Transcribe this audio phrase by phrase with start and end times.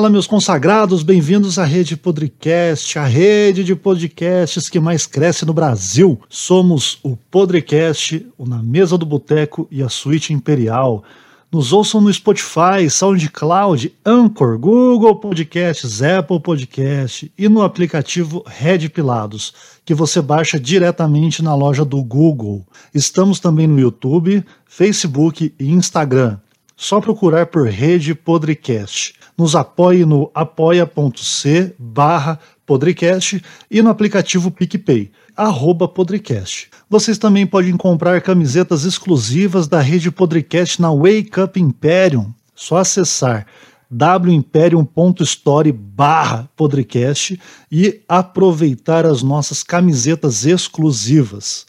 [0.00, 5.52] Fala, meus consagrados, bem-vindos à Rede Podcast, a rede de podcasts que mais cresce no
[5.52, 6.18] Brasil.
[6.26, 11.04] Somos o Podcast, o Na Mesa do Boteco e a Suíte Imperial.
[11.52, 19.52] Nos ouçam no Spotify, SoundCloud, Anchor, Google Podcasts, Apple Podcast e no aplicativo Red Pilados,
[19.84, 22.64] que você baixa diretamente na loja do Google.
[22.94, 26.38] Estamos também no YouTube, Facebook e Instagram.
[26.74, 29.19] Só procurar por Rede Podcast.
[29.40, 36.68] Nos apoie no apoia.c barra Podrecast e no aplicativo PicPay, arroba Podrecast.
[36.90, 42.34] Vocês também podem comprar camisetas exclusivas da rede Podrecast na Wake Up Imperium.
[42.54, 43.46] Só acessar
[43.90, 47.40] wimperium.store barra podcast
[47.72, 51.64] e aproveitar as nossas camisetas exclusivas.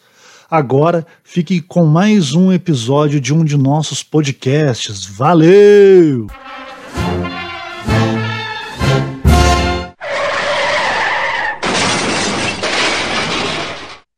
[0.49, 5.05] Agora fique com mais um episódio de um de nossos podcasts.
[5.05, 6.27] Valeu!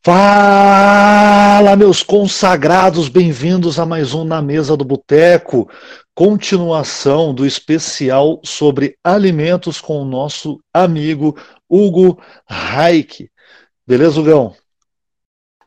[0.05, 5.69] Fala, meus consagrados, bem-vindos a mais um Na Mesa do Boteco,
[6.13, 11.37] continuação do especial sobre alimentos com o nosso amigo
[11.69, 13.31] Hugo Reich.
[13.87, 14.53] Beleza, Hugão?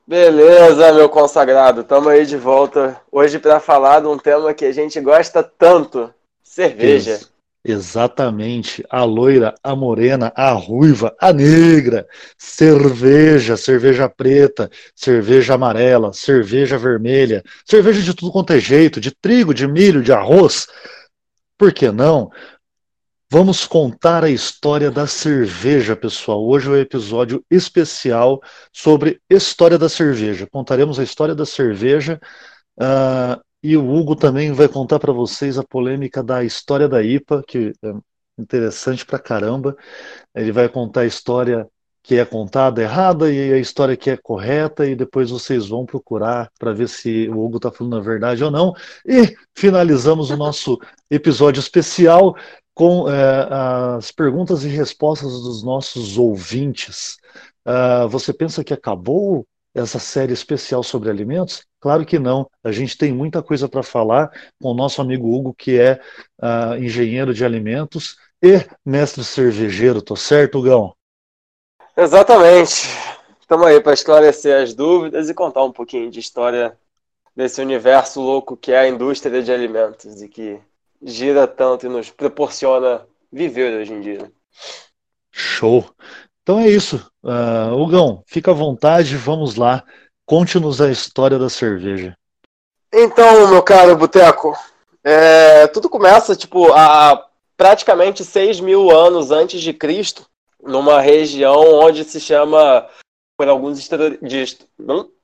[0.07, 4.73] Beleza, meu consagrado, estamos aí de volta hoje para falar de um tema que a
[4.73, 6.13] gente gosta tanto:
[6.43, 7.13] cerveja.
[7.13, 7.36] Ex
[7.67, 12.07] exatamente, a loira, a morena, a ruiva, a negra,
[12.39, 19.53] cerveja, cerveja preta, cerveja amarela, cerveja vermelha, cerveja de tudo quanto é jeito, de trigo,
[19.53, 20.69] de milho, de arroz.
[21.59, 22.31] Por que não?
[23.29, 26.47] Vamos contar a história da cerveja, pessoal.
[26.47, 28.41] Hoje é um episódio especial
[28.73, 30.47] sobre história da cerveja.
[30.47, 32.21] Contaremos a história da cerveja
[32.81, 37.43] uh, e o Hugo também vai contar para vocês a polêmica da história da IPA,
[37.47, 37.95] que é
[38.39, 39.77] interessante pra caramba.
[40.35, 41.69] Ele vai contar a história
[42.03, 46.49] que é contada errada e a história que é correta, e depois vocês vão procurar
[46.57, 48.73] para ver se o Hugo está falando a verdade ou não.
[49.05, 50.79] E finalizamos o nosso
[51.11, 52.37] episódio especial
[52.73, 53.49] com é,
[53.97, 57.17] as perguntas e respostas dos nossos ouvintes.
[57.67, 59.45] Uh, você pensa que acabou
[59.77, 61.65] essa série especial sobre alimentos?
[61.79, 62.51] Claro que não.
[62.65, 66.01] A gente tem muita coisa para falar com o nosso amigo Hugo, que é
[66.43, 70.01] uh, engenheiro de alimentos e mestre cervejeiro.
[70.01, 70.95] Tô certo, Gão?
[71.97, 72.89] Exatamente.
[73.41, 76.77] Estamos aí para esclarecer as dúvidas e contar um pouquinho de história
[77.37, 80.59] desse universo louco que é a indústria de alimentos e que
[81.03, 84.33] gira tanto e nos proporciona viver hoje em dia.
[85.31, 85.85] Show!
[86.47, 87.05] Então é isso.
[87.25, 89.83] Uh, Hugão, fica à vontade, vamos lá.
[90.25, 92.17] Conte-nos a história da cerveja.
[92.95, 94.57] Então, meu caro Boteco,
[95.03, 100.25] é, tudo começa tipo há praticamente 6 mil anos antes de Cristo,
[100.63, 102.87] numa região onde se chama
[103.37, 103.81] por alguns,
[104.23, 104.59] de,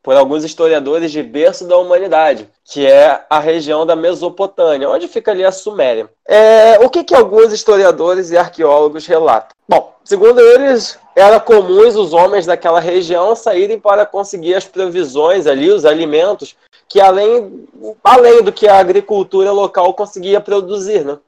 [0.02, 5.30] por alguns historiadores de berço da humanidade, que é a região da Mesopotâmia, onde fica
[5.30, 6.10] ali a Suméria.
[6.26, 9.56] É, o que, que alguns historiadores e arqueólogos relatam?
[9.68, 15.70] Bom, segundo eles, era comum os homens daquela região saírem para conseguir as provisões ali,
[15.70, 16.56] os alimentos,
[16.88, 17.66] que além,
[18.02, 21.04] além do que a agricultura local conseguia produzir.
[21.04, 21.18] Né?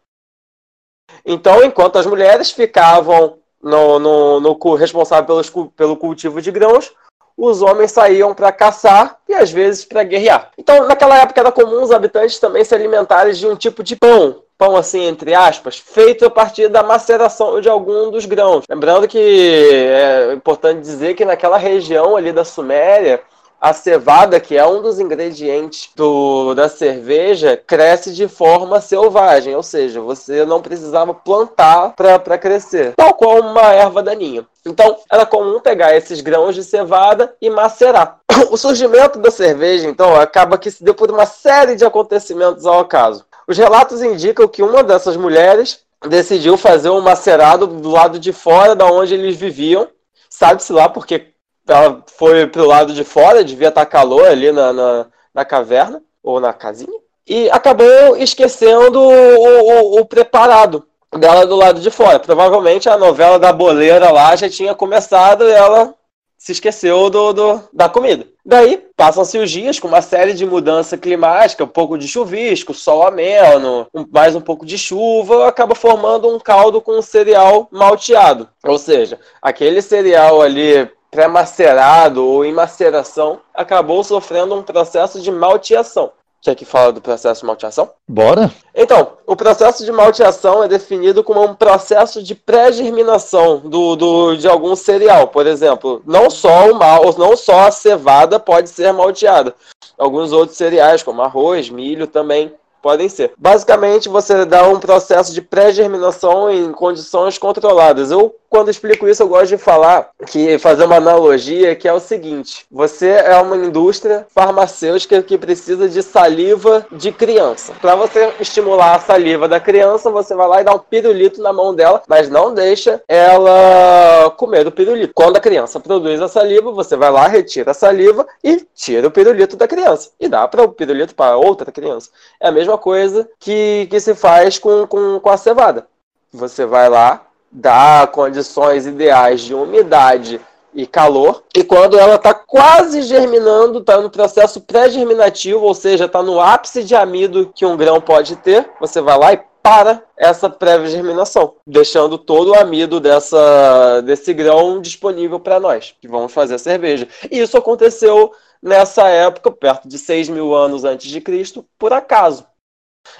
[1.25, 6.93] Então, enquanto as mulheres ficavam no, no, no responsável pelos, pelo cultivo de grãos,
[7.37, 10.51] os homens saíam para caçar e às vezes para guerrear.
[10.57, 14.44] Então, naquela época era comum os habitantes também se alimentarem de um tipo de pão,
[14.59, 18.65] pão assim entre aspas, feito a partir da maceração de algum dos grãos.
[18.69, 23.23] Lembrando que é importante dizer que naquela região ali da Suméria
[23.65, 29.63] a cevada, que é um dos ingredientes do, da cerveja, cresce de forma selvagem, ou
[29.63, 34.47] seja, você não precisava plantar para crescer, tal qual uma erva daninha.
[34.67, 38.19] Então, era comum pegar esses grãos de cevada e macerar.
[38.51, 42.81] O surgimento da cerveja, então, acaba que se deu por uma série de acontecimentos ao
[42.81, 43.25] acaso.
[43.47, 48.75] Os relatos indicam que uma dessas mulheres decidiu fazer um macerado do lado de fora
[48.75, 49.89] da onde eles viviam.
[50.29, 51.29] Sabe-se lá porque
[51.67, 56.41] ela foi pro lado de fora, devia estar calor ali na, na, na caverna, ou
[56.41, 60.87] na casinha, e acabou esquecendo o, o, o, preparado
[61.17, 62.19] dela do lado de fora.
[62.19, 65.95] Provavelmente a novela da boleira lá já tinha começado e ela
[66.45, 68.27] se esqueceu do, do da comida.
[68.45, 73.03] Daí passam-se os dias com uma série de mudança climática, um pouco de chuvisco, sol
[73.03, 78.47] ameno, um, mais um pouco de chuva, acaba formando um caldo com um cereal malteado.
[78.63, 86.13] Ou seja, aquele cereal ali pré-macerado ou em maceração acabou sofrendo um processo de malteação.
[86.45, 87.91] Quer que fala do processo de malteação?
[88.07, 88.53] Bora!
[88.75, 94.47] Então, o processo de malteação é definido como um processo de pré-germinação do, do, de
[94.47, 95.29] algum cereal.
[95.29, 99.55] Por exemplo, não só o mal, não só a cevada pode ser malteada.
[99.97, 102.53] Alguns outros cereais, como arroz, milho, também
[102.83, 103.33] podem ser.
[103.39, 108.11] Basicamente, você dá um processo de pré-germinação em condições controladas.
[108.11, 111.99] Eu, quando explico isso, eu gosto de falar que fazer uma analogia que é o
[111.99, 117.73] seguinte: você é uma indústria farmacêutica que precisa de saliva de criança.
[117.81, 121.53] Para você estimular a saliva da criança, você vai lá e dá um pirulito na
[121.53, 125.13] mão dela, mas não deixa ela comer o pirulito.
[125.13, 129.11] Quando a criança produz a saliva, você vai lá, retira a saliva e tira o
[129.11, 132.09] pirulito da criança e dá para o pirulito para outra criança.
[132.41, 135.89] É a mesma coisa que, que se faz com, com, com a cevada.
[136.33, 137.25] Você vai lá,
[137.55, 140.41] dá condições ideais de umidade
[140.75, 146.21] e calor, e quando ela está quase germinando, está no processo pré-germinativo, ou seja, está
[146.21, 150.51] no ápice de amido que um grão pode ter, você vai lá e para essa
[150.51, 156.59] pré-germinação, deixando todo o amido dessa, desse grão disponível para nós, que vamos fazer a
[156.59, 157.09] cerveja.
[157.31, 158.31] E isso aconteceu
[158.61, 162.47] nessa época, perto de 6 mil anos antes de Cristo, por acaso.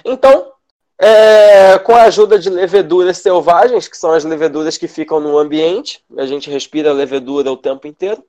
[0.03, 0.51] Então,
[0.97, 6.03] é, com a ajuda de leveduras selvagens, que são as leveduras que ficam no ambiente,
[6.17, 8.23] a gente respira levedura o tempo inteiro,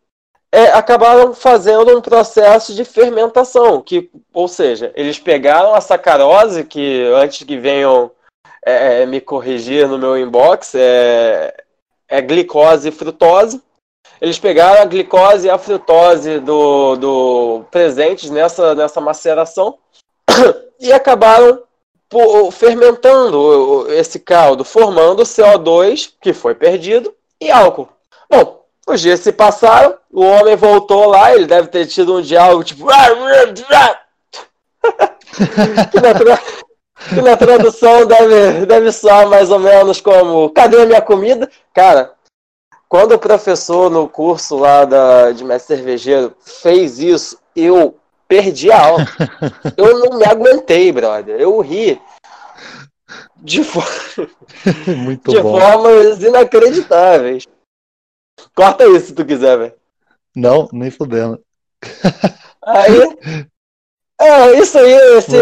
[0.51, 7.05] é, acabaram fazendo um processo de fermentação, que, ou seja, eles pegaram a sacarose, que
[7.15, 8.11] antes que venham
[8.65, 11.55] é, é me corrigir no meu inbox, é,
[12.09, 13.63] é glicose e frutose.
[14.21, 19.77] Eles pegaram a glicose e a frutose do, do presentes nessa, nessa maceração
[20.81, 21.63] e acabaram
[22.51, 27.89] fermentando esse caldo, formando CO2, que foi perdido, e álcool.
[28.31, 32.65] Bom, os dias se passaram, o homem voltou lá, ele deve ter tido um diálogo
[32.65, 32.87] tipo.
[35.91, 36.41] que, na tra...
[37.09, 41.51] que na tradução deve, deve soar mais ou menos como: cadê a minha comida?
[41.75, 42.13] Cara,
[42.89, 47.97] quando o professor no curso lá da, de mestre cervejeiro fez isso, eu
[48.29, 49.07] perdi a aula.
[49.77, 51.41] eu não me aguentei, brother.
[51.41, 52.01] Eu ri.
[53.37, 53.85] De, for...
[55.29, 57.47] de formas inacreditáveis.
[58.55, 59.75] Corta isso se tu quiser, velho.
[60.35, 61.41] Não, nem fudendo.
[62.63, 63.47] Aí.
[64.19, 65.37] É, isso aí, esse,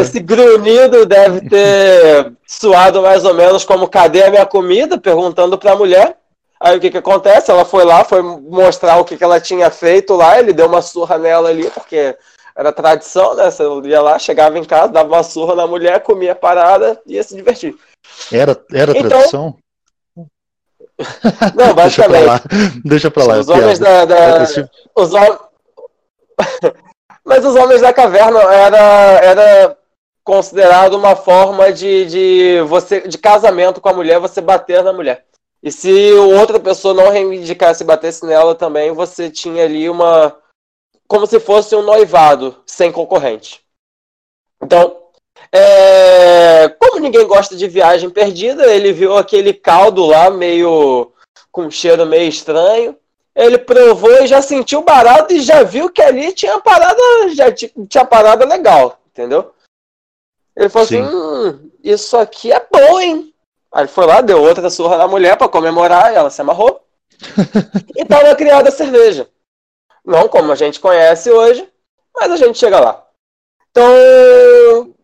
[0.00, 4.98] esse grunhido deve ter suado mais ou menos como cadê a minha comida?
[4.98, 6.18] Perguntando pra mulher.
[6.60, 7.50] Aí o que que acontece?
[7.50, 10.80] Ela foi lá, foi mostrar o que, que ela tinha feito lá, ele deu uma
[10.80, 12.16] surra nela ali, porque
[12.56, 13.50] era tradição, né?
[13.50, 17.22] Você ia lá, chegava em casa, dava uma surra na mulher, comia parada e ia
[17.22, 17.76] se divertir.
[18.32, 19.56] Era, era então, tradição?
[21.54, 22.42] Não, basicamente.
[22.84, 23.38] Deixa pra lá.
[23.38, 24.04] Os homens da.
[24.04, 24.44] da
[24.96, 25.38] os hom...
[27.24, 28.78] Mas os homens da caverna era,
[29.22, 29.78] era
[30.22, 35.24] considerado uma forma de, de, você, de casamento com a mulher, você bater na mulher.
[35.64, 40.36] E se outra pessoa não reivindicasse e batesse nela também, você tinha ali uma.
[41.08, 43.64] como se fosse um noivado sem concorrente.
[44.62, 44.94] Então,
[45.50, 51.10] é, como ninguém gosta de viagem perdida, ele viu aquele caldo lá meio.
[51.50, 52.94] com um cheiro meio estranho.
[53.34, 57.00] Ele provou e já sentiu barato e já viu que ali tinha parada,
[57.34, 59.54] já tinha parada legal, entendeu?
[60.54, 61.00] Ele falou Sim.
[61.00, 63.33] assim: hum, isso aqui é bom, hein?
[63.74, 66.80] Aí ele foi lá, deu outra surra na mulher para comemorar, e ela se amarrou.
[67.96, 69.28] e tava criada a cerveja.
[70.04, 71.68] Não como a gente conhece hoje,
[72.14, 73.04] mas a gente chega lá.
[73.72, 73.84] Então,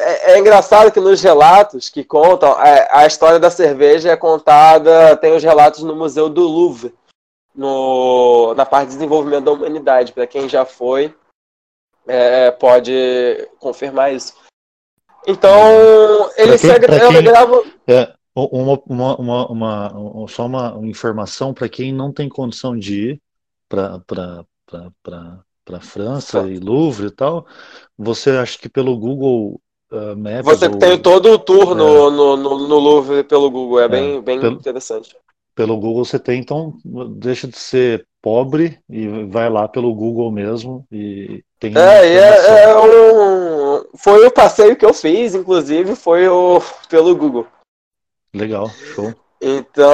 [0.00, 4.16] é, é engraçado que nos relatos que contam, a, é, a, história da cerveja é
[4.16, 6.92] contada, tem os relatos no Museu do Louvre,
[7.54, 10.12] no, na parte de desenvolvimento da humanidade.
[10.12, 11.14] Para quem já foi,
[12.08, 14.34] é, pode confirmar isso.
[15.28, 21.92] Então, ele quem, segue, quem, É, uma, uma, uma, uma, só uma informação para quem
[21.92, 23.22] não tem condição de ir
[23.68, 24.00] para
[25.66, 27.44] para França e Louvre e tal,
[27.98, 30.44] você acha que pelo Google uh, Maps.
[30.44, 33.84] Você ou, tem todo o tour é, no, no, no, no, Louvre pelo Google, é,
[33.84, 35.16] é bem, bem pelo, interessante.
[35.56, 36.74] Pelo Google você tem, então
[37.16, 41.76] deixa de ser pobre e vai lá pelo Google mesmo e tem.
[41.76, 47.46] É, é, é um, foi o passeio que eu fiz, inclusive, foi o, pelo Google.
[48.36, 49.14] Legal, show.
[49.40, 49.86] Então,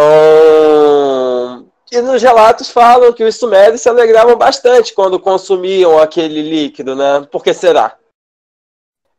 [1.93, 7.27] e nos relatos falam que os sumérios se alegravam bastante quando consumiam aquele líquido, né?
[7.31, 7.99] Por que será?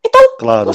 [0.03, 0.71] Então, claro.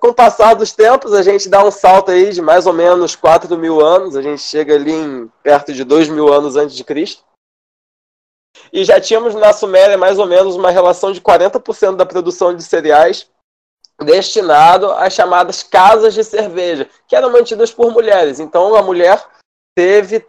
[0.00, 3.16] com o passar dos tempos, a gente dá um salto aí de mais ou menos
[3.16, 6.84] 4 mil anos, a gente chega ali em perto de 2 mil anos antes de
[6.84, 7.24] Cristo.
[8.72, 12.62] e já tínhamos na Suméria mais ou menos uma relação de 40% da produção de
[12.62, 13.28] cereais
[14.04, 18.40] destinado às chamadas casas de cerveja, que eram mantidas por mulheres.
[18.40, 19.22] Então a mulher
[19.74, 20.26] teve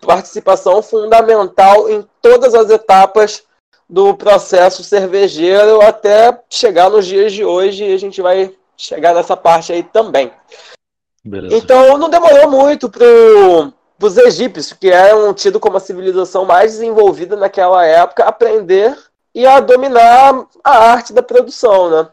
[0.00, 3.44] participação fundamental em todas as etapas
[3.88, 9.36] do processo cervejeiro até chegar nos dias de hoje e a gente vai chegar nessa
[9.36, 10.32] parte aí também.
[11.24, 11.56] Beleza.
[11.56, 13.06] Então não demorou muito para
[14.02, 18.96] os egípcios, que eram tidos como a civilização mais desenvolvida naquela época, aprender
[19.34, 22.08] e a dominar a arte da produção, né?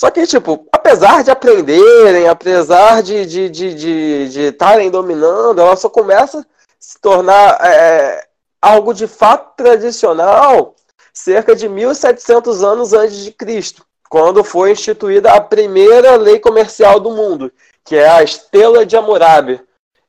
[0.00, 5.76] Só que, tipo, apesar de aprenderem, apesar de estarem de, de, de, de dominando, ela
[5.76, 6.44] só começa a
[6.78, 8.26] se tornar é,
[8.62, 10.74] algo de fato tradicional
[11.12, 17.10] cerca de 1700 anos antes de Cristo, quando foi instituída a primeira lei comercial do
[17.10, 17.52] mundo,
[17.84, 19.60] que é a Estela de Hammurabi.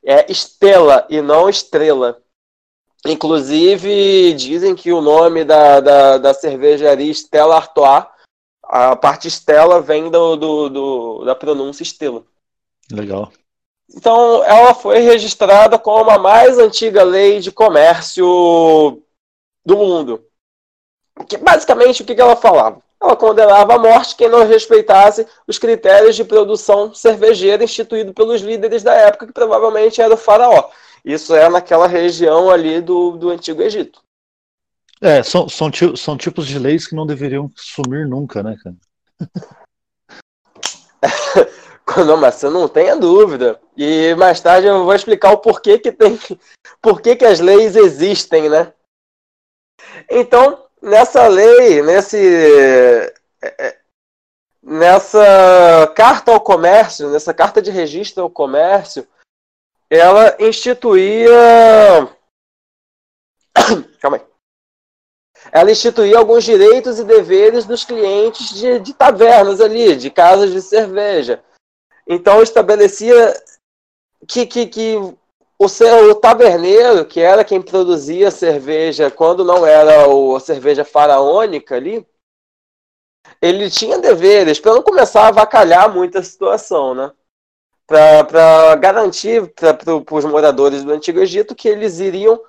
[0.02, 2.16] É estela e não estrela.
[3.04, 8.06] Inclusive, dizem que o nome da, da, da cervejaria Stella Artois,
[8.72, 12.24] a parte Stella vem do, do, do, da pronúncia Estela.
[12.90, 13.30] Legal.
[13.94, 19.02] Então, ela foi registrada como a mais antiga lei de comércio
[19.62, 20.24] do mundo.
[21.28, 22.80] Que, basicamente, o que ela falava?
[22.98, 28.82] Ela condenava à morte quem não respeitasse os critérios de produção cervejeira instituídos pelos líderes
[28.82, 30.70] da época, que provavelmente era o faraó.
[31.04, 34.00] Isso é naquela região ali do, do Antigo Egito.
[35.02, 38.76] É, são, são, são tipos de leis que não deveriam sumir nunca, né, cara?
[42.06, 43.60] Não, mas você não tenha dúvida.
[43.76, 46.16] E mais tarde eu vou explicar o porquê que tem,
[46.80, 48.72] porquê que as leis existem, né?
[50.08, 52.16] Então, nessa lei, nesse
[53.42, 53.78] é, é,
[54.62, 59.06] nessa carta ao comércio, nessa carta de registro ao comércio,
[59.90, 62.08] ela instituía
[64.00, 64.31] Calma aí.
[65.50, 70.60] Ela instituía alguns direitos e deveres dos clientes de, de tavernas ali, de casas de
[70.62, 71.42] cerveja
[72.06, 73.34] então estabelecia
[74.26, 75.18] que, que, que o,
[75.58, 82.06] o taverneiro, que era quem produzia cerveja quando não era o, a cerveja faraônica ali,
[83.40, 87.12] ele tinha deveres para não começar a avacalhar muito a situação, né?
[87.86, 92.40] Para garantir para os moradores do Antigo Egito que eles iriam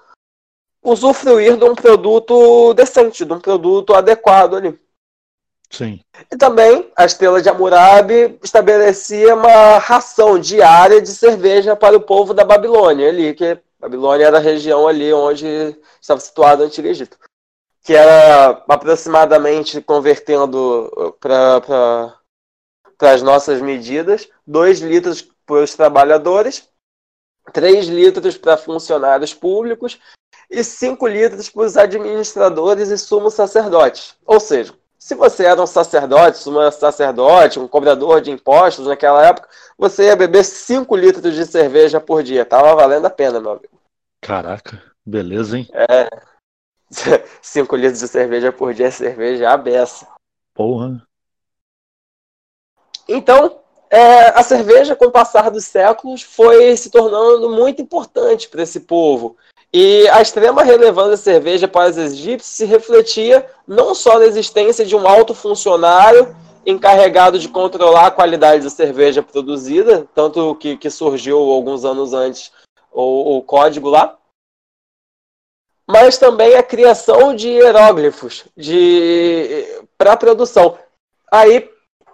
[0.83, 4.79] usufruir de um produto decente, de um produto adequado ali.
[5.69, 6.01] Sim.
[6.31, 12.33] E também a Estrela de Hammurabi estabelecia uma ração diária de cerveja para o povo
[12.33, 17.17] da Babilônia, ali, que Babilônia era a região ali onde estava situado o Antigo Egito.
[17.83, 22.13] Que era aproximadamente, convertendo para
[23.01, 26.69] as nossas medidas, 2 litros para os trabalhadores,
[27.51, 29.99] 3 litros para funcionários públicos
[30.53, 34.15] e 5 litros para os administradores e sumos sacerdotes.
[34.23, 39.49] Ou seja, se você era um sacerdote, um sacerdote, um cobrador de impostos naquela época,
[39.77, 42.45] você ia beber 5 litros de cerveja por dia.
[42.45, 43.81] Tava valendo a pena, meu amigo.
[44.21, 45.67] Caraca, beleza, hein?
[45.73, 46.07] É.
[47.41, 50.07] 5 litros de cerveja por dia é cerveja a beça.
[50.53, 51.05] Porra.
[53.09, 58.63] Então, é, a cerveja, com o passar dos séculos, foi se tornando muito importante para
[58.63, 59.35] esse povo.
[59.73, 64.85] E a extrema relevância da cerveja para os egípcios se refletia não só na existência
[64.85, 70.91] de um alto funcionário encarregado de controlar a qualidade da cerveja produzida, tanto que, que
[70.91, 72.51] surgiu alguns anos antes
[72.91, 74.15] o, o código lá,
[75.89, 79.65] mas também a criação de hieróglifos de,
[79.97, 80.77] para produção.
[81.31, 81.67] Aí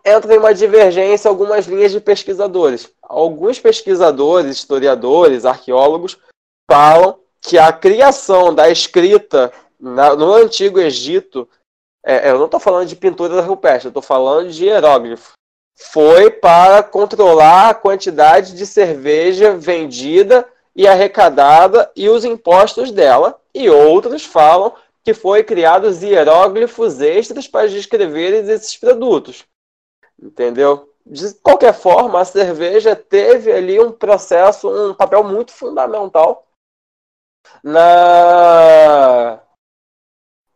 [0.05, 2.89] entra em uma divergência algumas linhas de pesquisadores.
[3.03, 6.17] Alguns pesquisadores, historiadores, arqueólogos
[6.71, 11.47] falam que a criação da escrita na, no Antigo Egito,
[12.05, 15.33] é, eu não estou falando de pintura rupestre, eu estou falando de hieróglifo,
[15.75, 23.39] foi para controlar a quantidade de cerveja vendida e arrecadada e os impostos dela.
[23.53, 29.45] E outros falam que foi criados hieróglifos extras para descrever esses produtos.
[30.21, 30.89] Entendeu?
[31.05, 36.45] De qualquer forma, a cerveja teve ali um processo, um papel muito fundamental
[37.63, 39.39] na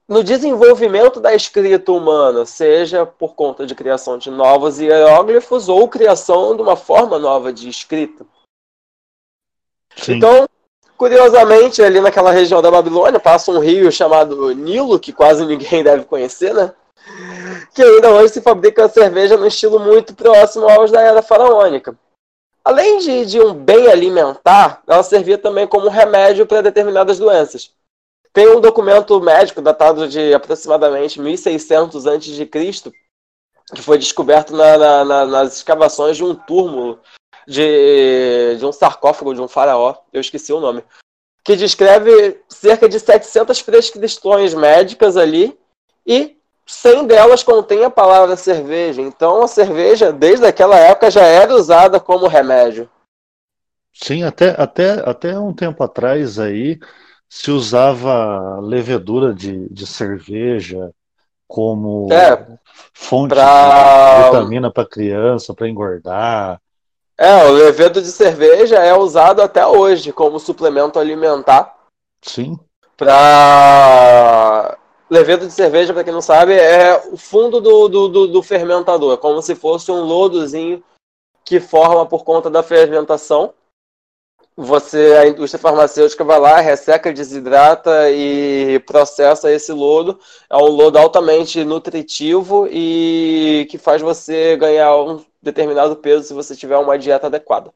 [0.07, 6.55] no desenvolvimento da escrita humana, seja por conta de criação de novos hieróglifos ou criação
[6.55, 8.25] de uma forma nova de escrita.
[9.95, 10.13] Sim.
[10.13, 10.47] Então,
[10.97, 16.05] curiosamente, ali naquela região da Babilônia passa um rio chamado Nilo, que quase ninguém deve
[16.05, 16.73] conhecer, né?
[17.73, 21.97] Que ainda hoje se fabrica cerveja no estilo muito próximo aos da era faraônica.
[22.63, 27.73] Além de, de um bem alimentar, ela servia também como remédio para determinadas doenças.
[28.31, 32.91] Tem um documento médico datado de aproximadamente 1600 a.C.,
[33.73, 36.99] que foi descoberto na, na, na, nas escavações de um túmulo,
[37.47, 40.83] de, de um sarcófago de um faraó, eu esqueci o nome,
[41.43, 45.57] que descreve cerca de 700 prescrições médicas ali
[46.05, 49.01] e 100 delas contém a palavra cerveja.
[49.01, 52.89] Então a cerveja, desde aquela época, já era usada como remédio.
[53.93, 56.79] Sim, até, até, até um tempo atrás aí
[57.29, 60.91] se usava levedura de, de cerveja
[61.47, 62.47] como é,
[62.93, 64.17] fonte pra...
[64.17, 66.59] de vitamina para criança, para engordar.
[67.17, 71.75] É, o levedo de cerveja é usado até hoje como suplemento alimentar.
[72.21, 72.57] Sim.
[72.97, 74.77] Para
[75.13, 79.17] levedo de cerveja, para quem não sabe, é o fundo do, do, do, do fermentador,
[79.17, 80.83] como se fosse um lodozinho
[81.45, 83.53] que forma por conta da fermentação
[84.55, 90.19] você, a indústria farmacêutica vai lá, resseca, desidrata e processa esse lodo.
[90.47, 96.55] É um lodo altamente nutritivo e que faz você ganhar um determinado peso se você
[96.55, 97.71] tiver uma dieta adequada.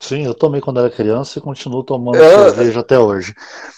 [0.00, 3.34] Sim, eu tomei quando era criança e continuo tomando eu, cerveja até hoje.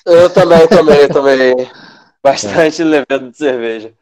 [0.07, 1.55] Eu também tomei, tomei
[2.23, 2.85] bastante é.
[2.85, 3.95] levando de cerveja.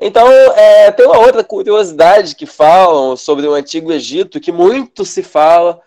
[0.00, 5.22] Então, é, tem uma outra curiosidade que falam sobre o Antigo Egito, que muito se
[5.22, 5.80] fala,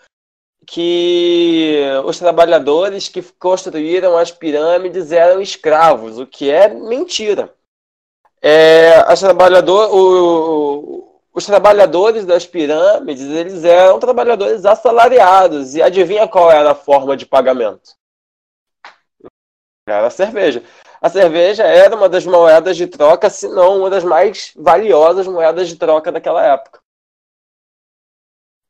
[0.65, 7.53] que os trabalhadores que construíram as pirâmides eram escravos, o que é mentira.
[8.41, 16.71] É, trabalhador, o, os trabalhadores das pirâmides eles eram trabalhadores assalariados e adivinha qual era
[16.71, 17.95] a forma de pagamento?
[19.87, 20.61] Era a cerveja.
[21.01, 25.69] A cerveja era uma das moedas de troca, se não uma das mais valiosas moedas
[25.69, 26.79] de troca daquela época.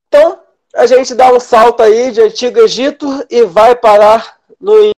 [0.07, 0.39] Então,
[0.75, 4.91] a gente dá um salto aí de Antigo Egito e vai parar no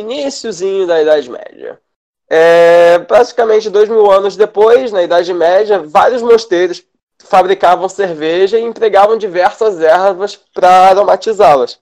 [0.00, 1.80] iníciozinho da Idade Média.
[2.28, 6.82] É, praticamente dois mil anos depois, na Idade Média, vários mosteiros
[7.22, 11.78] fabricavam cerveja e empregavam diversas ervas para aromatizá-las,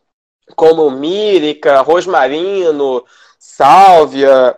[0.57, 3.05] como mírica, rosmarino,
[3.43, 4.57] sálvia,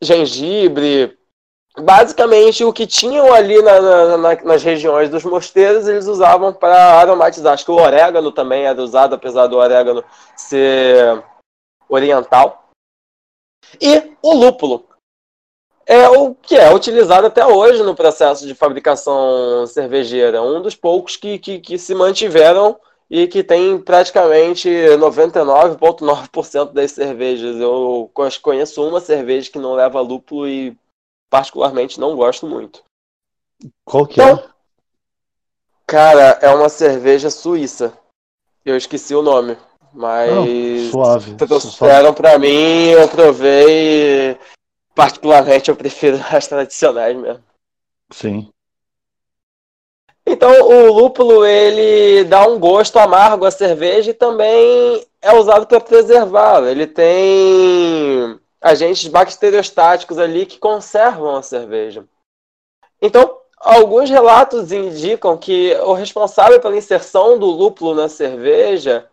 [0.00, 1.18] gengibre,
[1.76, 7.00] basicamente o que tinham ali na, na, na, nas regiões dos mosteiros eles usavam para
[7.00, 7.54] aromatizar.
[7.54, 10.04] Acho que o orégano também era usado, apesar do orégano
[10.36, 11.24] ser
[11.88, 12.70] oriental.
[13.80, 14.86] E o lúpulo
[15.84, 20.40] é o que é utilizado até hoje no processo de fabricação cervejeira.
[20.40, 27.56] Um dos poucos que, que, que se mantiveram e que tem praticamente 99,9% das cervejas.
[27.56, 28.10] Eu
[28.42, 30.76] conheço uma cerveja que não leva lúpulo e
[31.30, 32.82] particularmente não gosto muito.
[33.84, 34.24] Qual que é?
[34.24, 34.48] então, é?
[35.86, 37.96] Cara, é uma cerveja suíça.
[38.64, 39.56] Eu esqueci o nome.
[39.92, 41.34] Mas não, suave.
[41.36, 44.38] trouxeram para mim, eu provei.
[44.94, 47.42] Particularmente eu prefiro as tradicionais mesmo.
[48.10, 48.52] Sim.
[50.26, 55.80] Então o lúpulo ele dá um gosto amargo à cerveja e também é usado para
[55.80, 56.70] preservá-la.
[56.70, 62.04] Ele tem agentes bacteriostáticos ali que conservam a cerveja.
[63.00, 69.08] Então, alguns relatos indicam que o responsável pela inserção do lúpulo na cerveja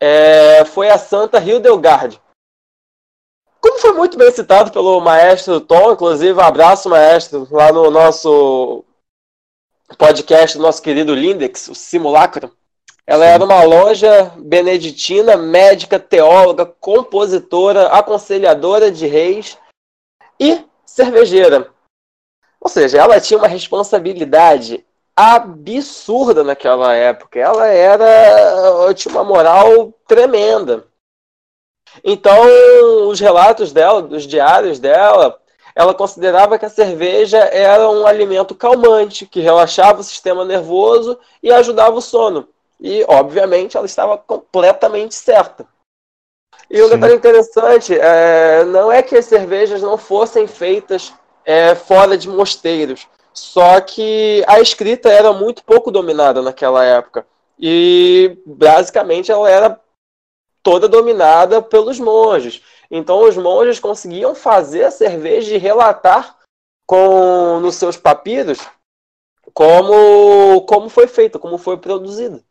[0.00, 2.20] é, foi a santa Hildegard.
[3.60, 8.84] Como foi muito bem citado pelo maestro Tom, inclusive, abraço, maestro, lá no nosso
[9.96, 12.50] podcast do nosso querido Lindex, o Simulacro.
[13.06, 19.58] Ela era uma loja beneditina, médica, teóloga, compositora, aconselhadora de reis
[20.40, 21.70] e cervejeira.
[22.60, 27.38] Ou seja, ela tinha uma responsabilidade absurda naquela época.
[27.38, 30.86] Ela era tinha uma moral tremenda.
[32.02, 32.36] Então,
[33.08, 35.38] os relatos dela, dos diários dela,
[35.74, 41.50] ela considerava que a cerveja era um alimento calmante, que relaxava o sistema nervoso e
[41.50, 42.48] ajudava o sono.
[42.80, 45.66] E, obviamente, ela estava completamente certa.
[46.70, 51.12] E um detalhe interessante, é, não é que as cervejas não fossem feitas
[51.44, 57.26] é, fora de mosteiros, só que a escrita era muito pouco dominada naquela época.
[57.58, 59.80] E, basicamente, ela era
[60.62, 62.62] toda dominada pelos monges.
[62.90, 66.36] Então, os monges conseguiam fazer a cerveja e relatar
[66.86, 68.58] com, nos seus papiros
[69.52, 72.42] como, como foi feita, como foi produzida.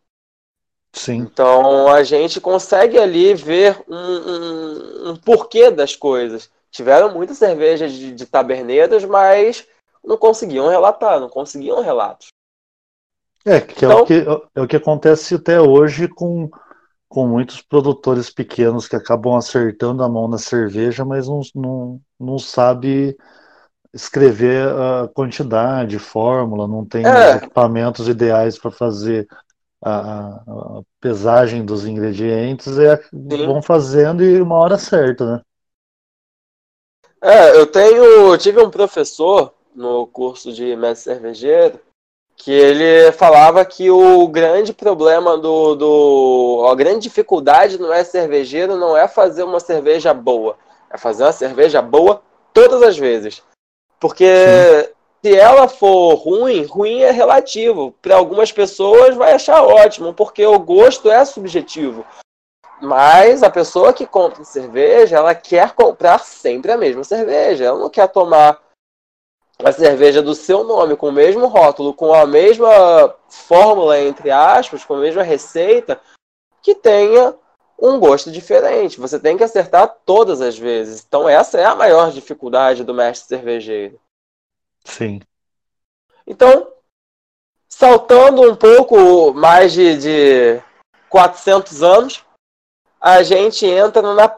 [0.94, 1.18] Sim.
[1.18, 6.52] Então a gente consegue ali ver um, um, um porquê das coisas.
[6.70, 9.68] Tiveram muitas cervejas de, de taberneiros, mas
[10.04, 12.28] não conseguiam relatar, não conseguiam relatos.
[13.46, 16.50] É, que então, é, o que, é o que acontece até hoje com,
[17.14, 22.40] com muitos produtores pequenos que acabam acertando a mão na cerveja, mas não, não, não
[22.40, 23.16] sabe
[23.94, 27.36] escrever a quantidade, fórmula, não tem é.
[27.36, 29.28] equipamentos ideais para fazer
[29.80, 35.42] a, a, pesagem dos ingredientes, e vão fazendo e uma hora certa, né?
[37.22, 41.80] É, eu tenho, eu tive um professor no curso de mestre cervejeiro
[42.36, 48.76] que ele falava que o grande problema do, do a grande dificuldade no mestre cervejeiro
[48.76, 50.58] não é fazer uma cerveja boa,
[50.92, 52.22] é fazer uma cerveja boa
[52.54, 53.42] todas as vezes.
[54.00, 54.94] Porque Sim.
[55.24, 57.96] se ela for ruim, ruim é relativo.
[58.02, 62.06] Para algumas pessoas vai achar ótimo, porque o gosto é subjetivo.
[62.82, 67.64] Mas a pessoa que compra cerveja, ela quer comprar sempre a mesma cerveja.
[67.64, 68.60] Ela não quer tomar
[69.60, 74.84] a cerveja do seu nome, com o mesmo rótulo, com a mesma fórmula, entre aspas,
[74.84, 76.00] com a mesma receita,
[76.62, 77.36] que tenha
[77.78, 79.00] um gosto diferente.
[79.00, 81.04] Você tem que acertar todas as vezes.
[81.06, 84.00] Então, essa é a maior dificuldade do mestre cervejeiro.
[84.86, 85.22] Sim.
[86.26, 86.72] Então,
[87.70, 90.64] saltando um pouco mais de, de
[91.10, 92.26] 400 anos,
[93.00, 94.30] a gente entra na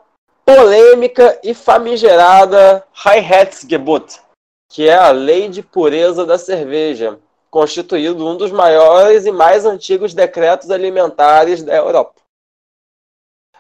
[0.43, 4.21] polêmica e famigerada Reinheitsgebot,
[4.69, 10.13] que é a lei de pureza da cerveja, constituído um dos maiores e mais antigos
[10.13, 12.21] decretos alimentares da Europa.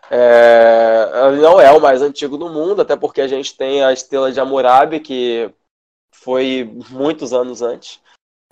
[0.09, 1.09] É,
[1.41, 4.39] não é o mais antigo do mundo, até porque a gente tem a estrela de
[4.39, 5.49] Hammurabi, que
[6.11, 7.99] foi muitos anos antes,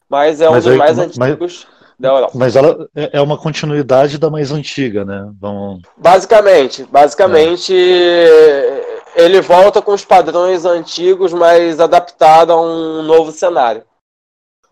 [0.09, 1.67] mas é um mas dos aí, mais mas, antigos
[1.99, 2.33] da Europa.
[2.35, 5.29] Mas ela é, é uma continuidade da mais antiga, né?
[5.39, 5.81] Vamos...
[5.97, 8.92] Basicamente, basicamente é.
[9.15, 13.83] Ele volta com os padrões antigos, mas adaptado a um novo cenário.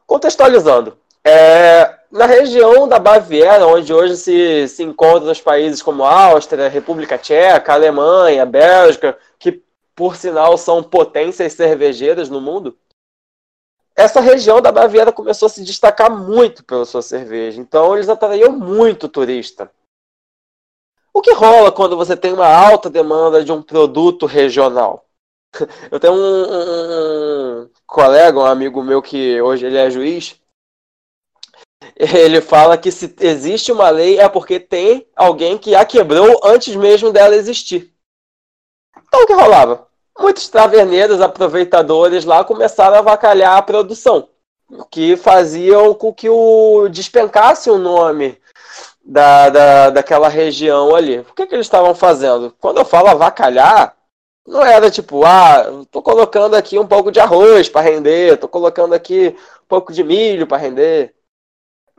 [0.06, 6.68] Contextualizando, é, na região da Baviera, onde hoje se, se encontram os países como Áustria,
[6.68, 9.64] República Tcheca, Alemanha, Bélgica, que
[9.96, 12.78] por sinal são potências cervejeiras no mundo,
[13.96, 17.62] essa região da Baviera começou a se destacar muito pela sua cerveja.
[17.62, 19.72] Então eles atraíam muito turista.
[21.14, 25.06] O que rola quando você tem uma alta demanda de um produto regional?
[25.92, 30.40] Eu tenho um, um, colega, um amigo meu que hoje ele é juiz,
[31.96, 36.76] ele fala que se existe uma lei é porque tem alguém que a quebrou antes
[36.76, 37.94] mesmo dela existir.
[39.08, 39.88] Então o que rolava?
[40.18, 44.30] Muitos taverneiros, aproveitadores lá começaram a avacalhar a produção,
[44.90, 48.40] que faziam com que o despencasse o nome
[49.12, 51.20] da, da, daquela região ali.
[51.20, 52.56] O que, que eles estavam fazendo?
[52.62, 53.98] Quando eu falo avacalhar,
[54.48, 58.94] não era tipo, ah, tô colocando aqui um pouco de arroz para render, tô colocando
[58.94, 61.14] aqui um pouco de milho para render.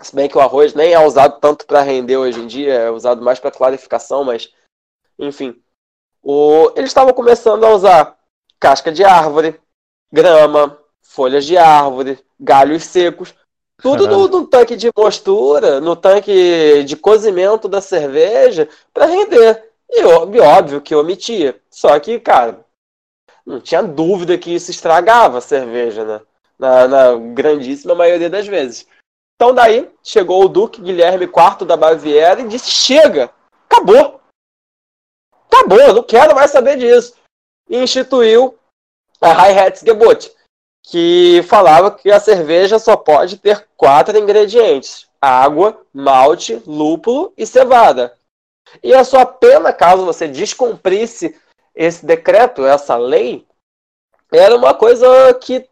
[0.01, 2.90] Se bem que o arroz nem é usado tanto para render hoje em dia, é
[2.90, 4.51] usado mais para clarificação, mas
[5.18, 5.62] enfim.
[6.22, 6.72] O...
[6.77, 8.18] Eles estavam começando a usar
[8.59, 9.61] casca de árvore,
[10.11, 13.35] grama, folhas de árvore, galhos secos,
[13.81, 19.71] tudo no, no, tanque de mostura, no tanque de cozimento da cerveja, para render.
[19.91, 20.05] E
[20.41, 21.61] óbvio, que omitia.
[21.71, 22.65] Só que, cara,
[23.45, 26.21] não tinha dúvida que isso estragava a cerveja, né?
[26.59, 28.87] Na, na grandíssima maioria das vezes.
[29.35, 33.31] Então daí chegou o Duque Guilherme IV da Baviera e disse: chega,
[33.69, 34.21] acabou.
[35.51, 37.15] Acabou, não quero mais saber disso.
[37.69, 38.57] E instituiu
[39.21, 40.33] a Reinheitsgebot,
[40.83, 48.14] que falava que a cerveja só pode ter quatro ingredientes: água, malte, lúpulo e cevada.
[48.83, 51.37] E a sua pena, caso você descumprisse
[51.75, 53.47] esse decreto, essa lei,
[54.33, 55.66] era uma coisa que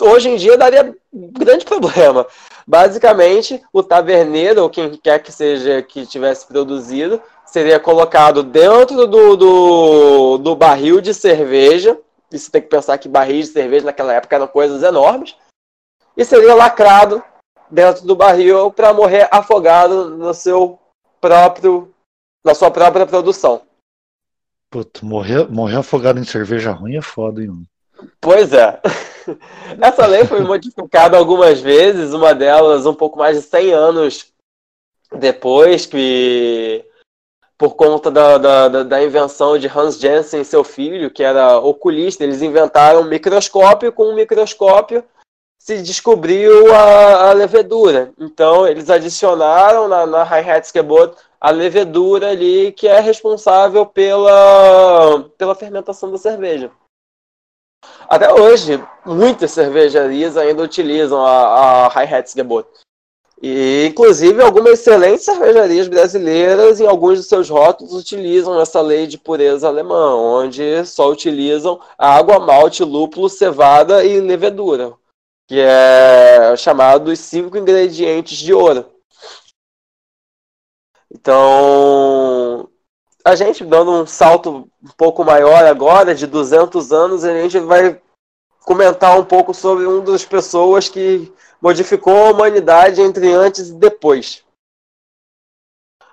[0.00, 2.26] hoje em dia daria grande problema.
[2.66, 9.36] Basicamente, o taverneiro, ou quem quer que seja que tivesse produzido, seria colocado dentro do,
[9.36, 11.98] do, do barril de cerveja.
[12.32, 15.36] E você tem que pensar que barris de cerveja naquela época eram coisas enormes.
[16.16, 17.22] E seria lacrado
[17.70, 20.78] dentro do barril para morrer afogado no seu
[21.20, 21.92] próprio,
[22.44, 23.62] na sua própria produção.
[24.70, 27.66] Puta, morrer, morrer afogado em cerveja ruim é foda, hein?
[28.20, 28.80] Pois é.
[29.80, 34.32] Essa lei foi modificada algumas vezes, uma delas um pouco mais de 100 anos
[35.12, 36.84] depois, que
[37.60, 42.40] por conta da, da, da invenção de Hans Jensen, seu filho, que era oculista, eles
[42.40, 45.04] inventaram um microscópio, com um microscópio
[45.58, 48.14] se descobriu a, a levedura.
[48.18, 56.10] Então, eles adicionaram na, na Reinheitsgebot a levedura ali que é responsável pela, pela fermentação
[56.10, 56.70] da cerveja.
[58.08, 62.66] Até hoje, muitas cervejarias ainda utilizam a, a Reinheitsgebot.
[63.42, 69.16] E, inclusive, algumas excelentes cervejarias brasileiras, em alguns de seus rótulos, utilizam essa lei de
[69.16, 74.92] pureza alemã, onde só utilizam água, malte, lúpulo, cevada e levedura,
[75.48, 78.84] que é chamado os cinco ingredientes de ouro.
[81.10, 82.68] Então,
[83.24, 88.00] a gente dando um salto um pouco maior agora, de 200 anos, a gente vai
[88.66, 94.44] comentar um pouco sobre uma das pessoas que modificou a humanidade entre antes e depois.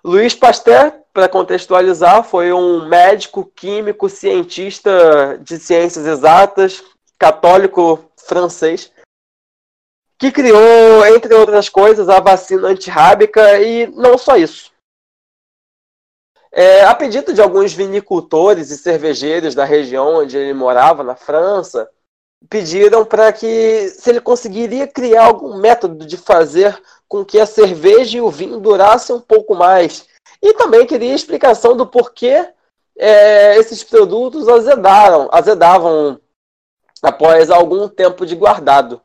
[0.03, 6.83] Louis Pasteur, para contextualizar, foi um médico, químico, cientista de ciências exatas,
[7.17, 8.91] católico francês,
[10.17, 14.71] que criou, entre outras coisas, a vacina antirrábica e não só isso.
[16.51, 21.89] É, a pedido de alguns vinicultores e cervejeiros da região onde ele morava, na França,
[22.49, 28.17] pediram para que se ele conseguiria criar algum método de fazer com que a cerveja
[28.17, 30.07] e o vinho durassem um pouco mais.
[30.41, 32.47] E também queria explicação do porquê
[32.97, 36.19] é, esses produtos azedaram, azedavam
[37.01, 39.01] após algum tempo de guardado.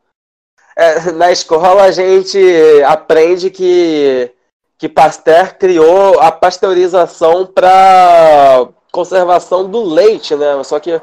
[0.75, 2.39] É, na escola a gente
[2.85, 4.31] aprende que,
[4.77, 10.63] que Pasteur criou a pasteurização para conservação do leite, né?
[10.63, 10.99] Só que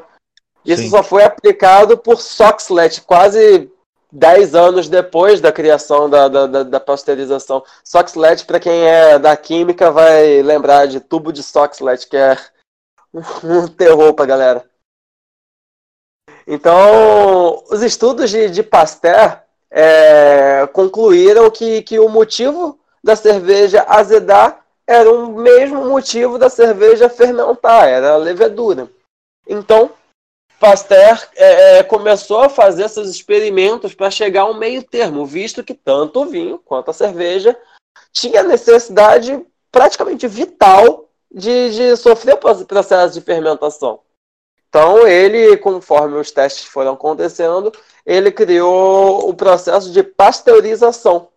[0.65, 0.89] isso Sim.
[0.89, 3.71] só foi aplicado por Soxlet, quase
[4.11, 7.63] 10 anos depois da criação da, da, da pasteurização.
[7.83, 12.37] Soxlet, para quem é da química, vai lembrar de tubo de Soxlet, que é
[13.43, 14.65] um terror para galera.
[16.45, 24.61] Então, os estudos de, de Pasteur é, concluíram que, que o motivo da cerveja azedar
[24.85, 28.89] era o mesmo motivo da cerveja fermentar, era a levedura.
[29.47, 29.91] Então,
[30.61, 35.63] Pasteur é, é, começou a fazer esses experimentos para chegar a um meio termo, visto
[35.63, 37.57] que tanto o vinho quanto a cerveja
[38.13, 44.01] tinha necessidade praticamente vital de, de sofrer processo de fermentação.
[44.69, 47.71] Então, ele, conforme os testes foram acontecendo,
[48.05, 51.29] ele criou o processo de pasteurização,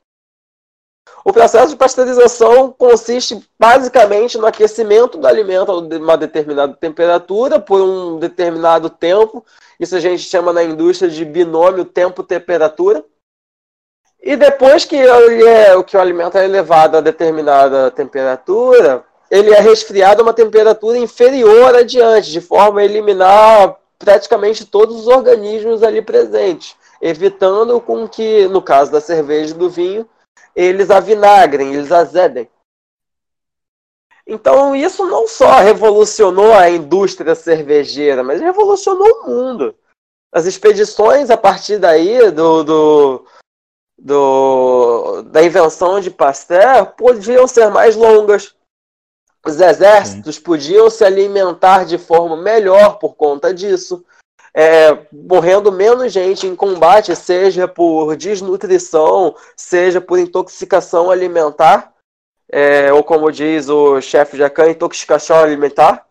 [1.24, 7.80] o processo de pasteurização consiste basicamente no aquecimento do alimento a uma determinada temperatura por
[7.80, 9.42] um determinado tempo.
[9.80, 13.02] Isso a gente chama na indústria de binômio tempo-temperatura.
[14.22, 20.20] E depois que, é, que o alimento é elevado a determinada temperatura, ele é resfriado
[20.20, 26.76] a uma temperatura inferior adiante, de forma a eliminar praticamente todos os organismos ali presentes,
[27.00, 30.06] evitando com que, no caso da cerveja e do vinho,
[30.54, 32.48] eles avinagrem, eles azedem.
[34.26, 39.74] Então isso não só revolucionou a indústria cervejeira, mas revolucionou o mundo.
[40.32, 43.26] As expedições a partir daí do, do,
[43.98, 48.54] do da invenção de Pasteur podiam ser mais longas.
[49.46, 50.42] Os exércitos Sim.
[50.42, 54.04] podiam se alimentar de forma melhor por conta disso
[54.54, 61.92] é, morrendo menos gente em combate, seja por desnutrição, seja por intoxicação alimentar,
[62.48, 66.06] é, ou como diz o chefe Jacan, intoxicação alimentar.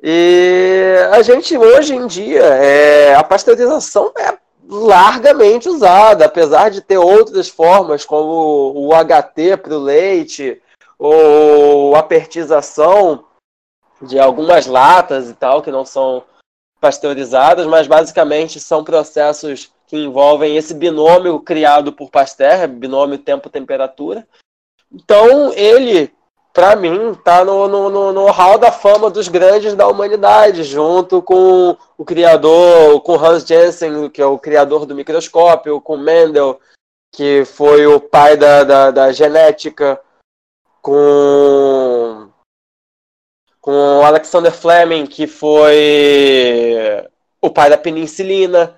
[0.00, 6.98] E a gente hoje em dia, é, a pasteurização é largamente usada, apesar de ter
[6.98, 10.62] outras formas, como o HT para o leite,
[10.96, 13.24] ou a pertização
[14.02, 16.22] de algumas latas e tal, que não são
[16.80, 24.26] pasteurizadas, mas basicamente são processos que envolvem esse binômio criado por Pasteur, binômio tempo-temperatura.
[24.92, 26.12] Então, ele,
[26.52, 31.22] para mim, está no, no, no, no, hall da fama dos grandes da humanidade, junto
[31.22, 36.60] com o criador, com Hans Jensen, que é o criador do microscópio, com Mendel,
[37.14, 39.98] que foi o pai da, da, da genética,
[40.82, 41.87] com
[43.68, 47.06] com Alexander Fleming, que foi
[47.38, 48.74] o pai da penicilina.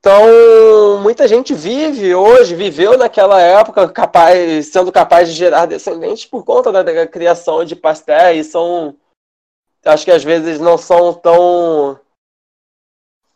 [0.00, 6.42] Então, muita gente vive hoje, viveu naquela época, capaz, sendo capaz de gerar descendentes por
[6.42, 8.96] conta da, da criação de Pasteur, e são,
[9.84, 12.00] acho que às vezes não são tão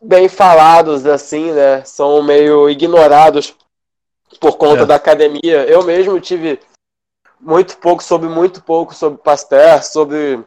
[0.00, 1.84] bem falados assim, né?
[1.84, 3.54] São meio ignorados
[4.40, 4.86] por conta é.
[4.86, 5.66] da academia.
[5.66, 6.58] Eu mesmo tive
[7.38, 10.42] muito pouco sobre muito pouco sobre Pasteur, sobre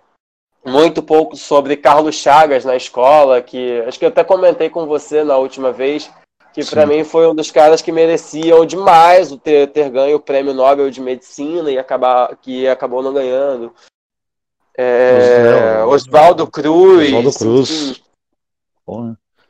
[0.65, 5.23] muito pouco sobre Carlos Chagas na escola, que acho que eu até comentei com você
[5.23, 6.09] na última vez,
[6.53, 10.21] que para mim foi um dos caras que mereciam demais o ter, ter ganho o
[10.21, 13.73] prêmio Nobel de Medicina e acabar que acabou não ganhando.
[14.77, 17.07] É, Oswaldo Cruz.
[17.07, 18.01] Oswaldo Cruz.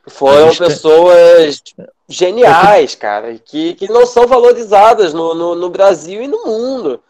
[0.08, 1.86] Foram pessoas tem...
[2.08, 7.02] geniais, cara, que, que não são valorizadas no, no, no Brasil e no mundo.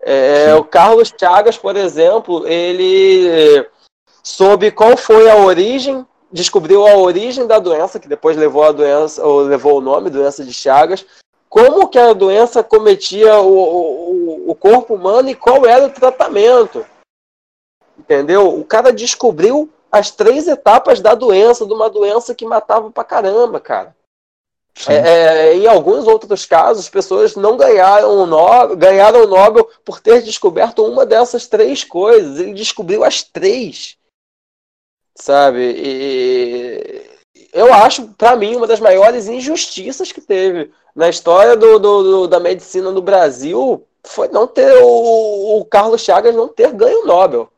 [0.00, 3.66] É, o Carlos Chagas, por exemplo, ele
[4.22, 9.24] soube qual foi a origem, descobriu a origem da doença, que depois levou a doença,
[9.24, 11.04] ou levou o nome, doença de Chagas,
[11.48, 16.84] como que a doença cometia o, o, o corpo humano e qual era o tratamento.
[17.98, 18.48] Entendeu?
[18.58, 23.58] O cara descobriu as três etapas da doença, de uma doença que matava pra caramba,
[23.58, 23.96] cara.
[24.86, 30.00] É, é, em alguns outros casos, pessoas não ganharam o, Nobel, ganharam o Nobel por
[30.00, 32.38] ter descoberto uma dessas três coisas.
[32.38, 33.96] Ele descobriu as três.
[35.16, 35.74] Sabe?
[35.76, 37.08] E
[37.52, 42.28] eu acho, para mim, uma das maiores injustiças que teve na história do, do, do,
[42.28, 47.06] da medicina no Brasil foi não ter o, o Carlos Chagas não ter ganho o
[47.06, 47.50] Nobel.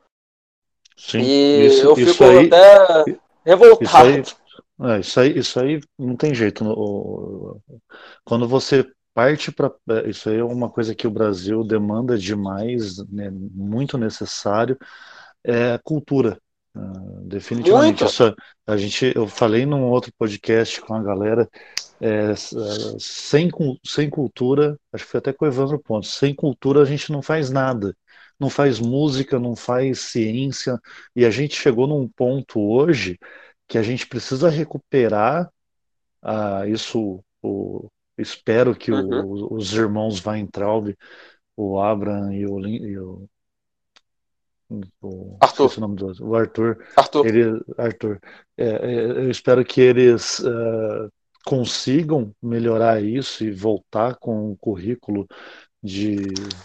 [0.96, 4.11] Sim, e isso, eu fico aí, até revoltado.
[4.11, 4.39] Isso aí,
[4.83, 6.64] é, isso aí, isso aí não tem jeito.
[8.25, 9.71] Quando você parte para.
[9.88, 14.79] É, isso aí é uma coisa que o Brasil demanda demais, né, muito necessário,
[15.45, 16.38] é cultura.
[16.75, 18.05] Uh, definitivamente.
[18.05, 21.49] Isso, a gente, eu falei num outro podcast com a galera,
[22.01, 23.51] é, sem,
[23.85, 27.21] sem cultura, acho que foi até com o Evandro Pontes, sem cultura a gente não
[27.21, 27.95] faz nada
[28.40, 30.81] não faz música, não faz ciência,
[31.14, 33.19] e a gente chegou num ponto hoje
[33.70, 35.48] que a gente precisa recuperar
[36.20, 37.22] ah, isso.
[37.40, 39.24] O, espero que uhum.
[39.24, 40.94] o, os irmãos Weintraub,
[41.56, 43.28] o Abraham e o, e o
[45.00, 45.72] o, Arthur.
[45.76, 46.85] O, nome do, o Arthur.
[46.96, 47.26] Arthur.
[47.26, 48.20] Ele, Arthur.
[48.59, 51.11] É, é, eu espero que eles uh,
[51.44, 55.26] consigam melhorar isso e voltar com o currículo
[55.83, 56.18] de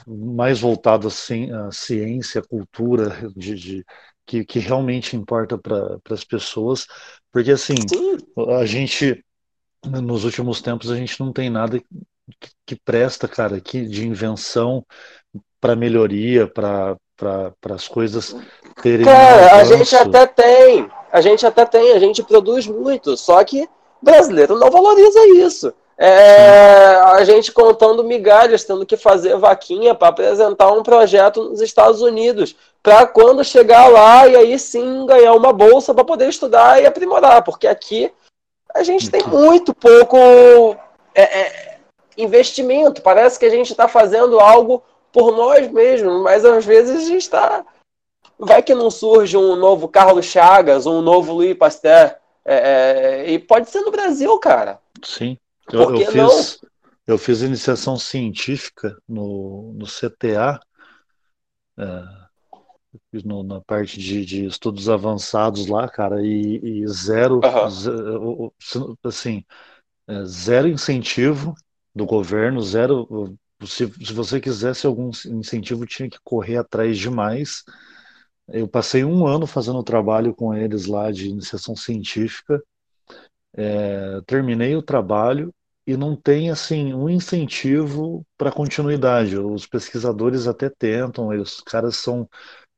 [0.06, 3.86] mais voltado à ciência, à cultura, de, de
[4.26, 6.88] que, que, realmente importa para as pessoas,
[7.32, 8.18] porque assim Sim.
[8.58, 9.24] a gente
[9.84, 14.84] nos últimos tempos a gente não tem nada que, que presta, cara, que de invenção
[15.60, 18.36] para melhoria, para para as coisas
[18.82, 19.06] terem.
[19.06, 23.68] Cara, a gente até tem, a gente até tem, a gente produz muito, só que
[24.02, 25.74] brasileiro não valoriza isso.
[25.98, 32.02] É, a gente contando migalhas, tendo que fazer vaquinha para apresentar um projeto nos Estados
[32.02, 36.86] Unidos, para quando chegar lá e aí sim ganhar uma bolsa para poder estudar e
[36.86, 38.12] aprimorar, porque aqui
[38.74, 40.18] a gente tem muito pouco
[41.16, 41.78] é, é,
[42.18, 43.02] investimento.
[43.02, 47.22] Parece que a gente está fazendo algo por nós mesmos, mas às vezes a gente
[47.22, 47.66] está.
[48.38, 52.18] Vai que não surge um novo Carlos Chagas, um novo Louis Pasteur.
[52.44, 54.78] É, é, e pode ser no Brasil, cara.
[55.02, 55.38] Sim.
[55.72, 56.60] Eu, eu fiz,
[57.08, 60.60] eu fiz iniciação científica no, no CTA,
[61.78, 62.04] é,
[63.24, 67.70] no, na parte de, de, estudos avançados lá, cara, e, e zero, uhum.
[67.70, 68.54] zero,
[69.04, 69.44] assim,
[70.08, 71.56] é, zero incentivo
[71.94, 73.38] do governo, zero.
[73.66, 77.64] Se, se você quisesse algum incentivo, tinha que correr atrás demais.
[78.48, 82.62] Eu passei um ano fazendo trabalho com eles lá de iniciação científica
[83.58, 85.52] é, terminei o trabalho
[85.88, 89.38] e não tem assim um incentivo para continuidade.
[89.38, 92.28] Os pesquisadores até tentam, os caras são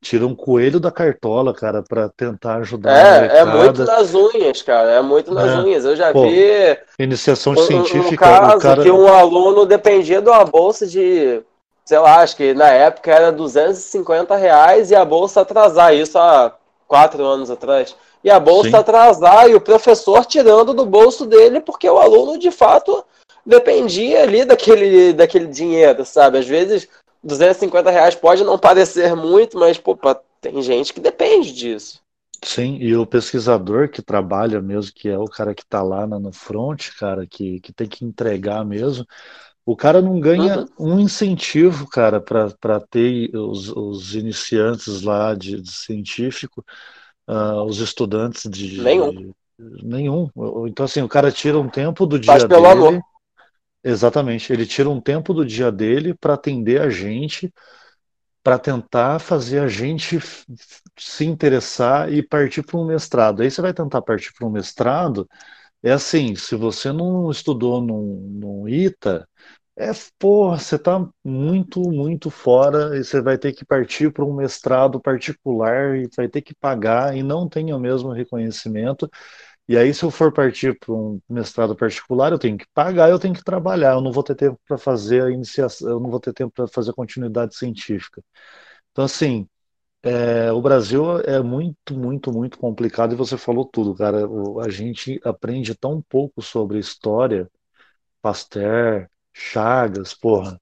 [0.00, 2.92] tiram um coelho da cartola, cara, para tentar ajudar.
[2.92, 4.92] É, é muito nas unhas, cara.
[4.92, 5.56] É muito nas é.
[5.58, 5.84] unhas.
[5.84, 8.26] Eu já Pô, vi iniciação um, científica.
[8.26, 8.82] Um caso cara...
[8.82, 11.42] que um aluno dependia de uma bolsa de,
[11.84, 16.54] sei lá, acho que na época era 250 reais e a bolsa atrasar isso há
[16.88, 18.76] quatro anos atrás e a bolsa Sim.
[18.76, 23.04] atrasar e o professor tirando do bolso dele porque o aluno de fato
[23.46, 26.38] dependia ali daquele, daquele dinheiro, sabe?
[26.38, 26.88] Às vezes
[27.22, 29.96] 250 reais pode não parecer muito, mas pô,
[30.40, 32.00] tem gente que depende disso.
[32.44, 36.32] Sim, e o pesquisador que trabalha mesmo, que é o cara que está lá no
[36.32, 39.04] front, cara, que, que tem que entregar mesmo,
[39.70, 40.94] o cara não ganha uhum.
[40.94, 46.64] um incentivo, cara, para ter os, os iniciantes lá de, de científico
[47.28, 48.80] uh, os estudantes de.
[48.80, 49.30] Nenhum.
[49.58, 50.30] Nenhum.
[50.66, 52.66] Então, assim, o cara tira um tempo do dia dele.
[52.66, 53.00] Amor.
[53.84, 54.50] Exatamente.
[54.50, 57.52] Ele tira um tempo do dia dele para atender a gente,
[58.42, 60.18] para tentar fazer a gente
[60.96, 63.42] se interessar e partir para um mestrado.
[63.42, 65.28] Aí você vai tentar partir para um mestrado.
[65.82, 69.28] É assim, se você não estudou num, num ITA,
[69.78, 74.34] é, porra, você tá muito, muito fora e você vai ter que partir para um
[74.34, 79.08] mestrado particular e vai ter que pagar e não tem o mesmo reconhecimento.
[79.68, 83.18] E aí, se eu for partir para um mestrado particular, eu tenho que pagar, eu
[83.18, 86.20] tenho que trabalhar, eu não vou ter tempo para fazer a iniciação, eu não vou
[86.20, 88.22] ter tempo para fazer a continuidade científica.
[88.92, 89.48] Então, assim,
[90.20, 94.26] É, o Brasil é muito, muito, muito complicado e você falou tudo, cara.
[94.64, 97.48] A gente aprende tão pouco sobre história,
[98.22, 99.08] Pasteur,
[99.38, 100.60] Chagas, porra,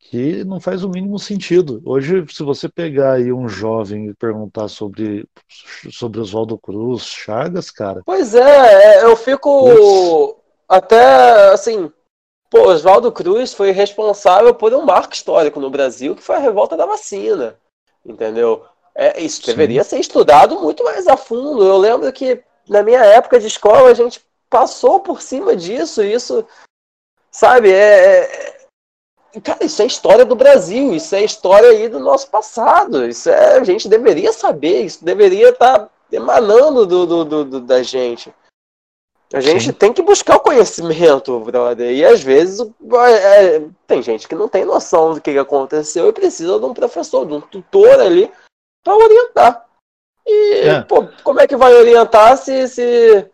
[0.00, 1.80] que não faz o mínimo sentido.
[1.86, 5.28] Hoje, se você pegar aí um jovem e perguntar sobre,
[5.92, 10.36] sobre Oswaldo Cruz, Chagas, cara, Pois é, é, eu fico
[10.68, 11.90] até assim.
[12.50, 16.76] Pô, Oswaldo Cruz foi responsável por um marco histórico no Brasil, que foi a revolta
[16.76, 17.56] da vacina.
[18.04, 18.64] Entendeu?
[18.94, 21.64] É, isso sim, deveria ser estudado muito mais a fundo.
[21.64, 24.20] Eu lembro que na minha época de escola a gente
[24.50, 26.46] passou por cima disso, e isso,
[27.38, 28.56] sabe, é, é-
[29.44, 33.06] Cara, isso é história do Brasil, isso é história aí do nosso passado.
[33.06, 37.82] Isso é, a gente deveria saber, isso deveria estar emanando do, do, do- do- da
[37.82, 38.32] gente.
[39.34, 39.72] A gente sim.
[39.72, 41.90] tem que buscar o conhecimento, brother.
[41.92, 46.08] E às vezes é, é, tem gente que não tem noção do que que aconteceu
[46.08, 48.32] e precisa de um professor, de um tutor ali
[48.82, 49.66] para orientar.
[50.26, 53.30] E, É, pô, como é que vai orientar se, se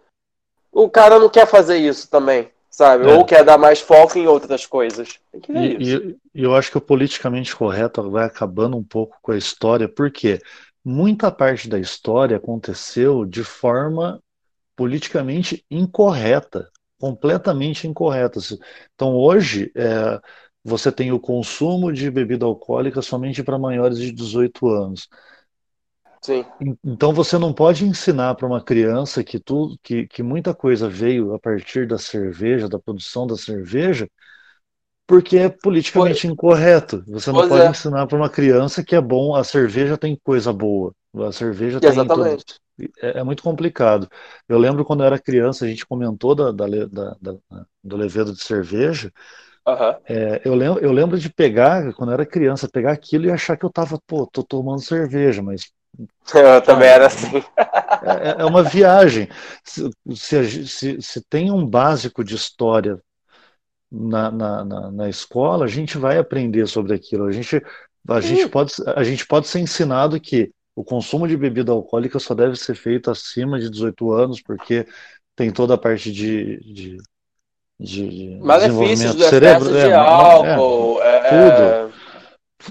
[0.72, 3.06] o cara não quer fazer isso também, sabe?
[3.06, 3.26] Ou é.
[3.26, 5.20] quer dar mais foco em outras coisas.
[5.32, 6.00] Tem que ver E, isso.
[6.08, 10.40] e- eu acho que o politicamente correto vai acabando um pouco com a história, porque
[10.84, 14.22] muita parte da história aconteceu de forma
[14.76, 18.40] politicamente incorreta, completamente incorreta.
[18.94, 20.20] Então, hoje, é,
[20.64, 25.08] você tem o consumo de bebida alcoólica somente para maiores de 18 anos.
[26.22, 26.44] Sim.
[26.60, 30.88] En- Então, você não pode ensinar para uma criança que, tudo, que, que muita coisa
[30.88, 34.08] veio a partir da cerveja, da produção da cerveja,
[35.06, 35.48] porque é
[35.92, 37.04] Pois, politicamente incorreto.
[37.08, 40.16] Você não pois pode é, ensinar para uma criança que é bom, a cerveja tem
[40.24, 40.94] coisa boa,
[41.28, 42.36] a cerveja tem todo.
[42.36, 42.54] exatamente.
[43.02, 44.08] É, é muito complicado.
[44.48, 48.32] Eu lembro quando eu era criança, a gente comentou da, da, da- da- do levedo
[48.34, 49.12] de cerveja.
[49.66, 50.00] Aham.
[50.04, 53.56] É, eu lembro, eu lembro de pegar, quando eu era criança, pegar aquilo e achar
[53.56, 55.70] que eu tava, pô, tô tomando cerveja, mas,
[56.34, 57.36] Eu também era assim.
[57.36, 59.28] é, é é uma viagem.
[59.64, 62.98] Se, se, se, se tem um básico de história
[63.90, 67.26] na, na, na, na escola, a gente vai aprender sobre aquilo.
[67.26, 67.62] A gente,
[68.08, 72.34] a gente pode, a gente pode ser ensinado que o consumo de bebida alcoólica só
[72.34, 74.86] deve ser feito acima de 18 anos, porque
[75.36, 76.96] tem toda a parte de, de,
[77.78, 81.02] de malefícios desenvolvimento do do cerebro, excesso é, de é, álcool, tudo.
[81.02, 81.91] é, é,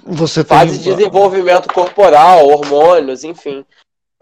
[0.06, 3.66] Você fase tem de desenvolvimento corporal, hormônios, enfim.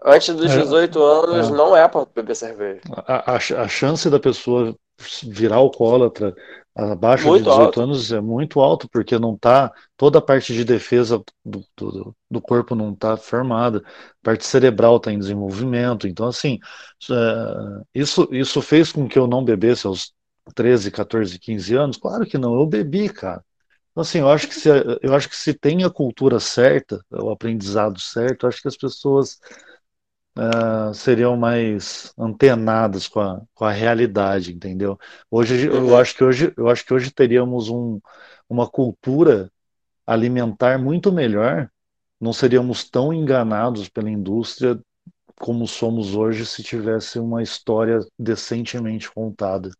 [0.04, 2.80] Antes dos é, 18 anos é, não é para beber cerveja.
[3.06, 4.74] a, a, a chance da pessoa
[5.22, 6.34] virar alcoólatra
[6.74, 7.80] abaixo de Muito 18 alto.
[7.80, 12.40] anos é muito alto, porque não tá, toda a parte de defesa do, do, do
[12.40, 13.82] corpo não está formada, a
[14.22, 16.06] parte cerebral está em desenvolvimento.
[16.06, 16.58] Então, assim,
[17.10, 20.12] é, isso, isso fez com que eu não bebesse aos
[20.54, 21.96] 13, 14, 15 anos?
[21.96, 23.44] Claro que não, eu bebi, cara.
[24.00, 24.68] Então, assim, eu acho que se,
[25.02, 28.76] eu acho que se tem a cultura certa, o aprendizado certo, eu acho que as
[28.76, 29.38] pessoas
[30.58, 34.98] ah, seriam mais antenadas com a, com a realidade, entendeu?
[35.30, 35.96] Hoje, eu Uhum.
[35.96, 38.00] acho que hoje, eu acho que hoje teríamos um,
[38.48, 39.50] uma cultura
[40.06, 41.70] alimentar muito melhor,
[42.20, 44.80] não seríamos tão enganados pela indústria
[45.40, 49.70] como somos hoje se tivesse uma história decentemente contada.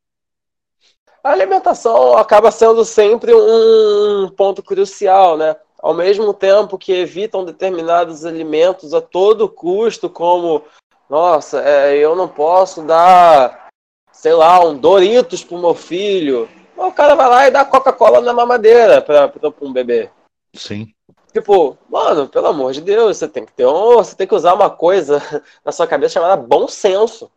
[1.23, 5.57] A alimentação acaba sendo sempre um ponto crucial, né?
[5.79, 10.65] Ao mesmo tempo que evitam determinados alimentos a todo custo, como,
[11.09, 13.69] nossa, é, eu não posso dar,
[14.13, 16.49] sei lá, um Doritos pro meu filho.
[16.77, 20.11] O cara vai lá e dá Coca-Cola na mamadeira para um bebê.
[20.55, 20.93] Sim,
[21.33, 24.55] Tipo, mano, pelo amor de Deus, você tem que ter um, você tem que usar
[24.55, 25.23] uma coisa
[25.65, 27.31] na sua cabeça chamada bom senso.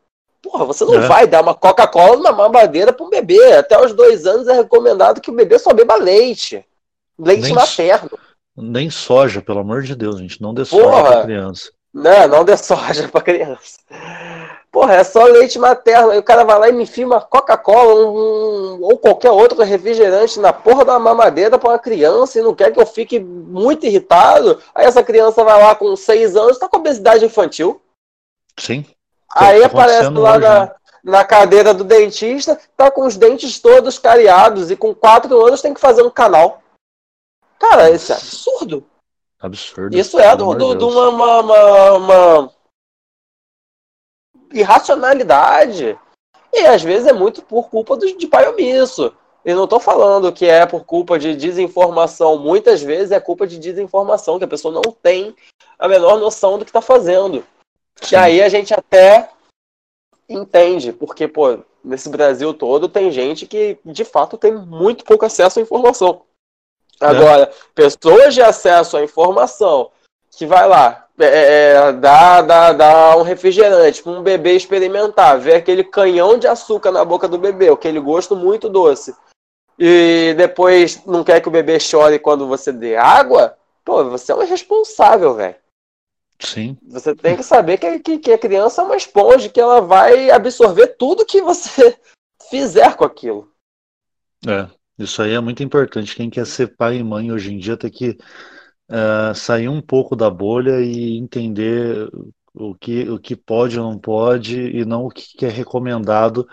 [0.43, 3.53] Porra, você não é, vai dar uma Coca-Cola na mamadeira para um bebê.
[3.53, 6.63] Até os dois anos é recomendado que o bebê só beba leite.
[7.17, 8.19] Leite nem, materno.
[8.57, 11.71] nem soja, pelo amor de Deus, gente, não dê soja para Porra, criança.
[11.93, 12.27] né?
[12.27, 13.79] Não dê soja pra criança.
[14.69, 16.09] Porra, é só leite materno.
[16.09, 20.39] Aí o cara vai lá e me enfia uma Coca-Cola um- ou qualquer outro refrigerante
[20.39, 24.59] na porra da mamadeira pra uma criança e não quer que eu fique muito irritado.
[24.75, 27.79] Aí essa criança vai lá com seis anos, tá com obesidade infantil.
[28.59, 28.83] Sim,
[29.35, 30.49] Aí aparece lá hoje, né?
[30.49, 35.61] na, na cadeira do dentista, tá com os dentes todos cariados e com quatro anos
[35.61, 36.61] tem que fazer um canal.
[37.59, 38.85] Cara, isso é absurdo.
[39.39, 42.51] absurdo, Isso é de uma, uma, uma, uma
[44.53, 45.97] irracionalidade.
[46.53, 49.13] E às vezes é muito por culpa do, de pai omisso.
[49.45, 52.37] E não estou falando que é por culpa de desinformação.
[52.37, 55.35] Muitas vezes é culpa de desinformação, que a pessoa não tem
[55.77, 57.43] a menor noção do que está fazendo.
[58.01, 59.29] E Sim, aí a gente até
[60.27, 65.59] entende, porque, pô, nesse Brasil todo tem gente que de fato tem muito pouco acesso
[65.59, 66.21] à informação.
[67.01, 69.91] é, Agora, pessoas de acesso à informação
[70.31, 75.55] que vai lá, é, é dar, dar, dar um refrigerante para um bebê experimentar, ver
[75.55, 79.15] aquele canhão de açúcar na boca do bebê, aquele gosto muito doce,
[79.77, 84.35] e depois não quer que o bebê chore quando você dê água, pô, você é
[84.35, 85.55] um irresponsável, velho.
[86.43, 86.77] Sim.
[86.89, 90.29] Você tem que saber que, que, que, a criança é uma esponja, que ela vai
[90.29, 91.97] absorver tudo que você
[92.49, 93.51] fizer com aquilo.
[94.45, 94.67] É,
[94.97, 96.15] isso aí é muito importante.
[96.15, 98.17] Quem quer ser pai e mãe hoje em dia tem que
[98.89, 102.09] uh, sair um pouco da bolha e entender
[102.53, 106.47] o que, o que pode ou não pode e não o que é recomendado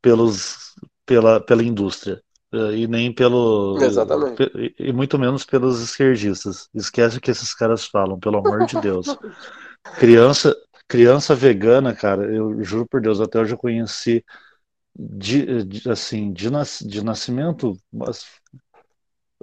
[0.00, 0.74] pelos,
[1.04, 2.22] pela, pela indústria.
[2.52, 3.78] Uh, e nem pelo.
[3.80, 4.42] Exatamente.
[4.54, 6.68] E, e muito menos pelos esquerdistas.
[6.74, 9.06] Esquece o que esses caras falam, pelo amor de Deus.
[9.98, 10.54] Criança,
[10.86, 14.24] criança vegana, cara, eu juro por Deus, até hoje eu conheci
[14.94, 18.26] de, de assim, de, nas, de nascimento, mas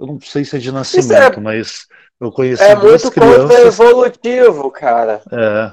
[0.00, 1.86] eu não sei se é de nascimento, é, mas
[2.18, 3.76] eu conheci É muito crianças...
[3.76, 5.22] contra-evolutivo, cara.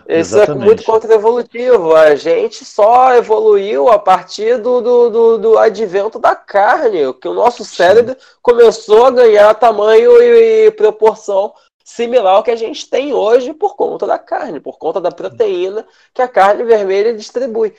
[0.05, 1.95] É, Isso é muito contra-evolutivo.
[1.95, 7.33] A gente só evoluiu a partir do, do, do, do advento da carne, que o
[7.33, 8.27] nosso cérebro Sim.
[8.41, 11.53] começou a ganhar tamanho e, e proporção
[11.85, 15.85] similar ao que a gente tem hoje por conta da carne, por conta da proteína
[16.13, 17.73] que a carne vermelha distribui.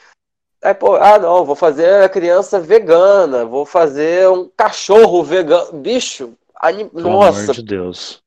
[0.62, 5.72] Aí, pô, ah, não, vou fazer a criança vegana, vou fazer um cachorro vegano.
[5.74, 6.90] Bicho, anim...
[6.92, 7.40] nossa.
[7.40, 8.22] Amor de Deus.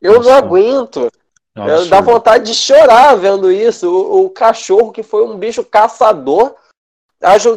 [0.00, 0.30] Eu nossa.
[0.30, 1.10] não aguento.
[1.54, 3.90] Eu, dá vontade de chorar vendo isso.
[3.90, 6.54] O, o, cachorro, que foi um bicho caçador,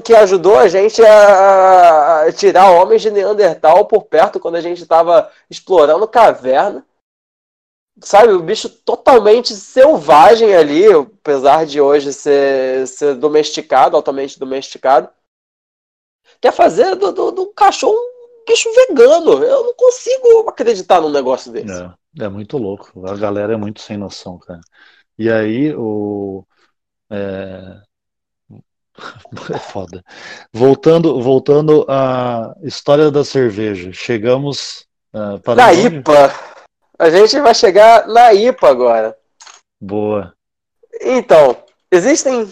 [0.03, 4.82] que ajudou a gente a, a tirar homens de Neandertal por perto quando a gente
[4.82, 6.86] estava explorando caverna
[8.01, 15.09] sabe, o bicho totalmente selvagem ali, apesar de hoje ser, ser domesticado, altamente domesticado.
[16.41, 17.99] Quer fazer do, do, do cachorro
[18.50, 19.43] bicho vegano.
[19.43, 21.72] Eu não consigo acreditar num negócio desse.
[21.72, 23.08] É, é muito louco.
[23.08, 24.62] A galera é muito sem noção, cara.
[25.18, 26.43] E aí, o.
[27.12, 27.82] É...
[29.54, 30.04] é foda.
[30.52, 33.93] Voltando, voltando à história da cerveja.
[33.93, 35.56] Chegamos uh, para.
[35.56, 36.34] Na IPA!
[36.97, 39.18] A gente vai chegar na IPA agora.
[39.80, 40.34] Boa.
[41.00, 42.52] Então, existem.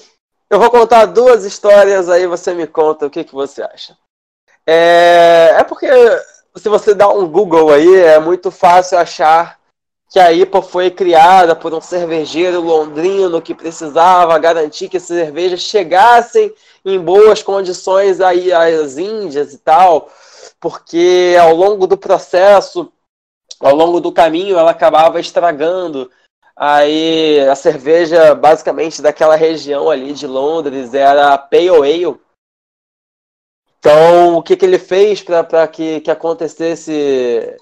[0.50, 3.98] Eu vou contar duas histórias, aí você me conta o que, que você acha.
[4.68, 5.88] É, é porque
[6.56, 9.58] se você dá um Google aí, é muito fácil achar
[10.10, 15.62] que a IPA foi criada por um cervejeiro londrino que precisava garantir que as cervejas
[15.62, 16.54] chegassem
[16.86, 20.10] em boas condições aí às Índias e tal,
[20.60, 22.92] porque ao longo do processo
[23.60, 26.10] ao longo do caminho ela acabava estragando.
[26.56, 32.18] Aí a cerveja, basicamente, daquela região ali de Londres era Pale Ale.
[33.88, 37.56] Então, o que, que ele fez para que, que acontecesse,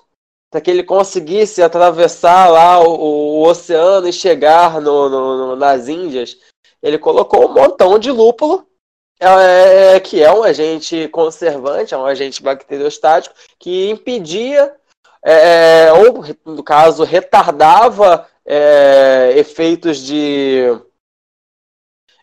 [0.50, 6.36] para que ele conseguisse atravessar lá o, o oceano e chegar no, no, nas Índias?
[6.82, 8.66] Ele colocou um montão de lúpulo,
[9.20, 14.74] é, que é um agente conservante, é um agente bacteriostático, que impedia
[15.24, 20.76] é, é, ou, no caso, retardava é, efeitos de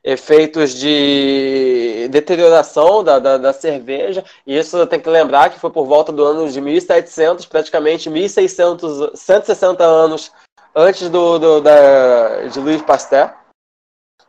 [0.05, 4.25] efeitos de deterioração da, da, da, cerveja.
[4.47, 9.19] E isso tem que lembrar que foi por volta do ano de 1700, praticamente 1600,
[9.19, 10.33] 160 anos
[10.75, 13.33] antes do, do da, de Louis Pasteur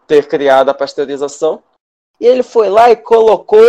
[0.05, 1.63] ter criado a pasteurização.
[2.19, 3.59] E ele foi lá e colocou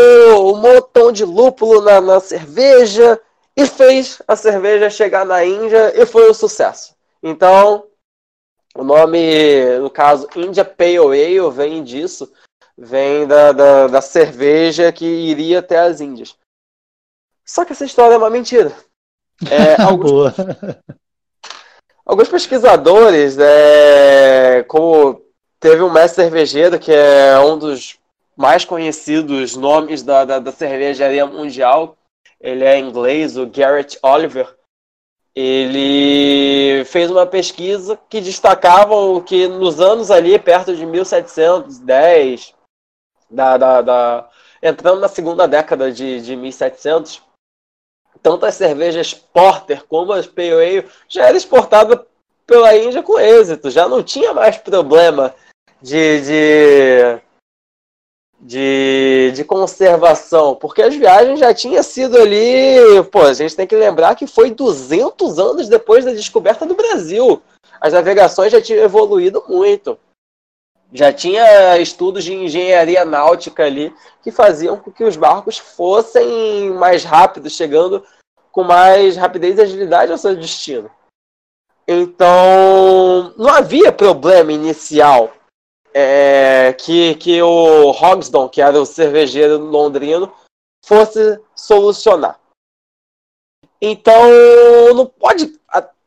[0.53, 3.19] um montão de lúpulo na, na cerveja
[3.57, 6.95] e fez a cerveja chegar na Índia e foi um sucesso.
[7.23, 7.87] Então,
[8.75, 12.31] o nome, no caso, India Pale Ale, vem disso,
[12.77, 16.37] vem da, da, da cerveja que iria até as Índias.
[17.45, 18.73] Só que essa história é uma mentira.
[19.49, 20.33] É, alguns,
[22.05, 25.23] alguns, pesquisadores, é, como
[25.61, 27.99] teve um mestre cervejeiro que é um dos
[28.37, 31.97] mais conhecidos nomes da, da, da cervejaria mundial,
[32.41, 34.53] ele é inglês, o Garrett Oliver,
[35.35, 42.55] ele fez uma pesquisa que destacava que nos anos ali, perto de 1710,
[43.29, 44.31] da, da, da
[44.63, 47.21] entrando na segunda década de, de 1700,
[48.23, 51.99] tanto as cervejas Porter como as Pale Ale já eram exportadas
[52.47, 55.35] pela Índia com êxito, já não tinha mais problema
[55.83, 57.24] de, de
[58.45, 63.75] de, de conservação, porque as viagens já tinham sido ali, pô, a gente tem que
[63.75, 67.43] lembrar que foi 200 anos depois da descoberta do Brasil.
[67.81, 69.99] As navegações já tinham evoluído muito.
[70.93, 73.93] Já tinha estudos de engenharia náutica ali
[74.23, 78.05] que faziam com que os barcos fossem mais rápidos, chegando
[78.53, 80.91] com mais rapidez e agilidade ao seu destino.
[81.89, 85.33] Então, não havia problema inicial
[85.95, 90.35] é, que, que o Hogston, que era o cervejeiro londrino,
[90.85, 92.41] fosse solucionar.
[93.81, 94.23] Então,
[94.95, 95.59] não pode,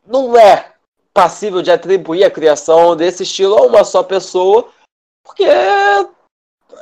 [0.06, 0.74] não é
[1.14, 4.68] passível de atribuir a criação desse estilo a uma só pessoa,
[5.24, 5.44] porque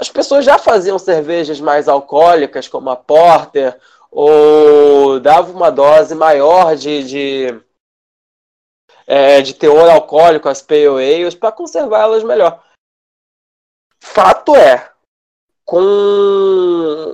[0.00, 3.78] as pessoas já faziam cervejas mais alcoólicas, como a Porter,
[4.10, 7.60] ou dava uma dose maior de, de,
[9.06, 12.65] é, de teor alcoólico às Pale Ales para conservá-las melhor.
[14.08, 14.88] Fato é,
[15.64, 17.12] com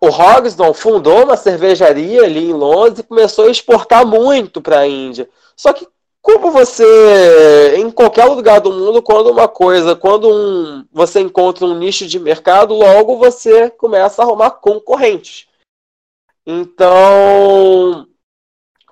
[0.00, 4.86] o Hogston fundou uma cervejaria ali em Londres e começou a exportar muito para a
[4.86, 5.30] Índia.
[5.56, 5.88] Só que
[6.20, 11.78] como você em qualquer lugar do mundo, quando uma coisa, quando um, você encontra um
[11.78, 15.46] nicho de mercado, logo você começa a arrumar concorrentes.
[16.44, 18.06] Então,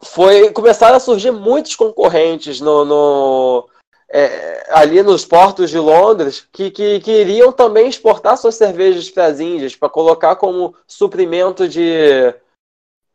[0.01, 3.68] foi começaram a surgir muitos concorrentes no, no
[4.17, 9.41] é, ali nos portos de Londres que, que, queriam também exportar suas cervejas para as
[9.41, 12.33] Índias para colocar como suprimento de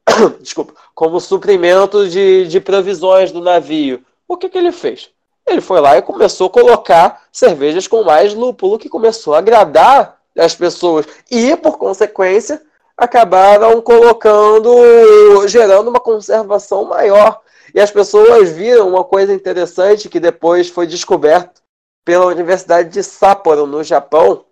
[0.42, 4.04] desculpa, como suprimento de, de provisões do navio.
[4.28, 5.10] O que, que ele fez?
[5.48, 10.20] Ele foi lá e começou a colocar cervejas com mais lúpulo, que começou a agradar
[10.38, 11.06] as pessoas.
[11.32, 12.62] E, por consequência,
[12.98, 17.42] acabaram colocando, gerando uma conservação maior.
[17.74, 21.62] E as pessoas viram uma coisa interessante que depois foi descoberto
[22.06, 24.46] pela Universidade de Sapporo, no Japão.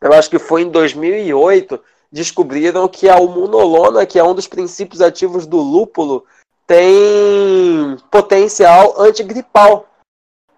[0.00, 1.78] Eu acho que foi em 2008.
[2.10, 6.24] Descobriram que a almunolona, que é um dos princípios ativos do lúpulo,
[6.66, 9.86] tem potencial antigripal.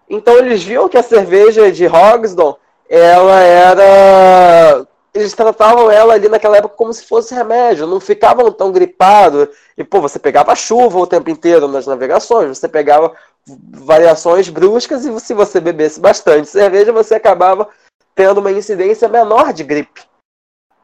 [0.08, 2.56] Então eles viam que a cerveja de Hogston,
[2.88, 4.86] ela era
[5.18, 9.48] eles tratavam ela ali naquela época como se fosse remédio, não ficavam tão gripados.
[9.76, 13.12] E, pô, você pegava chuva o tempo inteiro nas navegações, você pegava
[13.46, 17.68] variações bruscas e se você bebesse bastante cerveja, você acabava
[18.14, 20.02] tendo uma incidência menor de gripe.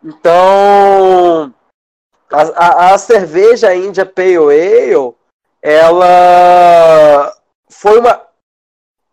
[0.03, 1.55] Então,
[2.31, 5.15] a, a, a cerveja India Pale Ale,
[5.63, 7.37] ela
[7.69, 8.21] foi uma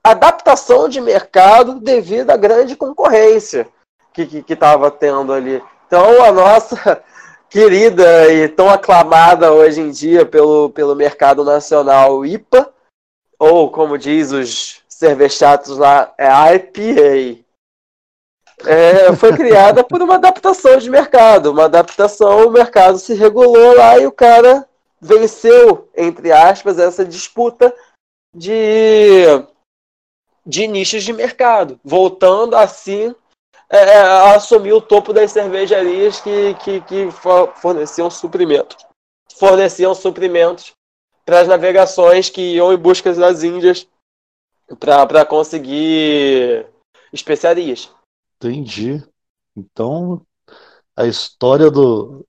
[0.03, 3.67] adaptação de mercado devido à grande concorrência
[4.13, 5.61] que estava tendo ali.
[5.87, 7.03] Então, a nossa
[7.49, 12.71] querida e tão aclamada hoje em dia pelo, pelo mercado nacional IPA,
[13.37, 17.41] ou como diz os cervejatos lá, é IPA
[18.65, 21.51] é, foi criada por uma adaptação de mercado.
[21.51, 24.67] Uma adaptação, o mercado se regulou lá e o cara
[24.99, 27.73] venceu, entre aspas, essa disputa
[28.35, 29.25] de,
[30.45, 33.15] de nichos de mercado, voltando assim
[33.71, 34.01] é, é
[34.35, 37.09] assumir o topo das cervejarias que, que, que
[37.55, 38.85] forneciam suprimentos.
[39.37, 40.73] Forneciam suprimentos
[41.25, 43.87] para as navegações que iam em busca das Índias
[44.79, 46.67] para conseguir
[47.13, 47.89] especiarias.
[48.35, 49.03] Entendi.
[49.55, 50.21] Então,
[50.95, 52.25] a história do,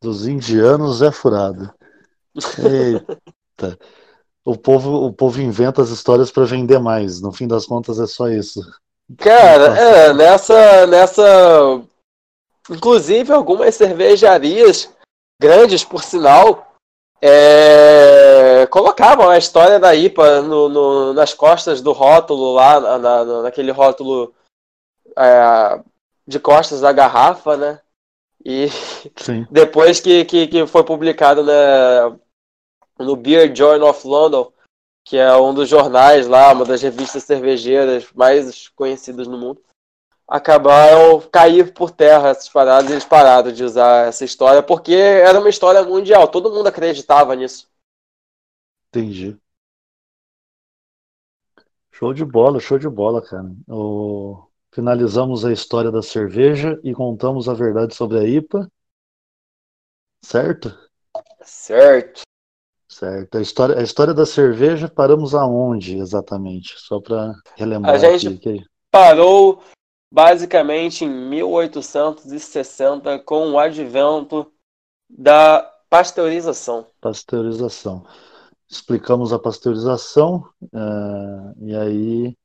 [0.00, 1.74] dos indianos é furada.
[2.58, 3.78] Eita.
[4.44, 7.20] O povo, o povo inventa as histórias para vender mais.
[7.20, 8.60] No fim das contas, é só isso.
[9.16, 11.82] Cara, é, nessa, nessa.
[12.68, 14.92] Inclusive, algumas cervejarias,
[15.40, 16.68] grandes por sinal,
[17.22, 23.42] é, colocavam a história da IPA no, no, nas costas do rótulo lá, na, na,
[23.42, 24.34] naquele rótulo
[25.16, 25.80] é,
[26.26, 27.80] de costas da garrafa, né?
[28.44, 28.68] E
[29.16, 29.46] Sim.
[29.50, 31.54] depois que, que, que, foi publicado né,
[32.98, 34.52] no Beer Journal of London,
[35.08, 39.64] que é um dos jornais lá, uma das revistas cervejeiras mais conhecidas no mundo,
[40.26, 45.40] acabaram cair por terra essas paradas e eles pararam de usar essa história porque era
[45.40, 47.66] uma história mundial, todo mundo acreditava nisso.
[48.88, 49.40] Entendi.
[51.90, 53.50] Show de bola, show de bola, cara.
[53.66, 54.46] O...
[54.70, 58.70] Finalizamos a história da cerveja e contamos a verdade sobre a IPA.
[60.22, 60.78] Certo?
[61.42, 62.27] Certo.
[62.88, 63.36] Certo.
[63.36, 66.74] A história, a história da cerveja, paramos aonde exatamente?
[66.78, 67.94] Só para relembrar.
[67.94, 68.64] A gente aqui.
[68.90, 69.62] parou
[70.10, 74.50] basicamente em 1860 com o advento
[75.08, 75.60] da
[75.90, 76.86] pasteurização.
[77.00, 78.04] Pasteurização.
[78.68, 82.36] Explicamos a pasteurização uh, e aí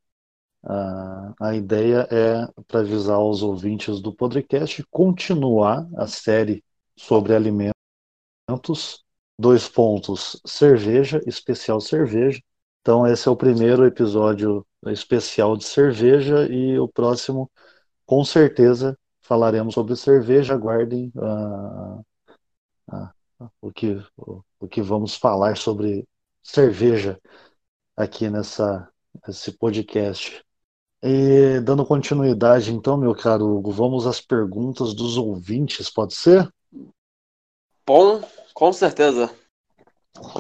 [0.66, 6.64] Uh, a ideia é, para avisar os ouvintes do podcast, continuar a série
[6.96, 9.03] sobre alimentos.
[9.38, 12.42] Dois pontos: cerveja, especial cerveja.
[12.82, 17.50] Então, esse é o primeiro episódio especial de cerveja, e o próximo,
[18.06, 20.54] com certeza, falaremos sobre cerveja.
[20.54, 22.00] Aguardem uh,
[22.92, 26.08] uh, o, que, o, o que vamos falar sobre
[26.44, 27.20] cerveja
[27.96, 28.90] aqui nessa
[29.28, 30.44] esse podcast.
[31.02, 36.50] E dando continuidade, então, meu caro Hugo, vamos às perguntas dos ouvintes, pode ser?
[37.86, 38.22] Bom,
[38.54, 39.30] com certeza.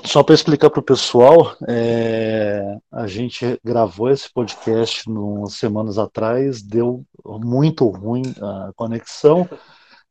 [0.05, 6.61] Só para explicar para o pessoal, é, a gente gravou esse podcast umas semanas atrás,
[6.61, 9.49] deu muito ruim a conexão,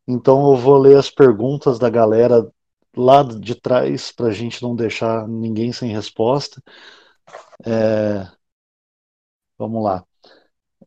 [0.07, 2.51] então eu vou ler as perguntas da galera
[2.97, 6.61] lá de trás para a gente não deixar ninguém sem resposta.
[7.65, 8.27] É,
[9.57, 10.05] vamos lá.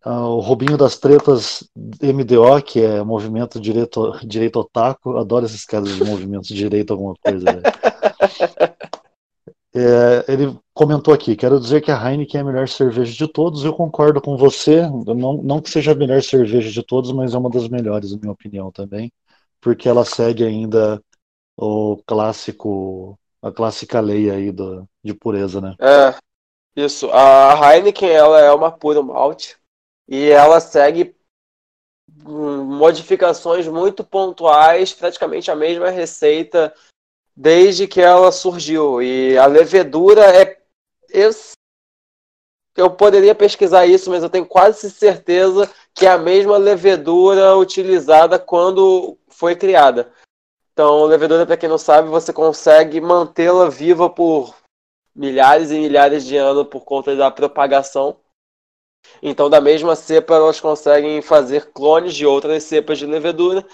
[0.08, 1.68] Ah, o Robinho das Tretas
[1.99, 7.64] MDO, que é Movimento Direito, Direito Otaku, adoro esses caras de movimento direito alguma coisa.
[9.78, 13.66] É, ele comentou aqui: quero dizer que a Heineken é a melhor cerveja de todos.
[13.66, 14.84] Eu concordo com você.
[14.84, 18.20] Não, não que seja a melhor cerveja de todos, mas é uma das melhores, na
[18.20, 19.12] minha opinião, também.
[19.60, 21.01] Porque ela segue ainda
[21.58, 25.76] o clássico, a clássica lei aí do, de pureza, né?
[25.78, 26.16] É,
[26.74, 27.10] isso.
[27.12, 29.58] A Heineken ela é uma pura malte
[30.08, 31.16] e ela segue
[32.08, 36.74] modificações muito pontuais, praticamente a mesma receita
[37.36, 39.01] desde que ela surgiu.
[39.01, 40.62] E a levedura é.
[41.10, 41.32] Eu,
[42.76, 48.38] eu poderia pesquisar isso, mas eu tenho quase certeza que é a mesma levedura utilizada
[48.38, 50.12] quando foi criada.
[50.74, 54.53] Então, levedura, para quem não sabe, você consegue mantê-la viva por
[55.16, 58.18] milhares e milhares de anos por conta da propagação.
[59.22, 63.66] Então, da mesma cepa, elas conseguem fazer clones de outras cepas de levedura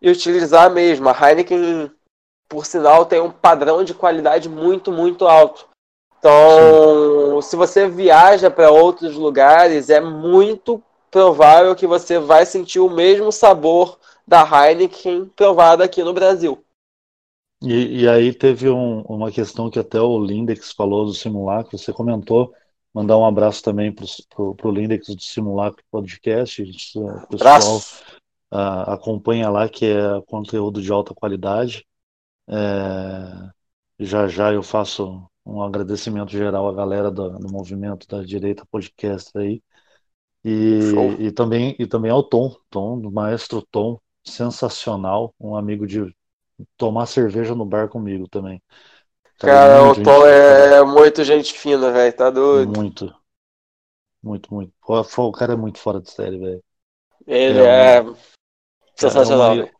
[0.00, 1.12] e utilizar a mesma.
[1.12, 1.90] A Heineken
[2.48, 5.66] por sinal, tem um padrão de qualidade muito, muito alto.
[6.18, 7.48] Então, Sim.
[7.48, 13.30] se você viaja para outros lugares, é muito provável que você vai sentir o mesmo
[13.30, 16.62] sabor da Heineken provada aqui no Brasil.
[17.62, 21.92] E, e aí teve um, uma questão que até o Lindex falou do simulacro, você
[21.92, 22.52] comentou,
[22.96, 24.06] mandar um abraço também para
[24.38, 27.78] o Lindex do Simulacro Podcast, o pessoal
[28.50, 31.86] uh, acompanha lá, que é conteúdo de alta qualidade.
[32.48, 33.50] É,
[34.00, 39.30] já já eu faço um agradecimento geral à galera do, do movimento da direita podcast
[39.36, 39.62] aí.
[40.42, 40.80] E,
[41.18, 46.16] e, também, e também ao Tom, Tom, do maestro Tom, sensacional, um amigo de
[46.78, 48.62] tomar cerveja no bar comigo também.
[49.38, 52.74] Cara, o Tom é, muito gente fina, velho, tá doido.
[52.74, 53.14] Muito.
[54.22, 54.72] Muito, muito.
[54.82, 56.64] O cara é muito fora de série, velho.
[57.26, 58.04] Ele é, é
[58.96, 59.52] sensacional.
[59.52, 59.70] É uma,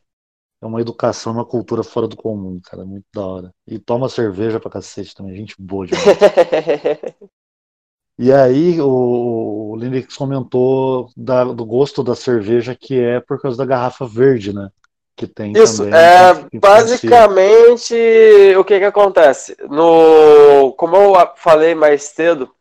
[0.63, 2.85] é uma educação, uma cultura fora do comum, cara.
[2.85, 3.55] Muito da hora.
[3.67, 6.05] E toma cerveja pra cacete também, gente boa demais.
[8.19, 13.57] e aí o, o Linux comentou da, do gosto da cerveja que é por causa
[13.57, 14.71] da garrafa verde, né?
[15.17, 17.95] Que tem Isso, também, é basicamente
[18.59, 19.57] o que que acontece.
[19.67, 22.55] No, como eu falei mais cedo,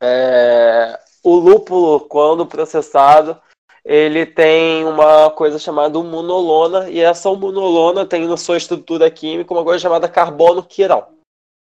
[0.00, 3.38] é, o lúpulo, quando processado,
[3.84, 9.62] ele tem uma coisa chamada monolona, e essa monolona tem na sua estrutura química uma
[9.62, 11.12] coisa chamada carbono quiral.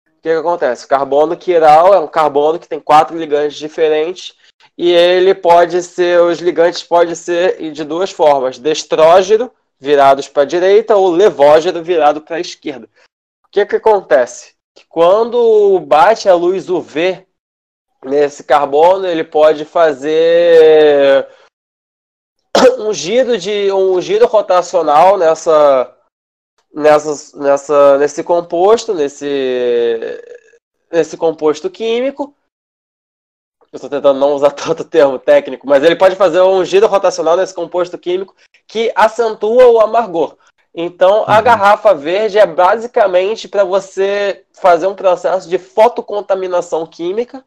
[0.07, 0.85] O que, que acontece?
[0.85, 4.35] O carbono quiral é um carbono que tem quatro ligantes diferentes,
[4.77, 10.45] e ele pode ser, os ligantes podem ser de duas formas, destrógeno, virados para a
[10.45, 12.87] direita, ou levógeno, virado para a esquerda.
[13.45, 14.55] O que, que acontece?
[14.73, 17.25] Que quando bate a luz UV
[18.03, 21.27] nesse carbono, ele pode fazer
[22.79, 25.95] um giro de um giro rotacional nessa
[26.73, 29.25] nessa, nessa nesse composto, nesse
[30.91, 32.35] nesse composto químico.
[33.71, 37.35] Eu estou tentando não usar tanto termo técnico, mas ele pode fazer um giro rotacional
[37.35, 38.35] nesse composto químico
[38.73, 40.35] que acentua o amargor.
[40.73, 41.43] Então, a uhum.
[41.43, 47.45] garrafa verde é basicamente para você fazer um processo de fotocontaminação química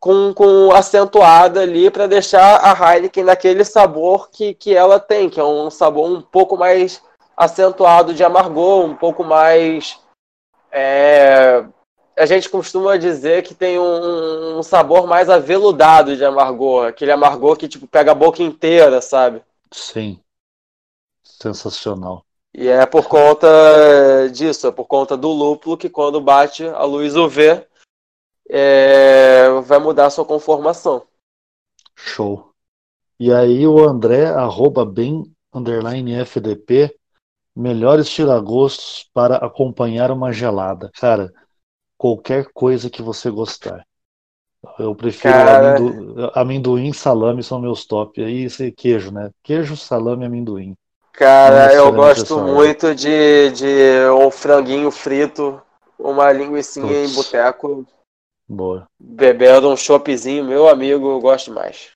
[0.00, 5.38] com, com acentuada ali para deixar a Heineken naquele sabor que, que ela tem, que
[5.38, 7.02] é um sabor um pouco mais
[7.36, 10.00] acentuado de amargor, um pouco mais.
[10.72, 11.62] É,
[12.16, 17.54] a gente costuma dizer que tem um, um, sabor mais aveludado de amargor, aquele amargor
[17.54, 19.42] que tipo pega a boca inteira, sabe?
[19.70, 20.18] Sim.
[21.40, 22.24] Sensacional.
[22.52, 23.48] E é por conta
[24.32, 27.64] disso, é por conta do lúpulo que quando bate a luz UV,
[28.48, 31.06] é, vai mudar a sua conformação.
[31.94, 32.52] Show.
[33.20, 36.96] E aí o André, arroba bem, underline FDP,
[37.54, 40.90] melhores tiragostos para acompanhar uma gelada.
[40.94, 41.32] Cara,
[41.96, 43.86] qualquer coisa que você gostar.
[44.78, 45.76] Eu prefiro Cara...
[45.76, 48.22] amendoim, amendoim, salame são meus top.
[48.22, 49.30] Aí queijo, né?
[49.42, 50.76] Queijo, salame e amendoim.
[51.18, 55.60] Cara, eu gosto muito de, de um franguinho frito,
[55.98, 57.84] uma linguiça em boteco.
[58.48, 58.86] Boa.
[59.00, 61.90] Bebendo um choppzinho, meu amigo, eu gosto mais.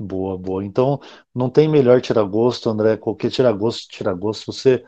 [0.00, 0.64] Boa, boa.
[0.64, 1.00] Então,
[1.34, 2.96] não tem melhor tira-gosto, André.
[2.96, 4.52] Qualquer tira-gosto, tira-gosto.
[4.52, 4.84] Você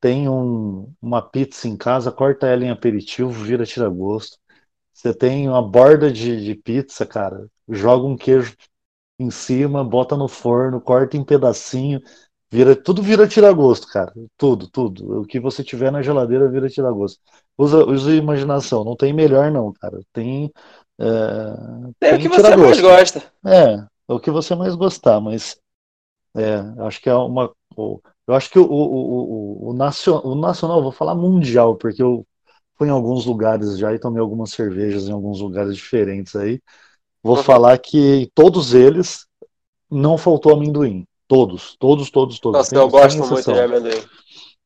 [0.00, 4.38] tem um, uma pizza em casa, corta ela em aperitivo, vira tira-gosto.
[4.92, 8.56] Você tem uma borda de, de pizza, cara, joga um queijo
[9.20, 12.00] em cima, bota no forno, corta em pedacinho,
[12.50, 14.12] vira, tudo vira tira-gosto, cara.
[14.36, 15.20] Tudo, tudo.
[15.20, 17.20] O que você tiver na geladeira vira tira-gosto.
[17.56, 20.00] Usa, usa imaginação, não tem melhor não, cara.
[20.12, 20.52] Tem.
[20.98, 21.06] É,
[21.98, 23.32] tem, tem o que você mais gosta.
[23.46, 23.74] É,
[24.08, 25.58] é o que você mais gostar, mas
[26.36, 27.52] é, acho que é uma.
[27.76, 32.26] Eu acho que o, o, o, o, nacional, o nacional, vou falar mundial, porque eu
[32.76, 36.60] fui em alguns lugares já e tomei algumas cervejas em alguns lugares diferentes aí.
[37.22, 37.42] Vou uhum.
[37.42, 39.26] falar que todos eles
[39.90, 41.04] não faltou amendoim.
[41.30, 42.58] Todos, todos, todos, todos.
[42.58, 44.04] Nossa, eu gosto muito de amendoim.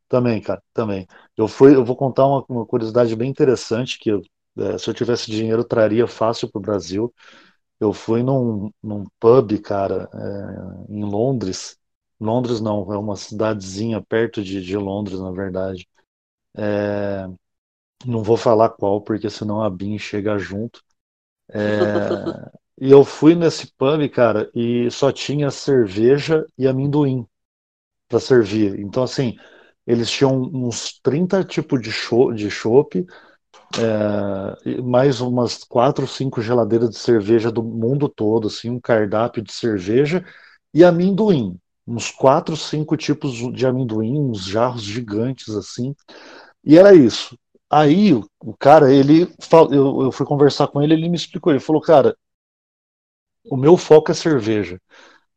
[0.08, 1.06] Também, cara, também.
[1.36, 4.22] Eu fui, eu vou contar uma, uma curiosidade bem interessante que eu,
[4.56, 7.14] é, se eu tivesse dinheiro eu traria fácil para o Brasil.
[7.78, 11.76] Eu fui num, num pub, cara, é, em Londres.
[12.18, 15.86] Londres não, é uma cidadezinha perto de, de Londres, na verdade.
[16.56, 17.26] É,
[18.06, 20.82] não vou falar qual, porque senão a BIM chega junto.
[21.50, 21.58] É,
[22.80, 27.26] e eu fui nesse pub, cara, e só tinha cerveja e amendoim
[28.08, 28.78] para servir.
[28.80, 29.36] Então, assim,
[29.86, 31.90] eles tinham uns 30 tipos de
[32.36, 33.06] de chopp
[34.66, 39.52] é, mais umas quatro, cinco geladeiras de cerveja do mundo todo, assim, um cardápio de
[39.52, 40.24] cerveja
[40.72, 41.56] e amendoim.
[41.86, 45.94] Uns quatro, cinco tipos de amendoim, uns jarros gigantes, assim.
[46.64, 47.38] E era isso.
[47.70, 49.28] Aí o cara, ele
[49.72, 52.16] eu, eu fui conversar com ele, ele me explicou, ele falou, cara,
[53.44, 54.80] o meu foco é cerveja.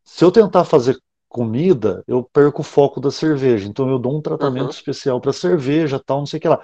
[0.03, 0.97] Se eu tentar fazer
[1.27, 3.67] comida, eu perco o foco da cerveja.
[3.67, 4.69] Então eu dou um tratamento uhum.
[4.69, 6.61] especial para cerveja, tal, não sei o que lá.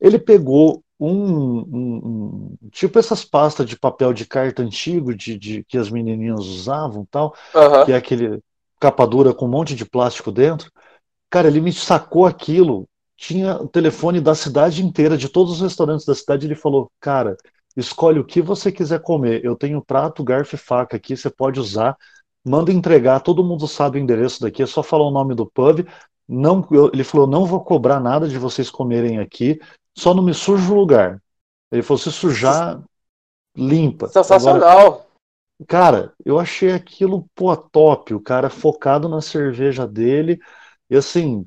[0.00, 5.64] Ele pegou um, um, um, tipo essas pastas de papel de carta antigo de, de
[5.64, 7.84] que as menininhas usavam, tal, uhum.
[7.84, 8.40] que é aquele
[8.80, 10.70] capa dura com um monte de plástico dentro.
[11.28, 16.04] Cara, ele me sacou aquilo tinha o telefone da cidade inteira, de todos os restaurantes
[16.04, 16.46] da cidade.
[16.46, 17.36] Ele falou: Cara,
[17.76, 19.44] escolhe o que você quiser comer.
[19.44, 21.96] Eu tenho prato, garfo e faca aqui, você pode usar.
[22.44, 25.86] Manda entregar, todo mundo sabe o endereço daqui, é só falar o nome do pub.
[26.28, 29.58] Não, eu, ele falou: Não vou cobrar nada de vocês comerem aqui,
[29.96, 31.22] só não me suja o lugar.
[31.72, 32.82] Ele falou: Se sujar,
[33.56, 34.08] limpa.
[34.08, 34.62] Sensacional.
[34.62, 35.06] Agora,
[35.66, 38.14] cara, eu achei aquilo pô, top.
[38.14, 40.38] O cara focado na cerveja dele.
[40.90, 41.46] E assim,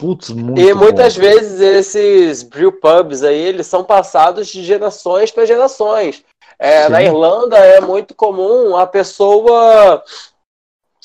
[0.00, 1.22] Putz, muito E muitas bom.
[1.22, 6.24] vezes esses brew pubs aí, eles são passados de gerações para gerações.
[6.58, 10.02] É, na Irlanda é muito comum a pessoa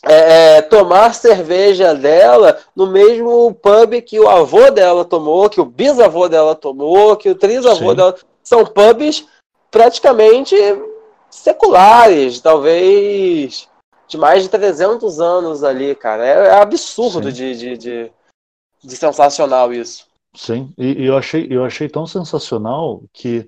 [0.03, 5.65] é, é, tomar cerveja dela no mesmo pub que o avô dela tomou, que o
[5.65, 7.95] bisavô dela tomou, que o trisavô Sim.
[7.95, 8.15] dela.
[8.43, 9.25] São pubs
[9.69, 10.55] praticamente
[11.29, 13.67] seculares, talvez
[14.07, 16.25] de mais de 300 anos ali, cara.
[16.25, 18.11] É, é absurdo de, de, de,
[18.86, 20.07] de sensacional isso.
[20.36, 23.47] Sim, e, e eu achei eu achei tão sensacional que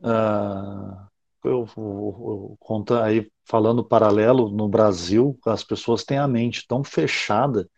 [0.00, 1.08] uh,
[1.44, 7.68] eu, eu, eu, aí falando paralelo no Brasil, as pessoas têm a mente tão fechada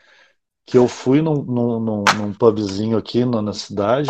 [0.66, 4.09] que eu fui num, num, num, pubzinho aqui na, na cidade,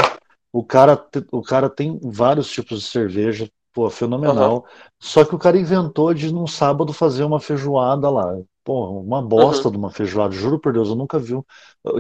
[0.53, 4.57] o cara, o cara tem vários tipos de cerveja, pô, fenomenal.
[4.57, 4.63] Uhum.
[5.01, 8.39] Só que o cara inventou de num sábado fazer uma feijoada lá.
[8.65, 9.73] Pô, uma bosta uhum.
[9.73, 11.35] de uma feijoada, juro por Deus, eu nunca vi.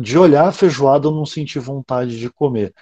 [0.00, 2.74] De olhar a feijoada, eu não senti vontade de comer.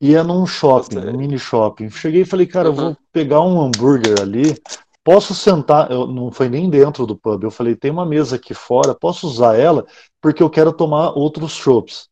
[0.00, 1.90] Ia num shopping, um mini shopping.
[1.90, 2.76] Cheguei e falei, cara, uhum.
[2.76, 4.56] eu vou pegar um hambúrguer ali.
[5.04, 5.90] Posso sentar?
[5.90, 7.42] Eu, não foi nem dentro do pub.
[7.42, 9.86] Eu falei, tem uma mesa aqui fora, posso usar ela?
[10.20, 12.08] Porque eu quero tomar outros chopps.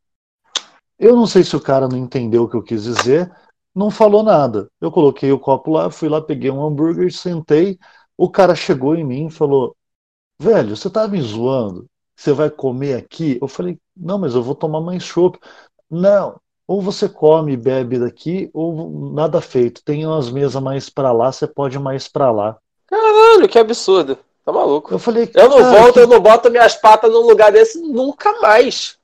[0.98, 3.30] Eu não sei se o cara não entendeu o que eu quis dizer,
[3.74, 4.70] não falou nada.
[4.80, 7.78] Eu coloquei o copo lá, fui lá, peguei um hambúrguer, sentei.
[8.16, 9.76] O cara chegou em mim e falou:
[10.38, 11.86] velho, você tá me zoando?
[12.14, 13.38] Você vai comer aqui?
[13.40, 15.38] Eu falei, não, mas eu vou tomar mais chopp.
[15.90, 19.82] Não, ou você come e bebe daqui, ou nada feito.
[19.84, 22.56] Tem umas mesas mais para lá, você pode ir mais para lá.
[22.86, 24.18] Caralho, que absurdo.
[24.44, 24.92] Tá maluco.
[24.92, 26.00] Eu falei, eu não volto, que...
[26.00, 28.96] eu não boto minhas patas num lugar desse nunca mais.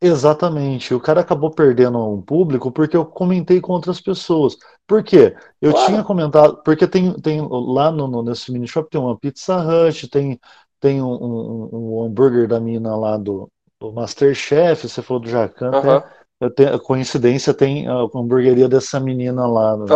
[0.00, 0.94] Exatamente.
[0.94, 4.56] O cara acabou perdendo um público porque eu comentei com outras pessoas.
[4.86, 5.36] Por quê?
[5.60, 5.86] Eu claro.
[5.86, 10.08] tinha comentado, porque tem, tem lá no, no, nesse mini shop tem uma Pizza Hut,
[10.08, 10.38] tem
[10.80, 13.50] tem um, um, um hambúrguer da mina lá do,
[13.80, 16.74] do Masterchef, você falou do Jacan, uhum.
[16.74, 19.74] a coincidência tem a hamburgueria dessa menina lá.
[19.74, 19.86] Uhum.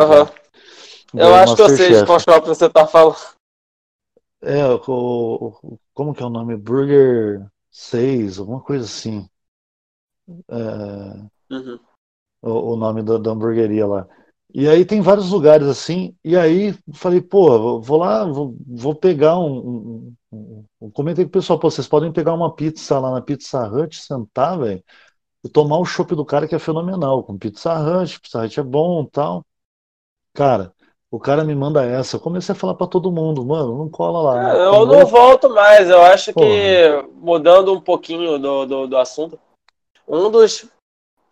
[1.14, 3.16] Eu acho que eu sei de qual shopping você tá falando.
[4.40, 6.56] É, o, o, como que é o nome?
[6.56, 9.28] Burger 6, alguma coisa assim.
[10.28, 11.78] É, uhum.
[12.42, 14.08] o, o, nome da, da hamburgueria lá.
[14.54, 19.38] E aí tem vários lugares assim, e aí falei, pô, vou lá, vou, vou pegar
[19.38, 23.22] um, um, um, Comentei com o pessoal, pô, vocês podem pegar uma pizza lá na
[23.22, 24.84] Pizza Hut, sentar, velho,
[25.42, 28.62] e tomar o chopp do cara que é fenomenal, com Pizza Hut, Pizza Hut é
[28.62, 29.42] bom tal.
[30.34, 30.74] Cara,
[31.10, 34.32] o cara me manda essa, eu comecei a falar para todo mundo, mano, não cola
[34.32, 34.54] lá.
[34.54, 36.46] É, eu não volto mais, eu acho Porra.
[36.46, 39.38] que, mudando um pouquinho do, do, do assunto,
[40.06, 40.66] um dos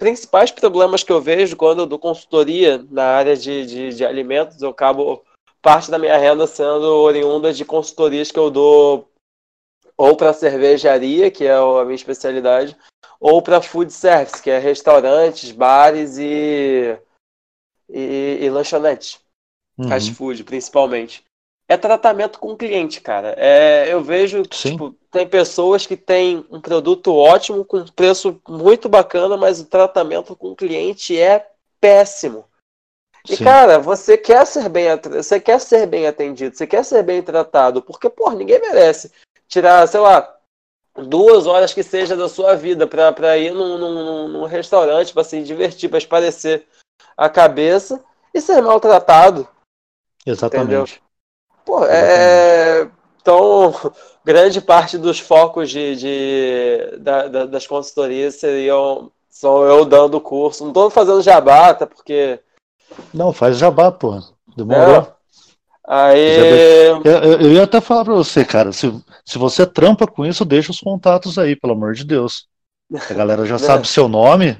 [0.00, 4.60] principais problemas que eu vejo quando eu dou consultoria na área de, de, de alimentos,
[4.62, 5.22] eu acabo
[5.60, 9.06] parte da minha renda sendo oriunda de consultorias que eu dou
[9.98, 12.74] ou para cervejaria, que é a minha especialidade,
[13.20, 16.98] ou para food service, que é restaurantes, bares e,
[17.86, 19.20] e, e lanchonetes,
[19.76, 19.86] uhum.
[19.86, 21.22] fast food principalmente
[21.70, 23.32] é tratamento com o cliente, cara.
[23.38, 28.88] É, eu vejo que tipo, tem pessoas que têm um produto ótimo, com preço muito
[28.88, 31.48] bacana, mas o tratamento com o cliente é
[31.80, 32.44] péssimo.
[33.28, 33.44] E, Sim.
[33.44, 37.80] cara, você quer ser bem você quer ser bem atendido, você quer ser bem tratado,
[37.80, 39.12] porque, pô, ninguém merece
[39.46, 40.38] tirar, sei lá,
[40.96, 45.40] duas horas que seja da sua vida para ir num, num, num restaurante para se
[45.44, 46.66] divertir, para esparecer
[47.16, 48.02] a cabeça
[48.34, 49.46] e ser maltratado.
[50.26, 50.94] Exatamente.
[50.94, 51.09] Entendeu?
[51.70, 52.88] Pô, é,
[53.22, 53.72] então,
[54.26, 60.20] grande parte dos focos de, de da, da, das consultorias seriam são eu dando o
[60.20, 60.64] curso.
[60.64, 62.40] Não estou fazendo jabá, até porque.
[63.14, 64.20] Não, faz jabá, pô.
[64.56, 64.96] Demorou.
[64.96, 65.06] É.
[65.86, 66.38] Aí.
[67.04, 68.92] Eu, eu, ia até falar para você, cara, se,
[69.24, 72.48] se você trampa com isso, deixa os contatos aí, pelo amor de Deus.
[73.08, 74.58] A galera já sabe seu nome,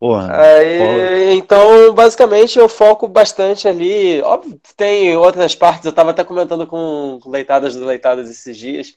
[0.00, 4.22] Porra, Aí, então, basicamente, eu foco bastante ali.
[4.22, 8.94] Óbvio, tem outras partes, eu estava até comentando com, com leitadas do leitadas esses dias.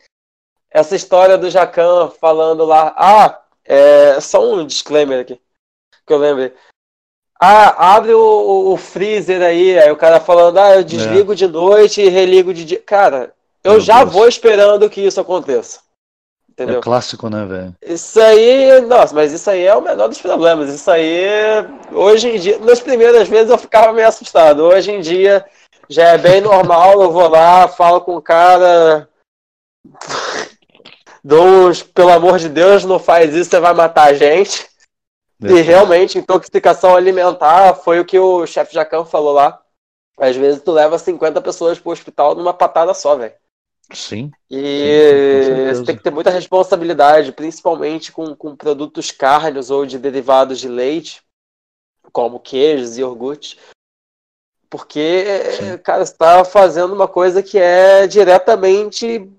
[0.72, 2.96] Essa história do Jacan falando lá.
[2.98, 5.42] Ah, é, só um disclaimer aqui,
[6.08, 6.54] que eu lembrei.
[7.38, 11.36] Ah, abre o, o freezer aí, aí o cara falando, ah, eu desligo é.
[11.36, 12.80] de noite e religo de dia.
[12.80, 14.14] Cara, eu Meu já Deus.
[14.14, 15.82] vou esperando que isso aconteça.
[16.54, 16.80] Entendeu?
[16.80, 17.76] É clássico, né, velho?
[17.82, 20.70] Isso aí, nossa, mas isso aí é o menor dos problemas.
[20.70, 21.26] Isso aí,
[21.92, 24.64] hoje em dia, nas primeiras vezes eu ficava meio assustado.
[24.64, 25.44] Hoje em dia
[25.90, 27.02] já é bem normal.
[27.02, 29.10] Eu vou lá, falo com o cara,
[31.24, 34.68] dou uns, pelo amor de Deus, não faz isso, você vai matar a gente.
[35.42, 39.60] E realmente, intoxicação alimentar foi o que o chefe Jacan falou lá.
[40.20, 43.34] Às vezes tu leva 50 pessoas pro hospital numa patada só, velho.
[43.94, 44.32] Sim.
[44.50, 49.98] E sim, você tem que ter muita responsabilidade, principalmente com, com produtos carnes ou de
[49.98, 51.22] derivados de leite,
[52.12, 53.60] como queijos e iogurte.
[54.70, 55.78] Porque, sim.
[55.78, 59.30] cara, você está fazendo uma coisa que é diretamente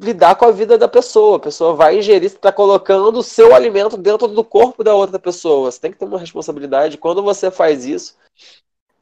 [0.00, 1.36] lidar com a vida da pessoa.
[1.36, 5.18] A pessoa vai ingerir, você está colocando o seu alimento dentro do corpo da outra
[5.18, 5.70] pessoa.
[5.70, 6.98] Você tem que ter uma responsabilidade.
[6.98, 8.16] Quando você faz isso,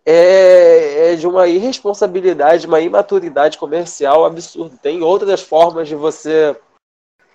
[0.04, 4.76] é, é, de uma irresponsabilidade, uma imaturidade comercial absurda.
[4.80, 6.56] Tem outras formas de você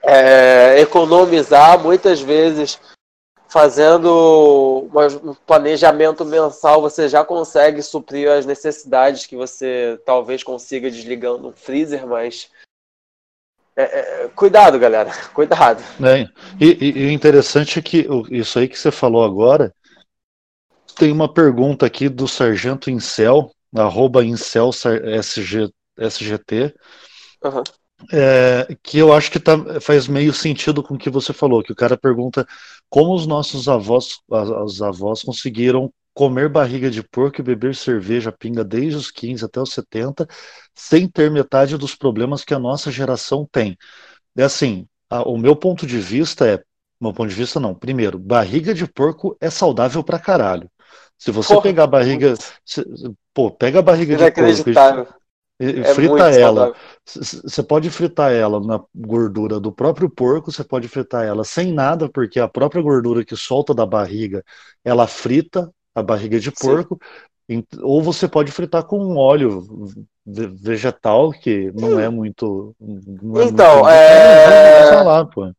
[0.01, 2.79] é, economizar, muitas vezes
[3.53, 4.89] fazendo
[5.23, 11.51] um planejamento mensal, você já consegue suprir as necessidades que você talvez consiga desligando um
[11.51, 12.49] freezer, mas
[13.75, 15.83] é, é, cuidado, galera, cuidado.
[16.03, 16.27] É,
[16.59, 19.71] e, o interessante é que isso aí que você falou agora
[20.95, 26.73] tem uma pergunta aqui do Sargento Incel, arroba Incel SG, SGT,
[27.43, 27.63] uhum.
[28.11, 31.71] é, que eu acho que tá, faz meio sentido com o que você falou, que
[31.71, 32.45] o cara pergunta
[32.89, 38.63] como os nossos avós, as, avós conseguiram comer barriga de porco e beber cerveja pinga
[38.63, 40.27] desde os 15 até os 70,
[40.75, 43.77] sem ter metade dos problemas que a nossa geração tem.
[44.37, 46.63] É assim, a, o meu ponto de vista é,
[47.01, 50.69] meu ponto de vista não, primeiro, barriga de porco é saudável pra caralho.
[51.17, 52.35] Se você Porra, pegar a barriga.
[52.65, 52.83] Se,
[53.33, 55.13] pô, pega a barriga de porco
[55.59, 56.73] e, é frita ela.
[57.05, 62.09] Você pode fritar ela na gordura do próprio porco, você pode fritar ela sem nada,
[62.09, 64.43] porque a própria gordura que solta da barriga,
[64.83, 66.99] ela frita a barriga de porco.
[67.49, 67.63] Sim.
[67.81, 69.65] Ou você pode fritar com um óleo
[70.25, 72.75] vegetal, que não é muito.
[72.79, 73.89] Não é então, muito...
[73.89, 75.25] é.
[75.33, 75.51] Pô.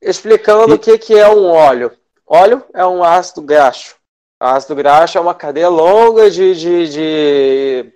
[0.00, 0.76] Explicando e...
[0.76, 1.92] o que, que é um óleo.
[2.26, 3.96] Óleo é um ácido graxo.
[4.38, 7.92] Ácido graxo é uma cadeia longa de, de, de,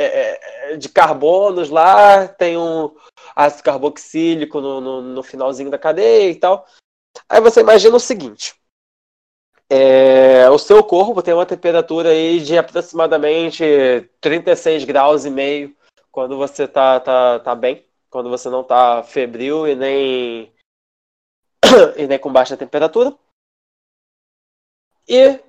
[0.00, 2.94] é, é, de carbonos lá, tem um
[3.36, 6.66] ácido carboxílico no, no, no, finalzinho da cadeia e tal.
[7.28, 8.54] Aí você imagina o seguinte:
[9.68, 13.62] é, o seu corpo tem uma temperatura aí de aproximadamente
[14.20, 15.76] 36 graus e meio
[16.10, 20.52] quando você tá, tá, tá bem, quando você não tá febril e nem,
[21.96, 23.14] e nem com baixa temperatura.
[25.06, 25.40] E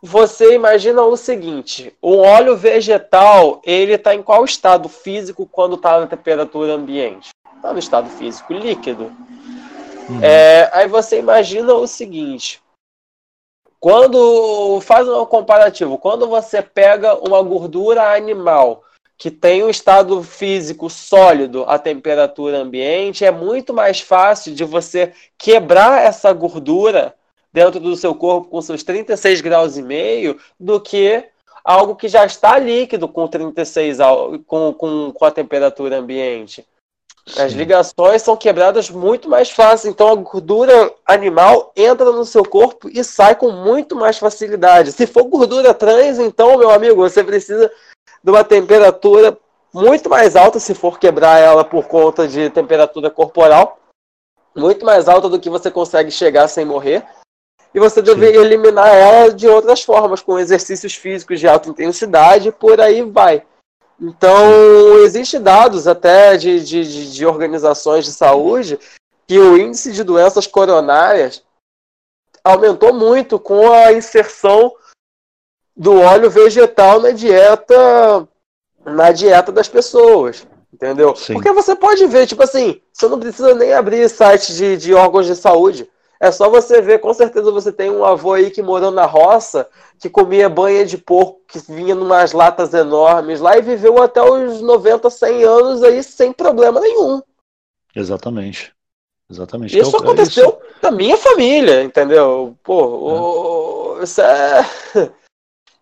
[0.00, 6.00] você imagina o seguinte: o óleo vegetal ele está em qual estado físico quando está
[6.00, 7.30] na temperatura ambiente?
[7.56, 9.12] Está no estado físico líquido.
[10.08, 10.20] Uhum.
[10.22, 12.62] É, aí você imagina o seguinte:
[13.80, 18.84] quando faz um comparativo, quando você pega uma gordura animal
[19.16, 25.12] que tem um estado físico sólido à temperatura ambiente, é muito mais fácil de você
[25.36, 27.16] quebrar essa gordura
[27.52, 31.24] dentro do seu corpo com seus 36 graus e meio do que
[31.64, 33.98] algo que já está líquido com 36
[34.46, 36.66] com, com, com a temperatura ambiente.
[37.26, 37.42] Sim.
[37.42, 42.88] As ligações são quebradas muito mais fácil, então a gordura animal entra no seu corpo
[42.88, 44.92] e sai com muito mais facilidade.
[44.92, 47.70] Se for gordura trans, então, meu amigo, você precisa
[48.24, 49.36] de uma temperatura
[49.74, 53.78] muito mais alta se for quebrar ela por conta de temperatura corporal,
[54.56, 57.04] muito mais alta do que você consegue chegar sem morrer
[57.74, 62.80] e você deveria eliminar ela de outras formas, com exercícios físicos de alta intensidade, por
[62.80, 63.44] aí vai.
[64.00, 68.78] Então, existem dados até de, de, de organizações de saúde
[69.26, 71.42] que o índice de doenças coronárias
[72.42, 74.72] aumentou muito com a inserção
[75.76, 78.26] do óleo vegetal na dieta
[78.84, 80.46] na dieta das pessoas.
[80.72, 81.14] Entendeu?
[81.16, 81.34] Sim.
[81.34, 85.26] Porque você pode ver, tipo assim, você não precisa nem abrir site de, de órgãos
[85.26, 85.90] de saúde.
[86.20, 89.68] É só você ver, com certeza você tem um avô aí que morou na roça,
[90.00, 94.60] que comia banha de porco, que vinha numas latas enormes lá e viveu até os
[94.60, 97.22] 90, 100 anos aí sem problema nenhum.
[97.94, 98.74] Exatamente.
[99.30, 99.78] Exatamente.
[99.78, 100.76] Isso é, aconteceu é isso.
[100.82, 102.56] na minha família, entendeu?
[102.64, 104.00] Pô, é.
[104.00, 104.62] o, isso é.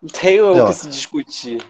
[0.02, 1.64] Não tem o que se discutir.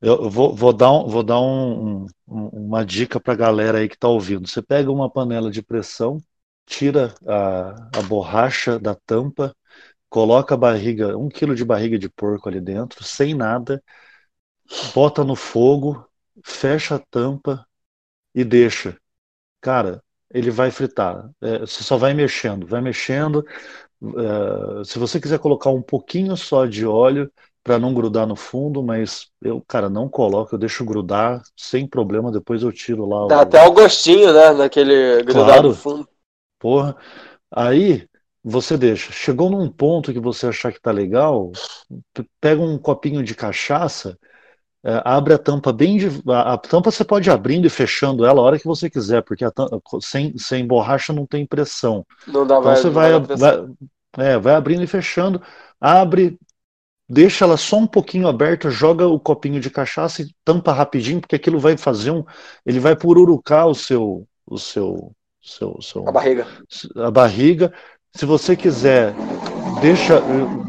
[0.00, 3.88] Eu vou, vou dar, um, vou dar um, um, uma dica para a galera aí
[3.88, 4.48] que está ouvindo.
[4.48, 6.18] Você pega uma panela de pressão,
[6.66, 9.54] tira a, a borracha da tampa,
[10.08, 13.82] coloca a barriga, um quilo de barriga de porco ali dentro, sem nada,
[14.94, 16.06] bota no fogo,
[16.44, 17.66] fecha a tampa
[18.34, 18.96] e deixa.
[19.60, 21.30] Cara, ele vai fritar.
[21.40, 23.44] É, você só vai mexendo, vai mexendo.
[24.02, 27.30] É, se você quiser colocar um pouquinho só de óleo
[27.62, 32.30] para não grudar no fundo, mas eu, cara, não coloco, eu deixo grudar sem problema,
[32.30, 33.26] depois eu tiro lá.
[33.26, 33.40] Dá o...
[33.40, 34.52] até o gostinho, né?
[34.52, 35.68] Naquele grudado claro.
[35.68, 36.13] no fundo
[36.64, 36.96] porra.
[37.54, 38.08] Aí
[38.42, 39.12] você deixa.
[39.12, 41.52] Chegou num ponto que você achar que tá legal,
[42.40, 44.18] pega um copinho de cachaça,
[44.82, 48.24] é, abre a tampa bem de, a, a, tampa você pode ir abrindo e fechando
[48.24, 52.06] ela a hora que você quiser, porque tampa, sem, sem borracha não tem pressão.
[52.26, 53.66] Não dá então mais, você vai, vai,
[54.16, 55.42] é, vai abrindo e fechando,
[55.78, 56.38] abre,
[57.06, 61.36] deixa ela só um pouquinho aberta, joga o copinho de cachaça e tampa rapidinho, porque
[61.36, 62.24] aquilo vai fazer um,
[62.64, 66.46] ele vai pururucar o seu o seu seu, seu, a barriga.
[66.96, 67.72] A barriga.
[68.16, 69.12] Se você quiser,
[69.82, 70.20] deixa,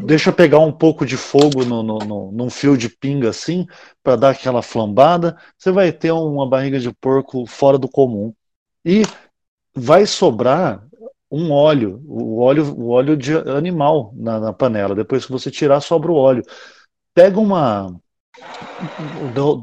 [0.03, 3.65] deixa pegar um pouco de fogo no, no, no num fio de pinga assim,
[4.03, 5.37] para dar aquela flambada.
[5.57, 8.33] Você vai ter uma barriga de porco fora do comum.
[8.83, 9.03] E
[9.73, 10.83] vai sobrar
[11.31, 14.93] um óleo, o óleo, o óleo de animal na, na panela.
[14.93, 16.43] Depois que você tirar, sobra o óleo.
[17.13, 17.95] Pega uma.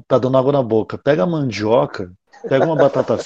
[0.09, 0.97] Tá dando água na boca.
[0.97, 2.11] Pega a mandioca
[2.49, 3.19] Pega uma batata,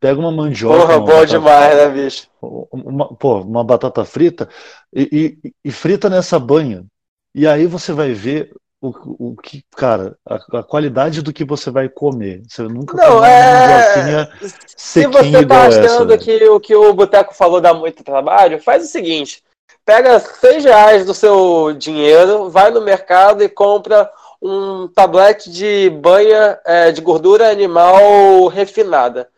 [0.00, 0.80] pega uma mandioca.
[0.80, 2.28] Porra, uma bom batata, demais, né, bicho?
[2.40, 4.48] Uma, pô, uma batata frita
[4.92, 6.84] e, e, e, frita nessa banha.
[7.34, 11.70] E aí você vai ver o, o que, cara, a, a, qualidade do que você
[11.70, 12.42] vai comer.
[12.48, 14.28] Você nunca Não, é...
[14.76, 18.88] Se você tá achando que o que o Boteco falou dá muito trabalho, faz o
[18.88, 19.42] seguinte:
[19.84, 24.10] pega seis reais do seu dinheiro, vai no mercado e compra
[24.42, 29.28] um tablete de banha é, de gordura animal refinada.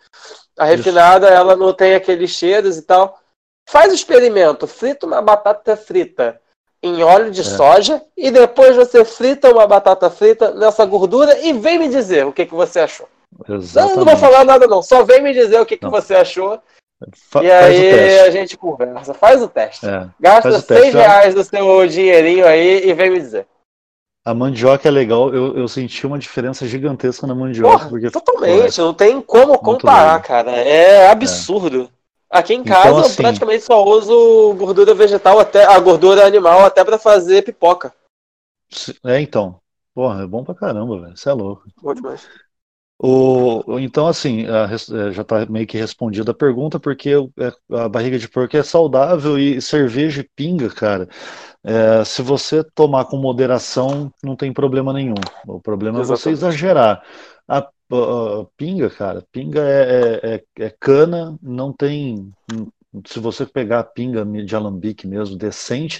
[0.56, 1.36] A refinada, Isso.
[1.36, 3.20] ela não tem aqueles cheiros e tal.
[3.68, 6.40] Faz o experimento, frita uma batata frita
[6.82, 7.44] em óleo de é.
[7.44, 12.32] soja e depois você frita uma batata frita nessa gordura e vem me dizer o
[12.32, 13.08] que, que você achou.
[13.48, 13.96] Exatamente.
[13.96, 16.60] Não, não vou falar nada não, só vem me dizer o que, que você achou.
[17.30, 19.86] Fa e aí a gente conversa, faz o teste.
[19.86, 23.46] É, Gasta seis reais do seu dinheirinho aí e vem me dizer.
[24.26, 27.76] A mandioca é legal, eu, eu senti uma diferença gigantesca na mandioca.
[27.76, 30.52] Porra, porque, totalmente, não tem como comparar, cara.
[30.52, 31.90] É absurdo.
[32.32, 32.38] É.
[32.38, 36.26] Aqui em então, casa então, assim, eu praticamente só uso gordura vegetal, até a gordura
[36.26, 37.94] animal, até para fazer pipoca.
[39.04, 39.60] É, então.
[39.94, 41.16] Porra, é bom pra caramba, velho.
[41.16, 41.62] Você é louco.
[41.80, 42.26] Bom demais.
[42.98, 47.88] O, então, assim, a, é, já está meio que respondida a pergunta, porque é, a
[47.88, 51.08] barriga de porco é saudável e cerveja e pinga, cara.
[51.62, 55.14] É, se você tomar com moderação, não tem problema nenhum.
[55.46, 56.20] O problema Exatamente.
[56.20, 57.02] é você exagerar.
[57.48, 57.62] A, a,
[58.40, 62.32] a pinga, cara, pinga é, é, é, é, cana, não tem.
[63.06, 65.98] Se você pegar a pinga de alambique mesmo, decente,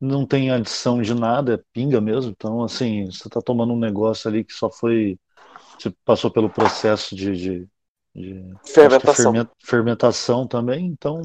[0.00, 2.30] não tem adição de nada, é pinga mesmo.
[2.30, 5.18] Então, assim, você está tomando um negócio ali que só foi.
[5.78, 7.68] Você passou pelo processo de, de,
[8.14, 9.48] de fermentação.
[9.62, 11.22] fermentação também, então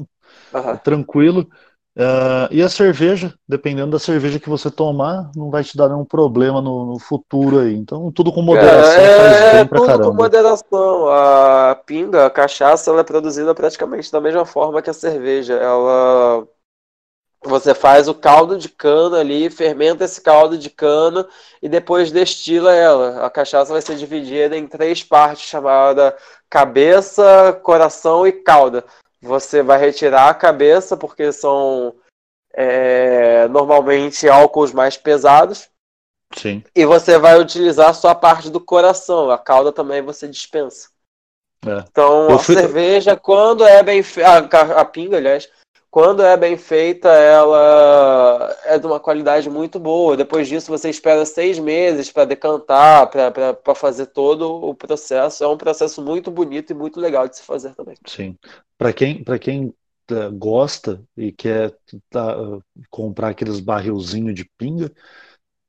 [0.52, 0.70] uhum.
[0.70, 1.48] é tranquilo.
[1.94, 6.06] Uh, e a cerveja, dependendo da cerveja que você tomar, não vai te dar nenhum
[6.06, 7.74] problema no, no futuro aí.
[7.74, 10.10] Então, tudo com moderação é, faz bem é, pra tudo caramba.
[10.10, 11.08] com moderação.
[11.08, 15.52] A pinga, a cachaça, ela é produzida praticamente da mesma forma que a cerveja.
[15.52, 16.48] Ela
[17.44, 21.28] você faz o caldo de cana ali, fermenta esse caldo de cana
[21.60, 23.24] e depois destila ela.
[23.24, 26.16] A cachaça vai ser dividida em três partes, chamada
[26.48, 28.84] cabeça, coração e cauda.
[29.20, 31.94] Você vai retirar a cabeça, porque são
[32.52, 35.68] é, normalmente álcools mais pesados.
[36.36, 36.64] Sim.
[36.74, 39.30] E você vai utilizar só a parte do coração.
[39.30, 40.88] A cauda também você dispensa.
[41.66, 41.84] É.
[41.88, 42.54] Então, Eu a fui...
[42.54, 44.30] cerveja, quando é bem feita.
[44.30, 45.48] A, a pinga, aliás,
[45.92, 50.16] quando é bem feita, ela é de uma qualidade muito boa.
[50.16, 55.44] Depois disso, você espera seis meses para decantar, para fazer todo o processo.
[55.44, 57.94] É um processo muito bonito e muito legal de se fazer também.
[58.06, 58.38] Sim.
[58.78, 59.74] Para quem, quem
[60.10, 61.76] eh, gosta e quer
[62.08, 62.38] tá,
[62.88, 64.90] comprar aqueles barrilzinhos de pinga,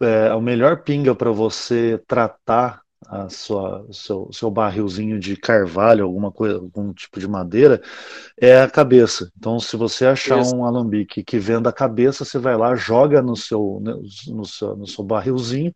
[0.01, 6.31] é, o melhor pinga para você tratar a sua seu, seu barrilzinho de carvalho, alguma
[6.31, 7.81] coisa, algum tipo de madeira,
[8.39, 9.31] é a cabeça.
[9.37, 10.55] Então, se você achar Isso.
[10.55, 13.93] um alambique que venda a cabeça, você vai lá, joga no seu, né,
[14.27, 15.73] no seu, no seu barrilzinho.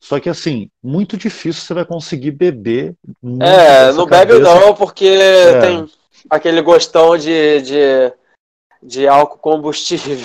[0.00, 2.94] Só que assim, muito difícil você vai conseguir beber.
[3.40, 4.38] É, não cabeça.
[4.38, 5.60] bebe não, porque é.
[5.60, 5.88] tem
[6.28, 8.12] aquele gostão de, de,
[8.82, 10.18] de álcool combustível.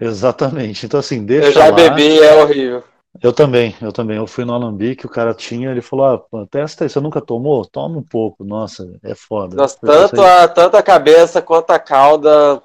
[0.00, 0.86] Exatamente.
[0.86, 1.48] Então, assim, deixa.
[1.48, 1.72] Eu já lá.
[1.72, 2.84] bebi, é horrível.
[3.22, 4.16] Eu também, eu também.
[4.16, 7.64] Eu fui no Alambique, o cara tinha, ele falou: ah, testa aí, você nunca tomou?
[7.64, 8.44] Toma um pouco.
[8.44, 9.56] Nossa, é foda.
[9.56, 12.62] Nossa, tanto a, tanto a cabeça quanto a cauda.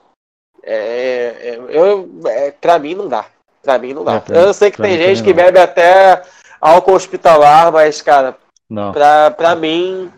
[0.64, 3.26] É, é, eu, é, pra mim não dá.
[3.62, 4.16] Pra mim não dá.
[4.16, 6.22] É, pra, eu sei que tem gente que bebe até
[6.60, 8.36] álcool hospitalar, mas, cara,
[8.70, 8.92] não.
[8.92, 10.12] Pra, pra mim,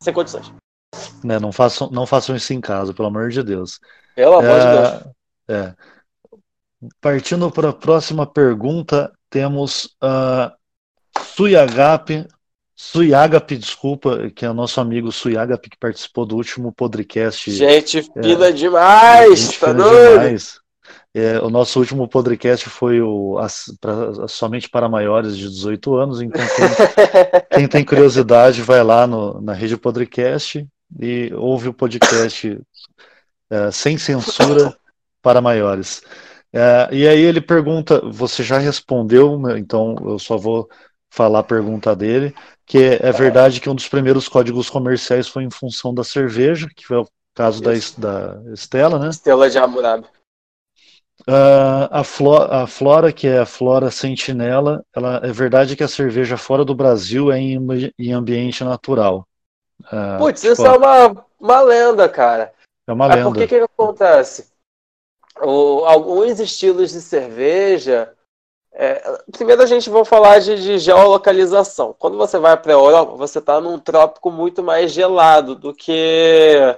[0.00, 0.52] sem condições.
[1.24, 3.80] Né, não, façam, não façam isso em casa, pelo amor de Deus.
[4.14, 5.02] Pelo amor de é, Deus.
[5.48, 5.74] É.
[7.00, 10.52] Partindo para a próxima pergunta, temos uh,
[11.34, 12.28] Suyagap,
[12.76, 17.50] Suyagap, desculpa, que é o nosso amigo Suyagap, que participou do último podcast.
[17.50, 20.20] Gente fina é, demais, gente tá doido?
[20.20, 20.60] demais.
[21.14, 23.38] É, o nosso último podcast foi o
[23.80, 29.40] pra, somente para maiores de 18 anos, então quem, quem tem curiosidade vai lá no,
[29.40, 30.66] na rede podcast
[31.00, 32.60] e ouve o podcast
[33.50, 34.76] é, sem censura
[35.22, 36.02] para maiores.
[36.52, 40.68] É, e aí ele pergunta, você já respondeu, né, então eu só vou
[41.10, 42.34] falar a pergunta dele,
[42.66, 46.68] que é, é verdade que um dos primeiros códigos comerciais foi em função da cerveja,
[46.74, 49.08] que foi o caso da, da Estela, né?
[49.08, 50.06] Estela de Hammurabi.
[51.28, 55.88] Uh, a, flora, a, flora, que é a flora sentinela, ela, é verdade que a
[55.88, 57.58] cerveja fora do Brasil é em,
[57.98, 59.26] em ambiente natural.
[59.82, 62.52] Uh, Putz, tipo, isso é uma, uma lenda, cara.
[62.86, 63.20] É uma lenda.
[63.20, 64.51] É porque que acontece?
[65.42, 68.14] O, alguns estilos de cerveja.
[68.74, 71.94] É, primeiro a gente vai falar de, de, geolocalização.
[71.98, 76.76] Quando você vai para a Europa, você está num trópico muito mais gelado do que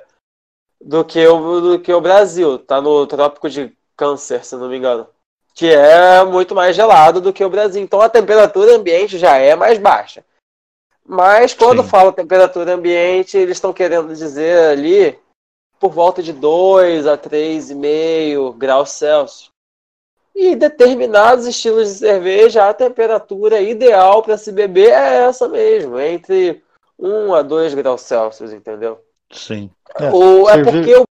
[0.80, 2.56] do que o, do que o Brasil.
[2.56, 5.06] Está no trópico de Câncer, se não me engano,
[5.54, 7.82] que é muito mais gelado do que o Brasil.
[7.82, 10.24] Então a temperatura ambiente já é mais baixa.
[11.06, 11.88] Mas quando Sim.
[11.88, 15.18] fala temperatura ambiente, eles estão querendo dizer ali
[15.84, 19.52] por volta de 2 a 3,5 graus Celsius.
[20.34, 26.64] E determinados estilos de cerveja, a temperatura ideal para se beber é essa mesmo, entre
[26.98, 29.04] 1 a 2 graus Celsius, entendeu?
[29.30, 29.70] Sim.
[30.00, 31.04] É, Ou é porque o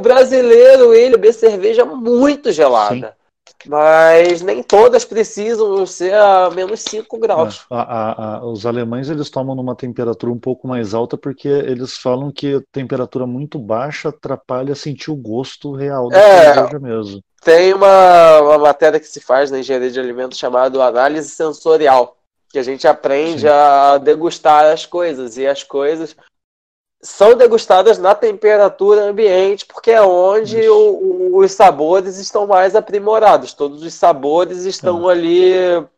[0.00, 3.08] brasileiro, ele bebe cerveja muito gelada.
[3.10, 3.17] Sim.
[3.66, 7.66] Mas nem todas precisam ser a menos 5 graus.
[7.70, 11.96] É, a, a, os alemães eles tomam numa temperatura um pouco mais alta porque eles
[11.96, 17.22] falam que temperatura muito baixa atrapalha sentir o gosto real da é, cerveja mesmo.
[17.42, 22.16] Tem uma, uma matéria que se faz na engenharia de alimentos chamada análise sensorial,
[22.50, 23.48] que a gente aprende Sim.
[23.48, 26.16] a degustar as coisas e as coisas
[27.00, 33.52] são degustadas na temperatura ambiente, porque é onde o, os sabores estão mais aprimorados.
[33.52, 35.12] Todos os sabores estão é.
[35.12, 35.88] ali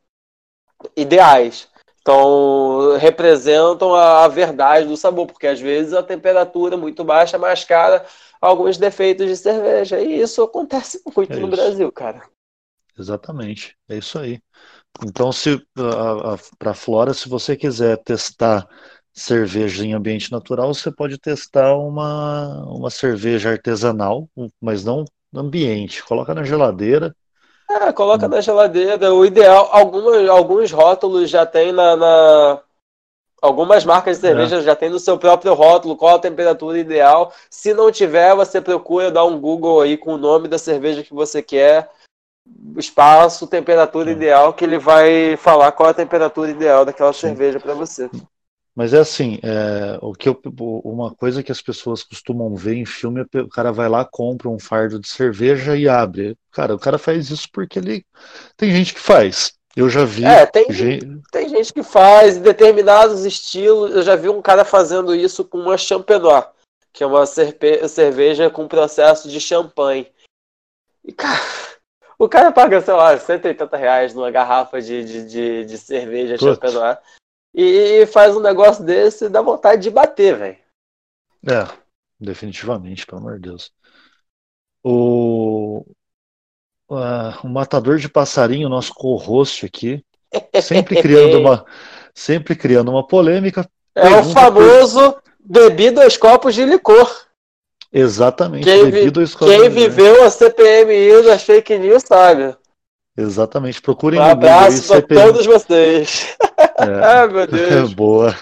[0.97, 1.69] ideais.
[2.01, 8.05] Então, representam a, a, verdade do sabor, porque às vezes a temperatura muito baixa mascara
[8.41, 10.01] alguns defeitos de cerveja.
[10.01, 12.23] E isso acontece muito é no Brasil, cara.
[12.99, 14.41] Exatamente, é isso aí.
[15.05, 15.63] Então, se
[16.59, 18.67] para Flora, se você quiser testar
[19.13, 24.29] cerveja em ambiente natural, você pode testar uma, uma cerveja artesanal,
[24.61, 25.05] mas não
[25.35, 27.15] ambiente, coloca na geladeira.
[27.69, 28.29] É, coloca hum.
[28.29, 29.15] na geladeira.
[29.15, 32.61] O ideal, algumas, alguns rótulos já tem na, na...
[33.41, 34.63] Algumas marcas de cerveja é.
[34.63, 37.33] já tem no seu próprio rótulo qual a temperatura ideal.
[37.49, 41.15] Se não tiver, você procura dar um Google aí com o nome da cerveja que
[41.15, 41.89] você quer,
[42.77, 44.13] espaço, temperatura é.
[44.13, 47.21] ideal, que ele vai falar qual a temperatura ideal daquela Sim.
[47.21, 48.11] cerveja para você.
[48.75, 50.41] Mas é assim, é, o que eu,
[50.85, 54.49] uma coisa que as pessoas costumam ver em filme é o cara vai lá, compra
[54.49, 56.37] um fardo de cerveja e abre.
[56.53, 58.05] Cara, o cara faz isso porque ele.
[58.57, 59.55] Tem gente que faz.
[59.77, 60.25] Eu já vi.
[60.25, 63.95] É, tem gente, tem gente que faz em determinados estilos.
[63.95, 66.47] Eu já vi um cara fazendo isso com uma Champenois,
[66.93, 70.11] que é uma cerveja com processo de champanhe.
[71.05, 71.41] E, cara,
[72.19, 76.45] o cara paga, sei lá, 180 reais numa garrafa de, de, de, de cerveja Putz.
[76.45, 76.99] Champenois
[77.55, 80.59] e faz um negócio desse dá vontade de bater, velho.
[81.49, 81.67] É,
[82.19, 83.73] definitivamente, pelo amor de Deus.
[84.83, 85.85] O,
[86.89, 90.05] uh, o matador de passarinho, nosso co-host aqui,
[90.63, 91.65] sempre criando uma,
[92.15, 93.69] sempre criando uma polêmica.
[93.95, 95.23] É o famoso por...
[95.41, 97.27] bebi dois copos de licor.
[97.93, 102.57] Exatamente, quem, copos Quem viveu a CPMI das fake news sabe.
[103.17, 106.37] Exatamente, procurem um abraço para todos vocês.
[106.79, 107.93] É, ah, meu Deus.
[107.95, 108.35] Boa.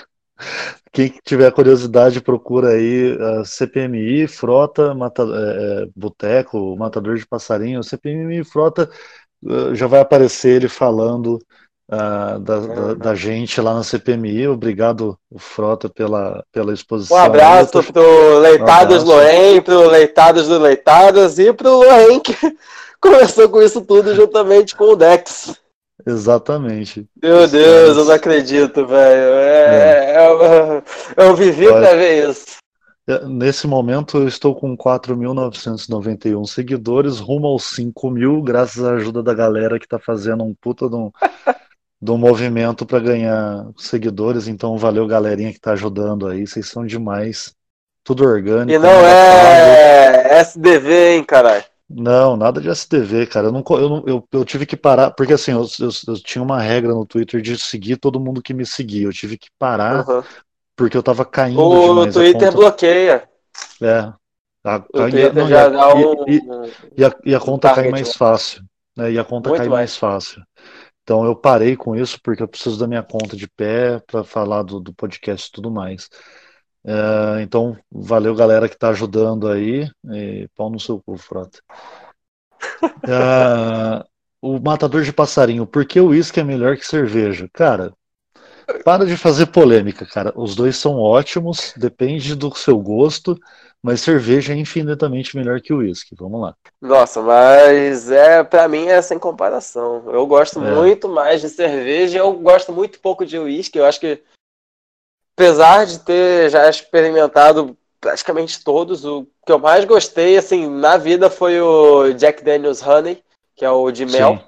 [0.93, 5.27] Quem tiver curiosidade, procura aí a CPMI, Frota, mata, é,
[5.83, 7.85] é, Boteco, Matador de Passarinho.
[7.85, 8.91] CPMI Frota
[9.45, 11.39] uh, já vai aparecer ele falando
[11.91, 14.49] uh, da, da, da, gente lá na CPMI.
[14.49, 17.17] Obrigado, Frota, pela, pela exposição.
[17.17, 22.35] Um abraço para pro Leitados um Loen, pro Leitados do Leitadas e pro Loen que
[23.01, 25.59] começou com isso tudo juntamente com o Dex.
[26.07, 27.07] Exatamente.
[27.21, 29.35] Meu Deus, eu não acredito, velho.
[29.35, 30.27] É, é.
[30.27, 30.83] Eu, é,
[31.17, 32.59] eu vivi para ver isso.
[33.09, 39.23] É, nesse momento eu estou com 4.991 seguidores, rumo aos 5 mil, graças à ajuda
[39.23, 41.11] da galera que está fazendo um puta de um,
[42.03, 44.47] de um movimento para ganhar seguidores.
[44.47, 47.55] Então valeu galerinha que está ajudando aí, vocês são demais.
[48.05, 48.73] Tudo orgânico.
[48.73, 51.65] E não é SDV, hein, caralho.
[51.91, 53.47] Não, nada de SDV, cara.
[53.47, 56.61] Eu, não, eu, eu, eu tive que parar, porque assim, eu, eu, eu, tinha uma
[56.61, 59.07] regra no Twitter de seguir todo mundo que me seguia.
[59.07, 60.05] Eu tive que parar
[60.77, 61.61] porque eu tava caindo.
[61.61, 62.53] O Twitter conta...
[62.53, 63.29] bloqueia.
[63.81, 64.13] É.
[64.65, 66.41] A, a, não, já dá um, e,
[66.97, 68.63] e, a, e a conta cai mais fácil.
[68.95, 69.13] Né?
[69.13, 69.79] E a conta Muito cai mais.
[69.79, 70.43] mais fácil.
[71.03, 74.63] Então eu parei com isso porque eu preciso da minha conta de pé para falar
[74.63, 76.11] do, do podcast e tudo mais.
[76.89, 79.91] É, então, valeu galera que está ajudando aí.
[80.11, 81.61] E pau no seu cu, Frota.
[83.09, 84.05] É,
[84.43, 87.49] o matador de passarinho, por que o uísque é melhor que cerveja?
[87.53, 87.93] Cara,
[88.85, 90.33] para de fazer polêmica, cara.
[90.37, 93.39] Os dois são ótimos, depende do seu gosto,
[93.83, 96.15] mas cerveja é infinitamente melhor que o uísque.
[96.19, 96.55] Vamos lá.
[96.81, 100.05] Nossa, mas é para mim é sem comparação.
[100.11, 100.75] Eu gosto é.
[100.75, 103.79] muito mais de cerveja, eu gosto muito pouco de uísque.
[103.79, 104.23] Eu acho que
[105.39, 111.31] apesar de ter já experimentado praticamente todos, o que eu mais gostei, assim, na vida
[111.31, 113.23] foi o Jack Daniels Honey,
[113.55, 114.37] que é o de mel.
[114.37, 114.45] Sim.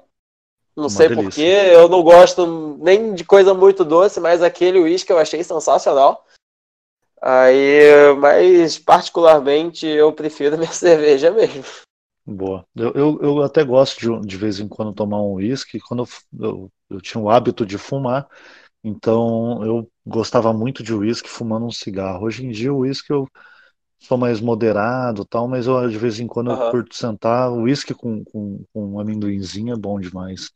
[0.75, 5.11] Não Uma sei porquê, eu não gosto nem de coisa muito doce, mas aquele uísque
[5.11, 6.25] eu achei sensacional.
[7.21, 11.63] Aí, mas particularmente eu prefiro minha cerveja mesmo.
[12.25, 12.65] Boa.
[12.75, 15.79] Eu, eu, eu até gosto de, de vez em quando tomar um uísque.
[15.79, 18.27] Quando eu, eu, eu tinha o hábito de fumar,
[18.83, 22.25] então eu gostava muito de uísque fumando um cigarro.
[22.25, 23.27] Hoje em dia o uísque eu
[23.99, 27.51] sou mais moderado tal, mas eu de vez em quando eu curto sentar.
[27.51, 30.49] O uísque com, com, com um amendoinzinho é bom demais.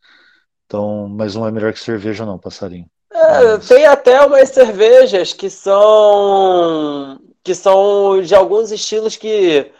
[0.65, 2.89] Então, mas não é melhor que cerveja não, passarinho.
[3.13, 3.67] É, mas...
[3.67, 9.71] Tem até umas cervejas que são que são de alguns estilos que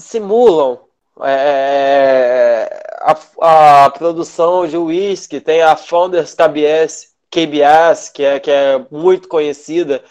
[0.00, 0.80] simulam
[1.22, 5.40] é, a, a produção de uísque.
[5.40, 10.02] Tem a Founders KBS, KBS, que é, que é muito conhecida,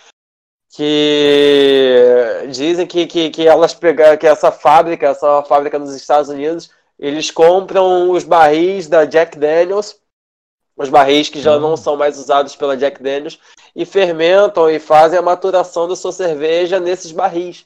[0.72, 6.72] que dizem que, que, que elas pegaram, que essa fábrica, essa fábrica nos Estados Unidos,
[6.98, 10.00] eles compram os barris da Jack Daniels,
[10.78, 11.78] os barris que já não hum.
[11.78, 13.40] são mais usados pela Jack Daniels,
[13.76, 17.66] e fermentam e fazem a maturação da sua cerveja nesses barris.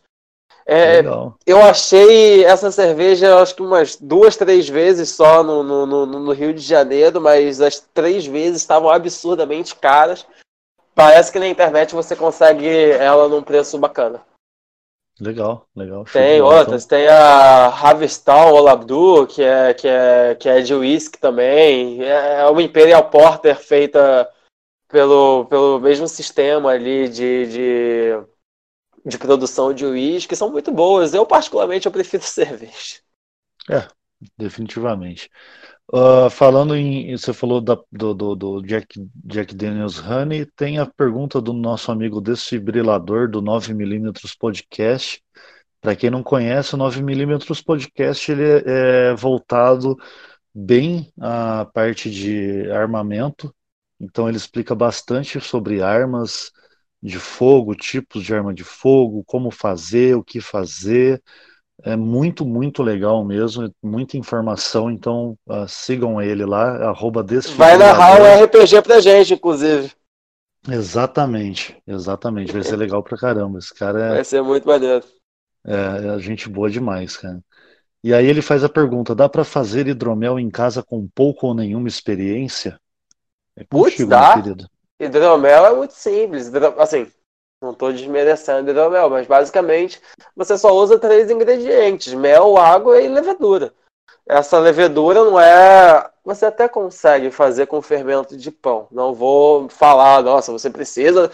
[0.65, 1.02] É,
[1.45, 6.31] eu achei essa cerveja, acho que umas duas, três vezes só no, no, no, no,
[6.31, 10.26] Rio de Janeiro, mas as três vezes estavam absurdamente caras.
[10.95, 14.22] Parece que na internet você consegue ela num preço bacana.
[15.19, 16.06] Legal, legal.
[16.06, 22.03] Tem outras, tem a Harvestal Olabdu, que é, que, é, que é de whisky também.
[22.03, 24.30] É, é uma Imperial Porter feita
[24.88, 28.23] pelo, pelo mesmo sistema ali de, de
[29.05, 31.13] de produção de uísque são muito boas.
[31.13, 32.99] Eu, particularmente, eu prefiro cerveja.
[33.69, 33.88] É,
[34.38, 35.30] definitivamente.
[35.91, 37.15] Uh, falando em.
[37.15, 41.91] Você falou da, do, do, do, Jack, Jack Daniels Honey, tem a pergunta do nosso
[41.91, 45.21] amigo desfibrilador do 9mm Podcast.
[45.81, 48.63] Para quem não conhece, o 9mm Podcast ele é,
[49.11, 49.97] é voltado
[50.53, 53.53] bem à parte de armamento.
[53.99, 56.51] Então ele explica bastante sobre armas
[57.03, 61.21] de fogo, tipos de arma de fogo, como fazer, o que fazer.
[61.84, 67.25] É muito, muito legal mesmo, muita informação, então uh, sigam ele lá, arroba
[67.57, 69.91] Vai narrar o RPG pra gente, inclusive.
[70.69, 73.59] Exatamente, exatamente, vai ser legal pra caramba.
[73.59, 74.09] Esse cara é.
[74.11, 75.03] Vai ser muito maneiro.
[75.65, 77.43] É, é gente boa demais, cara.
[78.01, 81.53] E aí ele faz a pergunta: dá para fazer hidromel em casa com pouco ou
[81.53, 82.80] nenhuma experiência?
[83.57, 84.41] É Putz, dá.
[84.99, 86.52] Hidromel é muito simples.
[86.78, 87.11] Assim,
[87.61, 90.02] não estou desmerecendo hidromel, mas basicamente
[90.36, 93.74] você só usa três ingredientes: mel, água e levedura.
[94.28, 96.10] Essa levedura não é.
[96.26, 98.88] Você até consegue fazer com fermento de pão.
[98.91, 101.32] Não vou falar, nossa, você precisa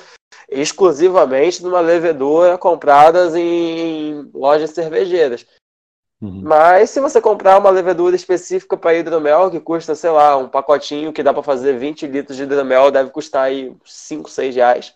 [0.47, 5.45] exclusivamente de uma levedura comprada em lojas cervejeiras.
[6.21, 6.41] Uhum.
[6.43, 11.13] Mas se você comprar uma levedura específica para hidromel, que custa, sei lá, um pacotinho
[11.13, 14.95] que dá para fazer 20 litros de hidromel, deve custar aí 5, 6 reais.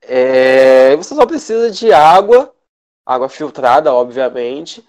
[0.00, 2.54] É, você só precisa de água,
[3.04, 4.86] água filtrada, obviamente,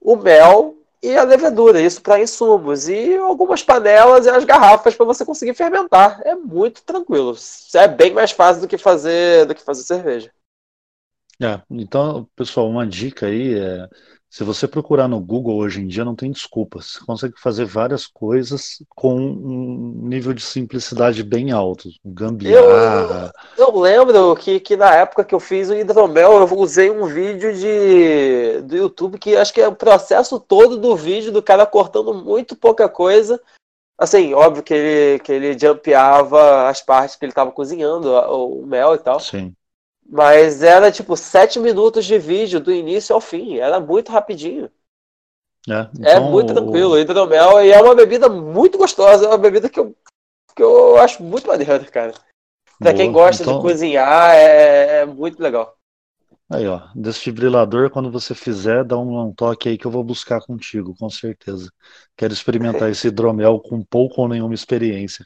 [0.00, 5.04] o mel e a levedura, isso para insumos, e algumas panelas e as garrafas para
[5.04, 6.22] você conseguir fermentar.
[6.24, 7.34] É muito tranquilo.
[7.74, 10.32] É bem mais fácil do que fazer do que fazer cerveja.
[11.42, 13.88] É, então, pessoal, uma dica aí é
[14.32, 16.94] se você procurar no Google hoje em dia, não tem desculpas.
[16.94, 21.90] Você consegue fazer várias coisas com um nível de simplicidade bem alto.
[22.02, 23.30] Gambiarra.
[23.58, 27.04] Eu, eu lembro que, que na época que eu fiz o hidromel, eu usei um
[27.04, 31.66] vídeo de, do YouTube que acho que é o processo todo do vídeo do cara
[31.66, 33.38] cortando muito pouca coisa.
[33.98, 38.66] Assim, óbvio que ele, que ele jumpeava as partes que ele estava cozinhando, o, o
[38.66, 39.20] mel e tal.
[39.20, 39.54] Sim.
[40.08, 43.58] Mas era tipo sete minutos de vídeo do início ao fim.
[43.58, 44.70] Era muito rapidinho.
[45.68, 46.98] É, é então, é muito tranquilo.
[46.98, 49.24] Hidromel e é uma bebida muito gostosa.
[49.24, 49.96] É uma bebida que eu,
[50.54, 52.12] que eu acho muito maneira, cara.
[52.78, 52.94] Pra Boa.
[52.94, 53.56] quem gosta então...
[53.56, 55.76] de cozinhar, é, é, muito legal.
[56.50, 60.40] Aí, ó, desfibrilador, quando você fizer, dá um, um, toque aí que eu vou buscar
[60.42, 61.70] contigo, com certeza.
[62.14, 65.24] Quero experimentar esse hidromel com pouco ou nenhuma experiência.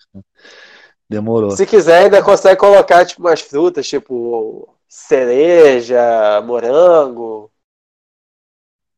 [1.08, 1.52] Demorou.
[1.52, 7.50] Se quiser, ainda consegue colocar tipo umas frutas, tipo cereja, morango.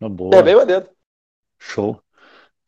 [0.01, 0.37] boa.
[0.37, 0.89] É bem maneiro.
[1.59, 2.01] Show.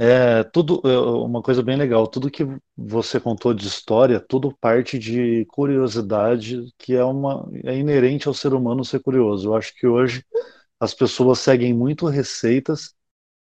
[0.03, 2.43] É, tudo, é, uma coisa bem legal, tudo que
[2.75, 8.55] você contou de história, tudo parte de curiosidade que é uma é inerente ao ser
[8.55, 9.49] humano ser curioso.
[9.49, 10.25] Eu acho que hoje
[10.81, 12.95] as pessoas seguem muito receitas,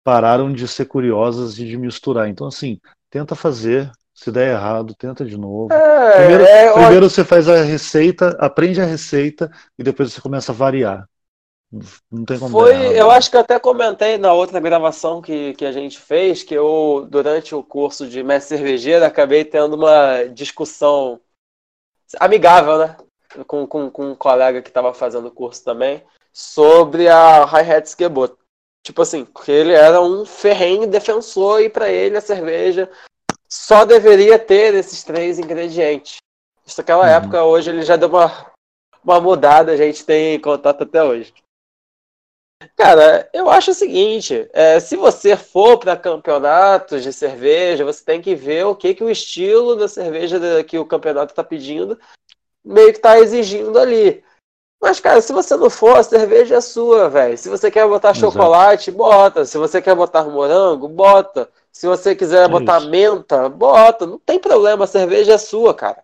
[0.02, 2.28] pararam de ser curiosas e de misturar.
[2.28, 5.73] Então, assim, tenta fazer, se der errado, tenta de novo.
[5.73, 10.51] É, primeiro, é, primeiro você faz a receita, aprende a receita e depois você começa
[10.51, 11.09] a variar.
[12.11, 15.65] Não tem como Foi, errado, eu acho que até comentei na outra gravação que, que
[15.65, 21.20] a gente fez que eu, durante o curso de mestre cervejeiro, acabei tendo uma discussão
[22.19, 22.97] amigável, né?
[23.47, 28.35] Com, com, com um colega que estava fazendo o curso também, sobre a Hi-Hat Skebot.
[28.82, 32.90] Tipo assim, porque ele era um ferrenho defensor e para ele a cerveja
[33.48, 36.16] só deveria ter esses três ingredientes.
[36.66, 37.10] Isso naquela uhum.
[37.10, 38.52] época, hoje ele já deu uma,
[39.02, 41.32] uma mudada, a gente tem contato até hoje.
[42.76, 48.20] Cara, eu acho o seguinte: é, se você for para campeonatos de cerveja, você tem
[48.20, 51.98] que ver o que, que o estilo da cerveja que o campeonato está pedindo
[52.64, 54.22] meio que está exigindo ali.
[54.80, 57.36] Mas, cara, se você não for, a cerveja é sua, velho.
[57.36, 58.32] Se você quer botar Exato.
[58.32, 59.44] chocolate, bota.
[59.44, 61.50] Se você quer botar morango, bota.
[61.73, 62.90] Se você quiser é botar isso.
[62.90, 64.07] menta, bota.
[64.07, 66.03] Não tem problema, a cerveja é sua, cara.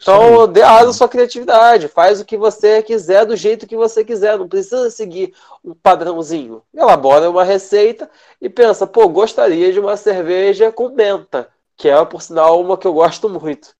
[0.00, 1.88] Então, dê asa à sua criatividade.
[1.88, 4.38] Faz o que você quiser do jeito que você quiser.
[4.38, 6.62] Não precisa seguir um padrãozinho.
[6.74, 8.10] Elabora uma receita
[8.40, 11.48] e pensa, pô, gostaria de uma cerveja com menta.
[11.76, 13.74] Que é, por sinal, uma que eu gosto muito.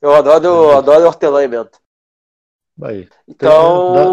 [0.00, 1.78] Eu adoro, eu adoro hortelã e menta.
[2.76, 3.08] Vai.
[3.28, 4.04] Então, dá,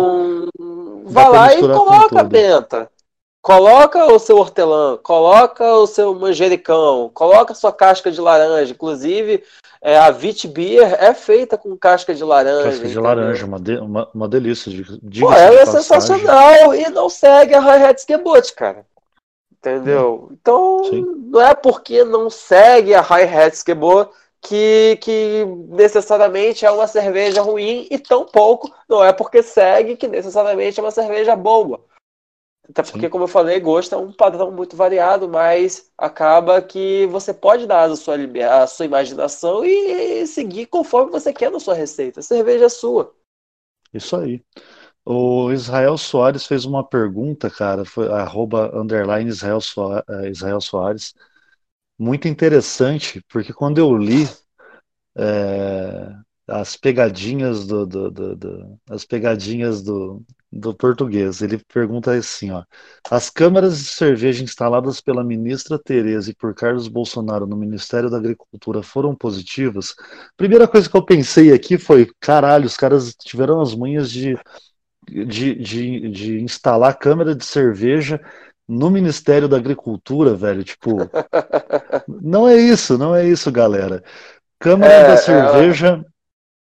[1.05, 2.91] vai dá lá e coloca a menta.
[3.41, 8.73] Coloca o seu hortelã, coloca o seu manjericão, coloca a sua casca de laranja.
[8.73, 9.43] Inclusive,
[9.81, 12.63] é, a Vit Beer é feita com casca de laranja.
[12.63, 13.03] Casca de entendeu?
[13.03, 14.69] laranja, uma, de, uma, uma delícia.
[15.01, 18.85] De, Pô, ela é sensacional e não segue a Hi-Hat Skebot, cara.
[19.53, 20.27] Entendeu?
[20.29, 20.37] Hum.
[20.39, 21.05] Então, Sim.
[21.31, 24.09] não é porque não segue a Hi-Hat Skebot
[24.41, 30.07] que, que necessariamente é uma cerveja ruim e tão pouco não é porque segue que
[30.07, 31.81] necessariamente é uma cerveja boa.
[32.69, 33.09] Até porque, Sim.
[33.09, 37.89] como eu falei, gosto é um padrão muito variado, mas acaba que você pode dar
[37.89, 38.15] a sua,
[38.61, 42.19] a sua imaginação e seguir conforme você quer na sua receita.
[42.19, 43.11] A cerveja é sua.
[43.91, 44.43] Isso aí.
[45.03, 51.15] O Israel Soares fez uma pergunta, cara, foi arroba underline Israel Soares, eh, Israel Soares,
[51.97, 54.27] muito interessante, porque quando eu li
[55.17, 56.13] é,
[56.49, 61.41] as pegadinhas do, do, do, do, as pegadinhas do, do português.
[61.41, 62.63] Ele pergunta assim, ó:
[63.09, 68.17] As câmaras de cerveja instaladas pela ministra Tereza e por Carlos Bolsonaro no Ministério da
[68.17, 69.95] Agricultura foram positivas?
[70.35, 74.37] Primeira coisa que eu pensei aqui foi: caralho, os caras tiveram as manhas de,
[75.07, 78.19] de, de, de instalar câmara de cerveja
[78.67, 80.63] no Ministério da Agricultura, velho.
[80.63, 81.09] Tipo,
[82.21, 84.03] não é isso, não é isso, galera.
[84.59, 85.87] Câmara é, da Cerveja.
[85.87, 86.05] Ela...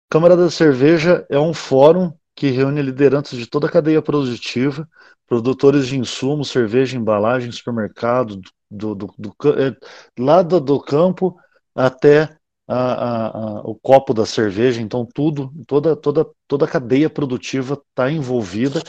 [0.09, 4.87] Câmara da Cerveja é um fórum que reúne lideranças de toda a cadeia produtiva,
[5.27, 8.39] produtores de insumos, cerveja, embalagem, supermercado,
[8.69, 9.75] do, do, do, é,
[10.19, 11.35] lá do, campo
[11.75, 14.81] até a, a, a, o copo da cerveja.
[14.81, 18.81] Então tudo, toda, toda, toda a cadeia produtiva está envolvida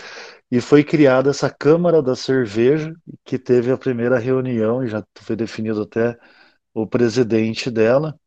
[0.50, 5.36] e foi criada essa Câmara da Cerveja, que teve a primeira reunião e já foi
[5.36, 6.18] definido até
[6.74, 8.18] o presidente dela.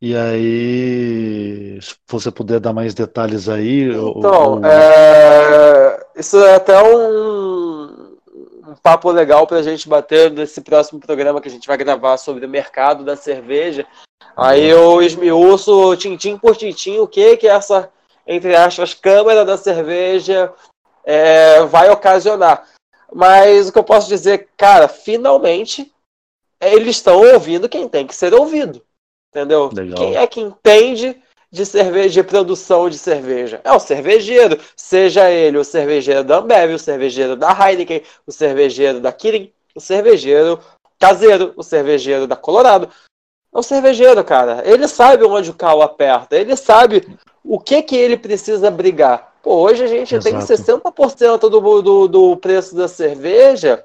[0.00, 3.84] E aí, se você puder dar mais detalhes aí.
[3.84, 6.04] Então, É...
[6.14, 8.16] isso é até um,
[8.68, 12.18] um papo legal para a gente bater nesse próximo programa que a gente vai gravar
[12.18, 13.86] sobre o mercado da cerveja.
[14.36, 17.90] Aí eu esmiuço tintim por tintim o que que essa,
[18.26, 20.52] entre aspas, câmera da cerveja
[21.04, 22.66] é, vai ocasionar.
[23.14, 25.90] Mas o que eu posso dizer, cara, finalmente
[26.60, 28.82] eles estão ouvindo quem tem que ser ouvido.
[29.36, 29.68] Entendeu?
[29.70, 29.98] Legal.
[29.98, 31.14] Quem é que entende
[31.52, 33.60] de cerveja, de produção de cerveja?
[33.64, 38.98] É o cervejeiro, seja ele o cervejeiro da Ambev, o cervejeiro da Heineken, o cervejeiro
[38.98, 40.58] da Kirin, o cervejeiro
[40.98, 42.88] caseiro, o cervejeiro da Colorado.
[43.54, 44.62] É o cervejeiro, cara.
[44.64, 47.06] Ele sabe onde o carro aperta, ele sabe
[47.44, 49.34] o que que ele precisa brigar.
[49.42, 50.34] Pô, hoje a gente Exato.
[50.34, 53.84] tem 60% do, do, do preço da cerveja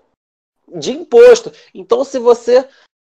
[0.74, 1.52] de imposto.
[1.76, 2.66] Então, se você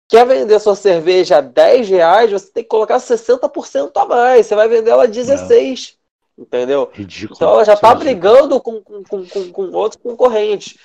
[0.09, 4.45] quer vender sua cerveja a 10 reais, você tem que colocar 60% a mais.
[4.45, 5.97] Você vai vender ela a 16.
[6.37, 6.41] É.
[6.41, 6.89] Entendeu?
[6.93, 7.37] Ridículo.
[7.37, 10.77] Então ela já está brigando com, com, com, com, outros concorrentes.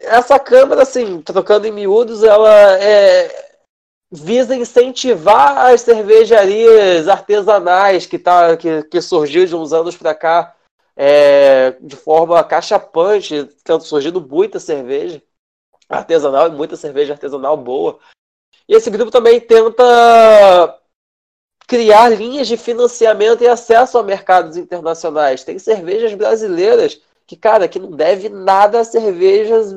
[0.00, 3.54] Essa câmera, assim, trocando em miúdos, ela é,
[4.10, 10.56] visa incentivar as cervejarias artesanais que, tá, que, que surgiu de uns anos para cá
[10.96, 15.22] é, de forma cachapante, tendo surgido muita cerveja
[15.88, 17.98] artesanal e muita cerveja artesanal boa.
[18.68, 20.78] E esse grupo também tenta
[21.66, 25.44] criar linhas de financiamento e acesso a mercados internacionais.
[25.44, 29.74] Tem cervejas brasileiras que, cara, que não deve nada a cervejas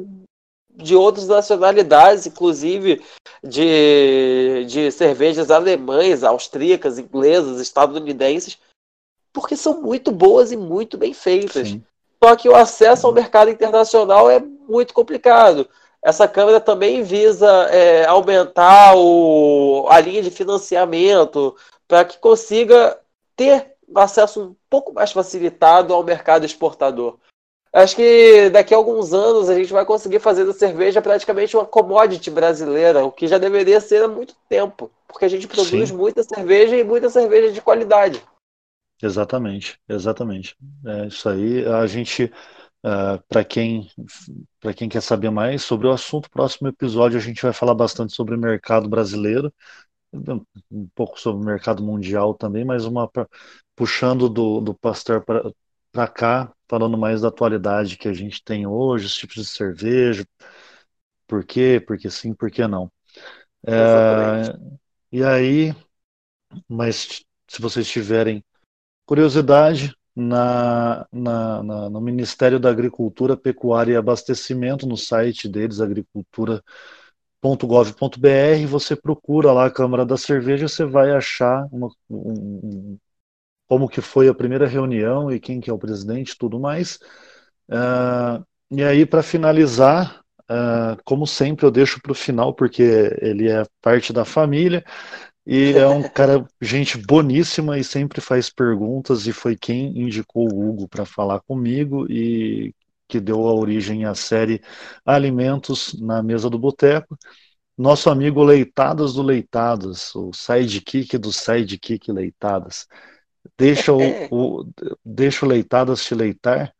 [0.73, 3.03] de outras nacionalidades, inclusive
[3.43, 8.59] de, de cervejas alemães, austríacas, inglesas, estadunidenses,
[9.33, 11.69] porque são muito boas e muito bem feitas.
[11.69, 11.83] Sim.
[12.23, 15.67] Só que o acesso ao mercado internacional é muito complicado.
[16.03, 21.55] Essa câmera também visa é, aumentar o, a linha de financiamento
[21.87, 22.99] para que consiga
[23.35, 27.17] ter acesso um pouco mais facilitado ao mercado exportador.
[27.73, 31.65] Acho que daqui a alguns anos a gente vai conseguir fazer da cerveja praticamente uma
[31.65, 35.95] commodity brasileira, o que já deveria ser há muito tempo, porque a gente produz Sim.
[35.95, 38.23] muita cerveja e muita cerveja de qualidade.
[39.01, 40.55] Exatamente, exatamente.
[40.85, 41.65] É isso aí.
[41.67, 42.31] A gente
[42.87, 43.89] Uh, ah, para quem,
[44.77, 48.33] quem quer saber mais sobre o assunto, próximo episódio a gente vai falar bastante sobre
[48.35, 49.53] o mercado brasileiro,
[50.71, 53.11] um pouco sobre o mercado mundial também, mas uma
[53.75, 55.21] puxando do, do Pasteur
[55.91, 60.25] para cá, falando mais da atualidade que a gente tem hoje, os tipos de cerveja,
[61.27, 62.89] por quê, porque sim, por que não.
[63.65, 64.57] É,
[65.11, 65.75] e aí,
[66.69, 68.43] mas se vocês tiverem
[69.05, 76.63] curiosidade, na, na, na, no Ministério da Agricultura, Pecuária e Abastecimento, no site deles, agricultura.gov.br,
[78.67, 82.97] você procura lá a Câmara da Cerveja, você vai achar uma, um,
[83.67, 86.97] como que foi a primeira reunião e quem que é o presidente tudo mais.
[87.69, 92.81] Uh, e aí, para finalizar, uh, como sempre, eu deixo para o final, porque
[93.21, 94.83] ele é parte da família.
[95.49, 99.27] E é um cara, gente boníssima e sempre faz perguntas.
[99.27, 102.75] E foi quem indicou o Hugo para falar comigo e
[103.07, 104.61] que deu a origem à série
[105.05, 107.17] Alimentos na Mesa do Boteco.
[107.77, 112.85] Nosso amigo Leitadas do Leitadas, o sidekick do sidekick Leitadas.
[113.57, 113.99] Deixa o,
[114.29, 114.69] o,
[115.05, 116.73] deixa o Leitadas te leitar.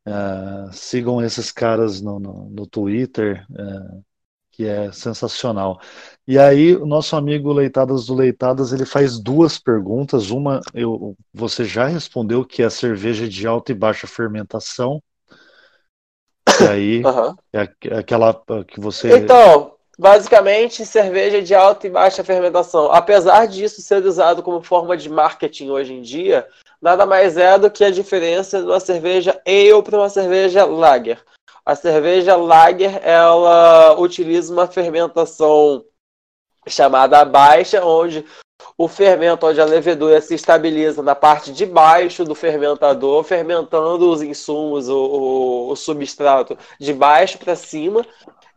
[0.08, 4.04] Uh, sigam esses caras no, no, no Twitter, uh,
[4.52, 5.80] que é sensacional.
[6.28, 10.30] E aí, o nosso amigo Leitadas do Leitadas, ele faz duas perguntas.
[10.30, 15.02] Uma, eu, você já respondeu, que é cerveja de alta e baixa fermentação.
[16.62, 17.36] E aí, uhum.
[17.52, 18.34] é aquela
[18.68, 19.18] que você...
[19.18, 22.92] Então, Basicamente, cerveja de alta e baixa fermentação.
[22.92, 26.48] Apesar disso ser usado como forma de marketing hoje em dia,
[26.82, 31.24] nada mais é do que a diferença de uma cerveja ale para uma cerveja lager.
[31.66, 35.86] A cerveja lager, ela utiliza uma fermentação
[36.68, 38.26] chamada baixa, onde
[38.77, 44.22] o fermento, onde a levedura se estabiliza na parte de baixo do fermentador, fermentando os
[44.22, 48.06] insumos, o, o, o substrato de baixo para cima,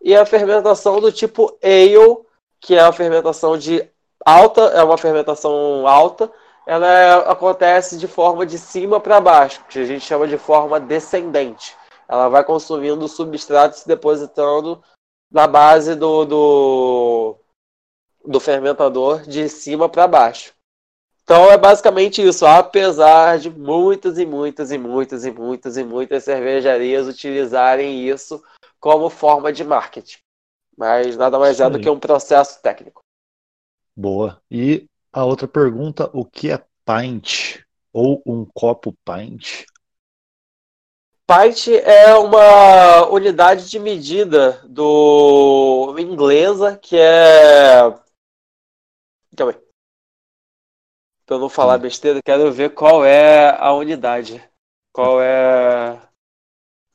[0.02, 2.18] e a fermentação do tipo ale,
[2.60, 3.88] que é a fermentação de
[4.24, 6.30] alta, é uma fermentação alta,
[6.66, 10.80] ela é, acontece de forma de cima para baixo, que a gente chama de forma
[10.80, 11.76] descendente.
[12.08, 14.82] Ela vai consumindo o substrato se depositando
[15.30, 17.36] na base do, do,
[18.24, 20.52] do fermentador de cima para baixo.
[21.22, 26.24] Então é basicamente isso, apesar de muitas e muitas e muitas e muitas e muitas
[26.24, 28.42] cervejarias utilizarem isso
[28.80, 30.18] como forma de marketing.
[30.76, 33.02] Mas nada mais é do que um processo técnico.
[33.94, 34.40] Boa.
[34.50, 37.62] E a outra pergunta, o que é pint?
[37.92, 39.64] Ou um copo pint?
[41.26, 47.92] Pint é uma unidade de medida do inglesa que é.
[49.38, 49.58] Calma aí.
[51.24, 51.82] Pra eu não falar hum.
[51.82, 54.42] besteira, quero ver qual é a unidade.
[54.92, 55.96] Qual é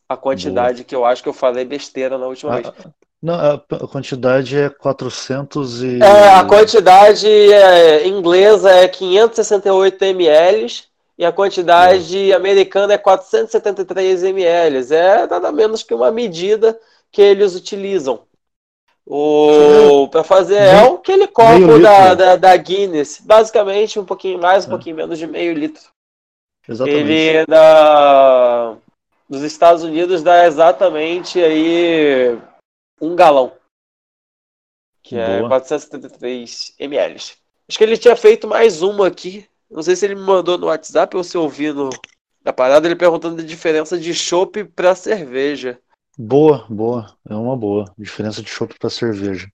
[0.10, 0.86] a quantidade Boa.
[0.86, 2.74] que eu acho que eu falei besteira na última ah, vez.
[3.22, 6.00] Não, a quantidade é 400 e...
[6.02, 10.84] É, a quantidade é, inglesa é 568 ml
[11.18, 12.36] e a quantidade é.
[12.36, 14.94] americana é 473 ml.
[14.94, 16.78] É nada menos que uma medida
[17.10, 18.26] que eles utilizam.
[19.06, 24.66] O para fazer é o aquele copo da, da, da, Guinness, basicamente um pouquinho mais,
[24.66, 24.70] um é.
[24.72, 25.84] pouquinho menos de meio litro.
[26.68, 27.00] Exatamente.
[27.00, 28.78] Ele é da
[29.28, 32.38] nos Estados Unidos dá exatamente aí
[33.02, 33.52] um galão.
[35.02, 35.48] Que é Boa.
[35.48, 37.16] é 473 ml.
[37.16, 39.48] Acho que ele tinha feito mais uma aqui.
[39.70, 41.90] Não sei se ele me mandou no WhatsApp ou se eu ouvi no,
[42.44, 45.80] na parada, ele perguntando a diferença de chopp para cerveja.
[46.18, 47.16] Boa, boa.
[47.28, 47.86] É uma boa.
[47.98, 49.48] Diferença de chopp para cerveja.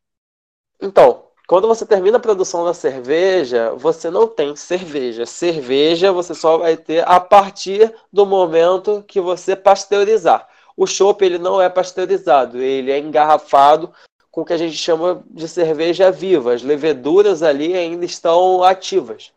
[0.82, 5.26] Então, quando você termina a produção da cerveja, você não tem cerveja.
[5.26, 10.48] Cerveja você só vai ter a partir do momento que você pasteurizar.
[10.78, 13.92] O chopp ele não é pasteurizado, ele é engarrafado
[14.32, 16.54] com o que a gente chama de cerveja viva.
[16.54, 19.32] As leveduras ali ainda estão ativas.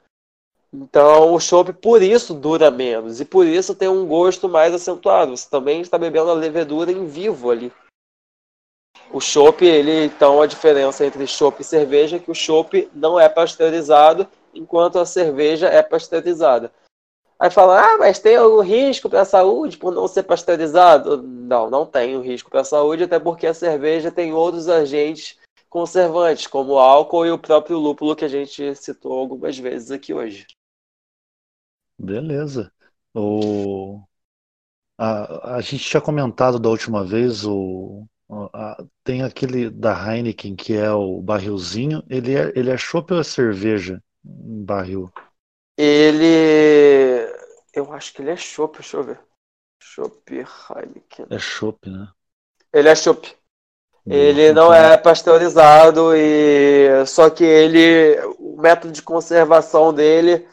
[0.75, 5.37] Então o chopp por isso dura menos e por isso tem um gosto mais acentuado.
[5.37, 7.71] Você também está bebendo a levedura em vivo ali.
[9.13, 13.21] O chopp, ele então a diferença entre chopp e cerveja é que o chopp não
[13.21, 16.73] é pasteurizado, enquanto a cerveja é pasteurizada.
[17.39, 21.21] Aí fala, ah, mas tem algum risco para a saúde por não ser pasteurizado?
[21.23, 25.37] Não, não tem um risco para a saúde, até porque a cerveja tem outros agentes
[25.69, 30.15] conservantes, como o álcool e o próprio lúpulo que a gente citou algumas vezes aqui
[30.15, 30.47] hoje.
[32.03, 32.73] Beleza.
[33.15, 34.03] O...
[34.99, 38.07] A, a gente tinha comentado da última vez o,
[39.05, 42.03] tem aquele da Heineken que é o barrilzinho.
[42.09, 45.13] Ele é, ele é chopp ou é cerveja em barril?
[45.77, 47.27] Ele.
[47.75, 49.21] Eu acho que ele é chopp, deixa eu ver.
[49.83, 51.27] Chopp Heineken.
[51.31, 52.09] É chopp, né?
[52.73, 53.37] Ele é chopp.
[54.05, 60.47] Ele não é pasteurizado e só que ele o método de conservação dele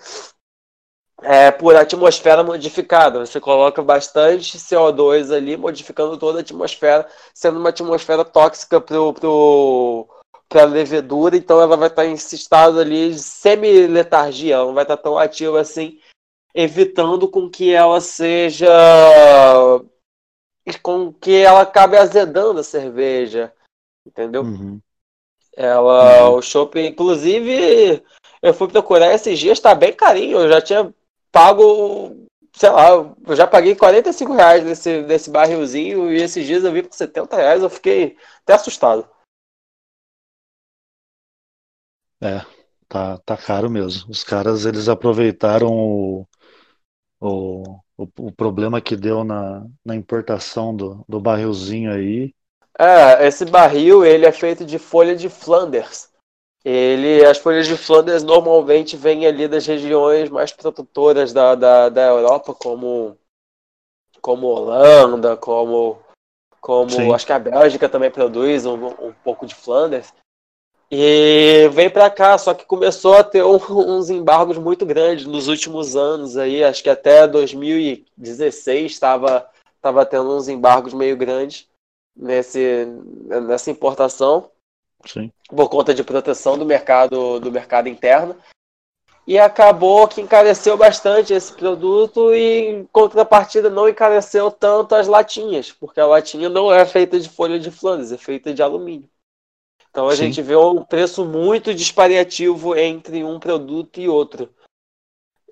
[1.21, 3.25] é, por atmosfera modificada.
[3.25, 10.65] Você coloca bastante CO2 ali, modificando toda a atmosfera, sendo uma atmosfera tóxica para a
[10.65, 14.97] levedura, então ela vai estar em esse estado ali de semi-letargia, ela não vai estar
[14.97, 15.99] tão ativa assim,
[16.53, 18.67] evitando com que ela seja.
[20.81, 23.53] com que ela acabe azedando a cerveja.
[24.05, 24.41] Entendeu?
[24.43, 24.79] Uhum.
[25.55, 26.37] Ela, uhum.
[26.37, 28.01] o shopping, inclusive,
[28.41, 30.39] eu fui procurar esses dias, tá bem carinho.
[30.39, 30.93] Eu já tinha
[31.31, 32.89] pago, sei lá,
[33.27, 37.35] eu já paguei 45 reais nesse, nesse barrilzinho e esses dias eu vi por 70
[37.35, 39.07] reais, eu fiquei até assustado.
[42.21, 42.41] É,
[42.87, 44.09] tá, tá caro mesmo.
[44.09, 46.27] Os caras, eles aproveitaram o,
[47.19, 52.33] o, o, o problema que deu na, na importação do, do barrilzinho aí.
[52.77, 56.08] É, esse barril, ele é feito de folha de Flanders.
[56.63, 62.07] Ele, as folhas de Flanders normalmente vêm ali das regiões mais produtoras da, da, da
[62.07, 63.17] Europa, como,
[64.21, 65.99] como Holanda, como,
[66.59, 70.13] como acho que a Bélgica também produz um, um pouco de Flanders.
[70.91, 75.47] E vem para cá, só que começou a ter um, uns embargos muito grandes nos
[75.47, 79.49] últimos anos aí, acho que até 2016 estava
[79.81, 81.69] tava tendo uns embargos meio grandes
[82.15, 82.85] nesse,
[83.47, 84.51] nessa importação.
[85.05, 85.31] Sim.
[85.47, 88.35] por conta de proteção do mercado do mercado interno.
[89.27, 95.71] E acabou que encareceu bastante esse produto e, em contrapartida, não encareceu tanto as latinhas,
[95.71, 99.07] porque a latinha não é feita de folha de Flandres, é feita de alumínio.
[99.91, 100.25] Então a Sim.
[100.25, 104.49] gente vê um preço muito disparativo entre um produto e outro.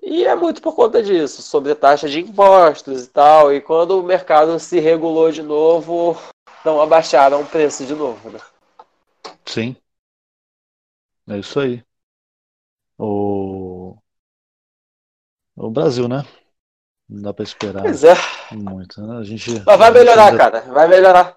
[0.02, 3.52] E é muito por conta disso, sobre taxa de impostos e tal.
[3.52, 6.16] E quando o mercado se regulou de novo,
[6.64, 8.30] não abaixaram o preço de novo.
[8.30, 8.40] Né?
[9.48, 9.76] Sim.
[11.28, 11.84] É isso aí.
[12.98, 13.98] O,
[15.56, 16.22] o Brasil, né?
[17.08, 18.14] Não dá pra esperar Pois é.
[18.50, 19.18] muito, né?
[19.18, 20.60] A gente, Mas vai melhorar, ainda cara.
[20.72, 21.36] Vai melhorar.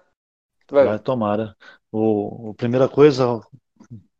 [0.70, 1.56] vai, vai tomara.
[1.90, 3.42] O, a primeira coisa, o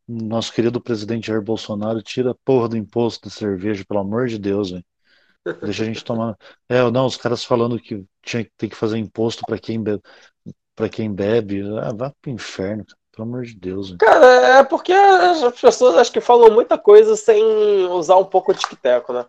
[0.08, 4.38] nosso querido presidente Jair Bolsonaro tira a porra do imposto de cerveja, pelo amor de
[4.38, 4.84] Deus, velho.
[5.64, 6.36] Deixa a gente tomar.
[6.68, 10.02] É, não, os caras falando que tinha que ter que fazer imposto para quem bebe,
[10.76, 11.62] para quem bebe.
[11.80, 12.98] Ah, vá pro inferno, cara.
[13.14, 13.90] Pelo amor de Deus.
[13.90, 13.96] Hein?
[13.98, 17.44] Cara, é porque as pessoas acho que falam muita coisa sem
[17.90, 19.26] usar um pouco de tic-teco, né?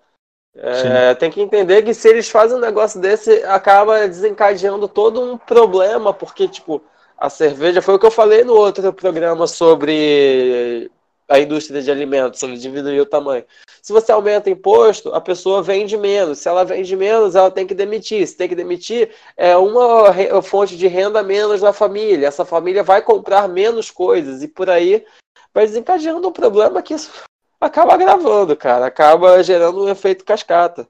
[0.55, 5.37] É, tem que entender que se eles fazem um negócio desse, acaba desencadeando todo um
[5.37, 6.81] problema, porque, tipo,
[7.17, 10.91] a cerveja foi o que eu falei no outro programa sobre
[11.27, 13.45] a indústria de alimentos, sobre diminuir o tamanho.
[13.81, 16.39] Se você aumenta imposto, a pessoa vende menos.
[16.39, 18.27] Se ela vende menos, ela tem que demitir.
[18.27, 22.27] Se tem que demitir, é uma fonte de renda menos na família.
[22.27, 25.05] Essa família vai comprar menos coisas e por aí
[25.53, 26.95] vai desencadeando um problema que
[27.59, 28.85] acaba agravando, cara.
[28.85, 30.87] Acaba gerando um efeito cascata.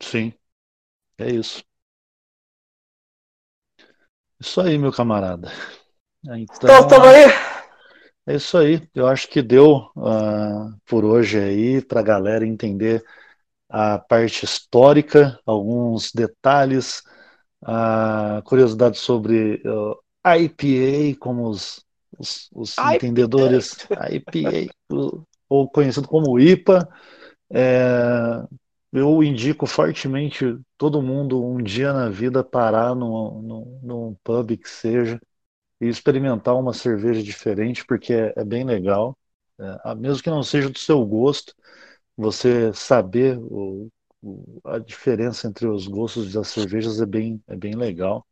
[0.00, 0.32] Sim,
[1.18, 1.62] é isso.
[4.40, 5.50] Isso aí, meu camarada.
[6.24, 7.57] Então, então tamo aí.
[8.28, 8.86] É isso aí.
[8.94, 13.02] Eu acho que deu uh, por hoje aí para a galera entender
[13.70, 17.02] a parte histórica, alguns detalhes,
[17.64, 19.96] a curiosidade sobre uh,
[20.26, 21.82] IPA, como os,
[22.18, 22.96] os, os IPA.
[22.96, 23.78] entendedores
[24.10, 24.74] IPA,
[25.48, 26.86] ou conhecido como IPA.
[27.50, 28.42] É,
[28.92, 30.44] eu indico fortemente
[30.76, 35.18] todo mundo um dia na vida parar num, num, num pub que seja
[35.80, 39.16] e experimentar uma cerveja diferente, porque é, é bem legal.
[39.58, 41.54] É, mesmo que não seja do seu gosto,
[42.16, 43.88] você saber o,
[44.22, 48.26] o, a diferença entre os gostos das cervejas é bem, é bem legal.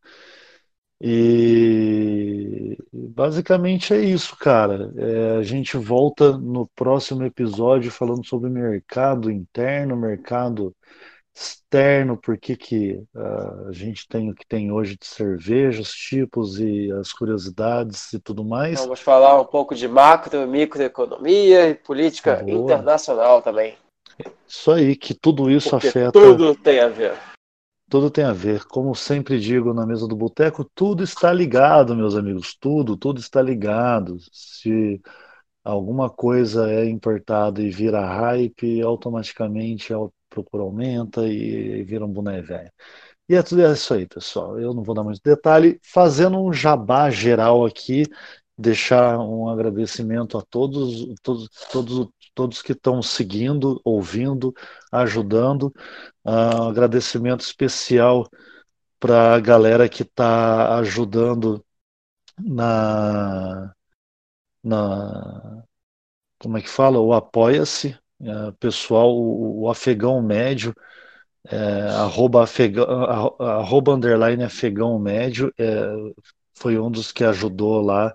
[1.00, 4.92] E basicamente é isso, cara.
[4.96, 10.74] É, a gente volta no próximo episódio falando sobre mercado interno, mercado
[11.38, 15.92] externo, por que, que uh, a gente tem o que tem hoje de cerveja, os
[15.92, 18.80] tipos e as curiosidades e tudo mais.
[18.80, 22.50] Vamos falar um pouco de macro e microeconomia e política Boa.
[22.50, 23.76] internacional também.
[24.48, 26.12] Isso aí, que tudo isso Porque afeta.
[26.12, 27.14] Tudo tem a ver.
[27.90, 28.64] Tudo tem a ver.
[28.64, 32.56] Como sempre digo na mesa do boteco, tudo está ligado, meus amigos.
[32.58, 34.16] Tudo, tudo está ligado.
[34.32, 35.00] Se
[35.62, 39.96] alguma coisa é importada e vira hype, automaticamente é
[40.28, 42.70] procura aumenta e vira um boné velho.
[43.28, 44.58] E é tudo isso aí, pessoal.
[44.60, 45.80] Eu não vou dar muito detalhe.
[45.82, 48.04] Fazendo um jabá geral aqui,
[48.56, 54.54] deixar um agradecimento a todos, todos, todos, todos que estão seguindo, ouvindo,
[54.92, 55.72] ajudando.
[56.24, 58.28] Uh, agradecimento especial
[58.98, 61.64] para a galera que está ajudando
[62.38, 63.74] na,
[64.62, 65.64] na
[66.38, 66.98] como é que fala?
[66.98, 70.74] O Apoia-se, é, pessoal, o, o, afegão médio,
[71.44, 71.56] é,
[71.90, 72.84] arroba, afegão,
[73.40, 75.86] arroba underline afegão médio, é,
[76.54, 78.14] foi um dos que ajudou lá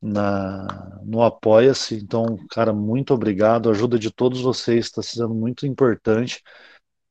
[0.00, 1.96] na, no Apoia-se.
[1.96, 3.68] Então, cara, muito obrigado.
[3.68, 6.42] A ajuda de todos vocês está sendo muito importante.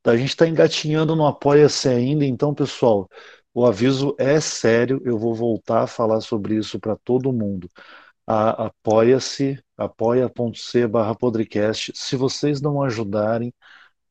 [0.05, 3.09] A gente está engatinhando no Apoia-se ainda, então, pessoal,
[3.53, 5.01] o aviso é sério.
[5.05, 7.69] Eu vou voltar a falar sobre isso para todo mundo.
[8.27, 11.91] apoia-se, apoia.c barra podcast.
[11.95, 13.53] Se vocês não ajudarem,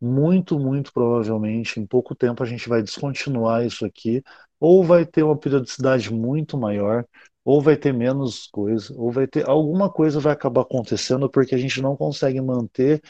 [0.00, 4.22] muito, muito provavelmente, em pouco tempo a gente vai descontinuar isso aqui,
[4.60, 7.04] ou vai ter uma periodicidade muito maior,
[7.44, 11.58] ou vai ter menos coisa, ou vai ter alguma coisa vai acabar acontecendo porque a
[11.58, 13.02] gente não consegue manter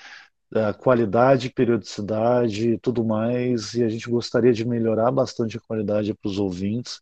[0.55, 6.15] a qualidade, periodicidade e tudo mais, e a gente gostaria de melhorar bastante a qualidade
[6.15, 7.01] para os ouvintes,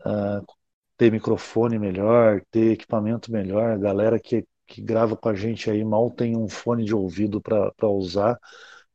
[0.00, 0.44] uh,
[0.96, 5.84] ter microfone melhor, ter equipamento melhor, a galera que, que grava com a gente aí
[5.84, 8.38] mal tem um fone de ouvido para usar,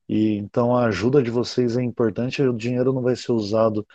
[0.08, 3.86] e então a ajuda de vocês é importante, o dinheiro não vai ser usado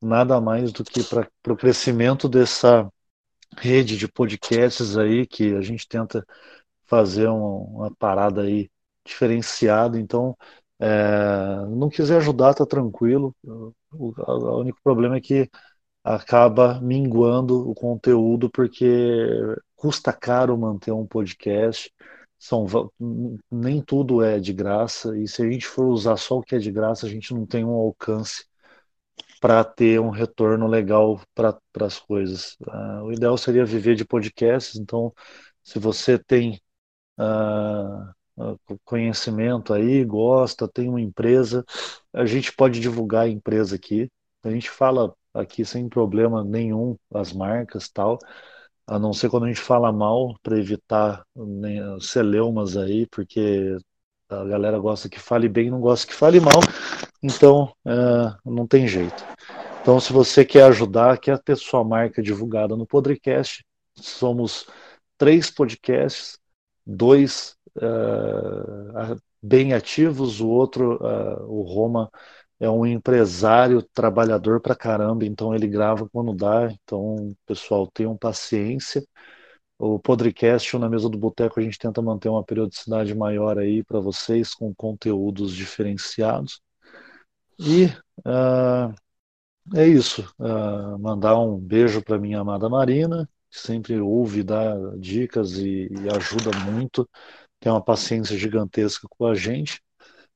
[0.00, 2.90] nada mais do que para o crescimento dessa
[3.56, 6.24] rede de podcasts aí que a gente tenta
[6.86, 8.70] fazer uma, uma parada aí
[9.04, 9.98] diferenciado.
[9.98, 10.36] Então,
[10.80, 13.34] é, não quiser ajudar, tá tranquilo.
[13.44, 15.50] O, o, único problema é que
[16.04, 18.86] acaba minguando o conteúdo porque
[19.78, 21.92] custa caro manter um podcast.
[22.38, 22.66] São,
[23.50, 26.58] nem tudo é de graça, e se a gente for usar só o que é
[26.58, 28.44] de graça, a gente não tem um alcance
[29.40, 32.56] para ter um retorno legal para as coisas.
[32.60, 35.12] Uh, o ideal seria viver de podcasts, então,
[35.64, 36.60] se você tem
[37.18, 41.64] uh, conhecimento aí, gosta, tem uma empresa,
[42.12, 44.10] a gente pode divulgar a empresa aqui.
[44.44, 48.18] A gente fala aqui sem problema nenhum as marcas tal,
[48.88, 53.76] a não ser quando a gente fala mal para evitar né, celeumas aí, porque
[54.30, 56.60] a galera gosta que fale bem, não gosta que fale mal,
[57.22, 59.24] então é, não tem jeito.
[59.82, 64.66] Então, se você quer ajudar, quer ter sua marca divulgada no podcast, somos
[65.18, 66.38] três podcasts,
[66.86, 72.10] dois uh, bem ativos, o outro, uh, o Roma,
[72.60, 76.70] é um empresário trabalhador pra caramba, então ele grava quando dá.
[76.72, 79.04] Então, pessoal, tenham paciência.
[79.78, 84.00] O podcast Na Mesa do Boteco a gente tenta manter uma periodicidade maior aí para
[84.00, 86.60] vocês, com conteúdos diferenciados.
[87.58, 87.86] E
[88.26, 88.94] uh,
[89.76, 90.22] é isso.
[90.38, 96.08] Uh, mandar um beijo para minha amada Marina, que sempre ouve, dá dicas e, e
[96.16, 97.08] ajuda muito
[97.60, 99.80] tem uma paciência gigantesca com a gente.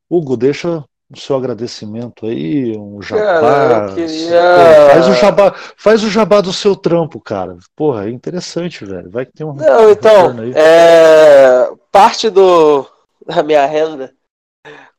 [0.08, 3.40] Hugo, deixa o seu agradecimento aí, um jabá.
[3.40, 4.90] Cara, queria...
[4.92, 7.56] faz, o jabá faz o jabá do seu trampo, cara.
[7.76, 9.10] Porra, é interessante, velho.
[9.10, 9.52] Vai que tem um.
[9.54, 11.70] Não, então, é...
[11.90, 12.86] parte do...
[13.26, 14.12] da minha renda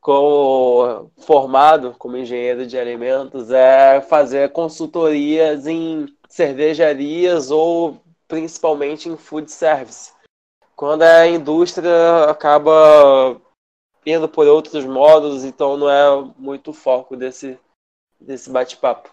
[0.03, 9.49] como formado como engenheiro de alimentos é fazer consultorias em cervejarias ou principalmente em food
[9.49, 10.11] service
[10.76, 13.40] quando a indústria acaba
[14.06, 17.58] indo por outros modos, então não é muito o foco desse,
[18.20, 19.10] desse bate-papo.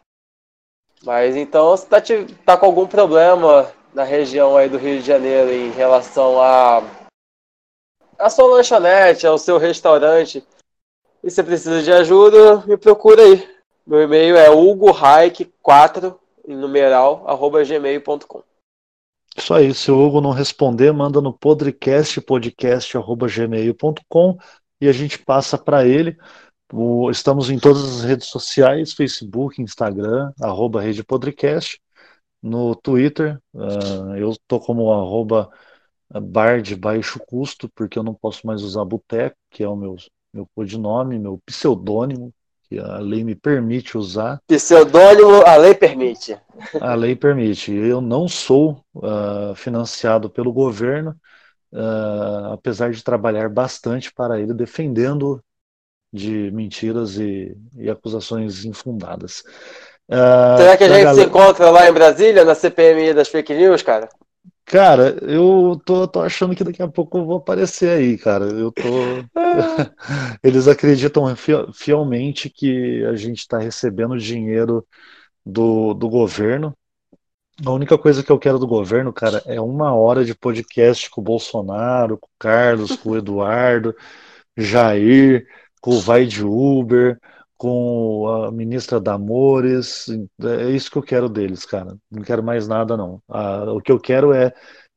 [1.03, 1.99] Mas então, se tá,
[2.45, 6.83] tá com algum problema na região aí do Rio de Janeiro em relação a
[8.19, 10.47] a sua lanchonete, ao seu restaurante,
[11.25, 13.49] e você precisa de ajuda, me procura aí.
[13.87, 16.15] Meu e-mail é hugohaik4
[16.47, 18.43] em numeral, arroba gmail.com.
[19.37, 24.39] Isso aí, se o Hugo não responder, manda no podcast, podcast.gmail.com
[24.81, 26.16] e a gente passa para ele.
[26.73, 31.81] O, estamos em todas as redes sociais, Facebook, Instagram, arroba Rede Podcast,
[32.43, 35.51] no Twitter, uh, eu tô como arroba
[36.23, 39.97] bar de baixo custo, porque eu não posso mais usar boteco, que é o meu,
[40.32, 42.32] meu codinome, meu pseudônimo,
[42.69, 44.40] que a lei me permite usar.
[44.47, 46.36] Pseudônimo, a lei permite.
[46.81, 47.73] A lei permite.
[47.73, 51.15] Eu não sou uh, financiado pelo governo,
[51.73, 55.43] uh, apesar de trabalhar bastante para ele, defendendo
[56.13, 59.43] de mentiras e, e acusações infundadas.
[60.09, 61.15] Uh, Será que a gente galera...
[61.15, 64.09] se encontra lá em Brasília, na CPMI das fake news, cara?
[64.65, 68.45] Cara, eu tô, tô achando que daqui a pouco eu vou aparecer aí, cara.
[68.45, 68.83] Eu tô.
[70.45, 71.25] Eles acreditam
[71.75, 74.87] fielmente que a gente está recebendo dinheiro
[75.45, 76.73] do, do governo.
[77.65, 81.20] A única coisa que eu quero do governo, cara, é uma hora de podcast com
[81.20, 83.95] o Bolsonaro, com o Carlos, com o Eduardo,
[84.57, 85.47] Jair,
[85.81, 87.19] com o Vai de Uber,
[87.59, 90.07] com a ministra Damores.
[90.43, 91.99] É isso que eu quero deles, cara.
[92.11, 93.23] Não quero mais nada, não.
[93.28, 94.55] Ah, o que eu quero é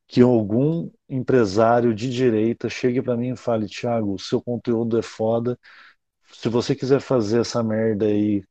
[0.08, 5.60] que algum empresário de direita chegue para mim e fale: Thiago, seu conteúdo é foda.
[6.32, 8.44] Se você quiser fazer essa merda aí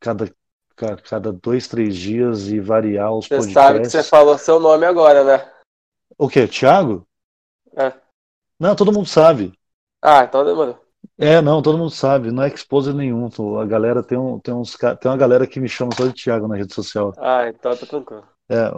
[0.00, 0.32] cada,
[0.76, 3.54] cada dois, três dias e variar os você podcasts.
[3.54, 5.50] Você sabe que você falou seu nome agora, né?
[6.18, 6.46] O quê?
[6.46, 7.06] Thiago?
[7.76, 7.92] É.
[8.58, 9.52] Não, todo mundo sabe.
[10.02, 10.84] Ah, então demorou.
[11.18, 13.28] É, não, todo mundo sabe, não é exposer nenhum.
[13.60, 16.48] A galera tem, um, tem, uns, tem uma galera que me chama só de Thiago
[16.48, 17.12] na rede social.
[17.18, 18.24] Ah, então tá tranquilo.
[18.48, 18.70] É,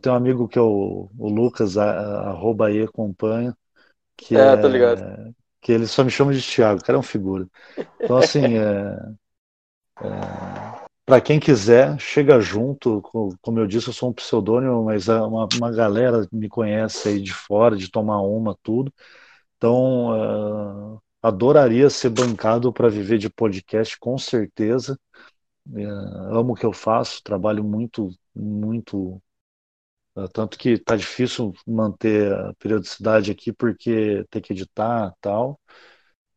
[0.00, 3.56] tem um amigo que é o, o Lucas, a, arroba aí, acompanha,
[4.16, 5.34] que é, é, tô ligado.
[5.60, 7.46] que ele só me chama de Thiago, o cara é um figura.
[8.00, 8.96] Então, assim, é,
[10.02, 10.75] é
[11.06, 13.00] para quem quiser, chega junto.
[13.40, 17.32] Como eu disse, eu sou um pseudônimo, mas uma, uma galera me conhece aí de
[17.32, 18.92] fora, de tomar uma, tudo.
[19.56, 24.98] Então, uh, adoraria ser bancado para viver de podcast, com certeza.
[25.68, 29.22] Uh, amo o que eu faço, trabalho muito, muito.
[30.16, 35.60] Uh, tanto que tá difícil manter a periodicidade aqui, porque tem que editar tal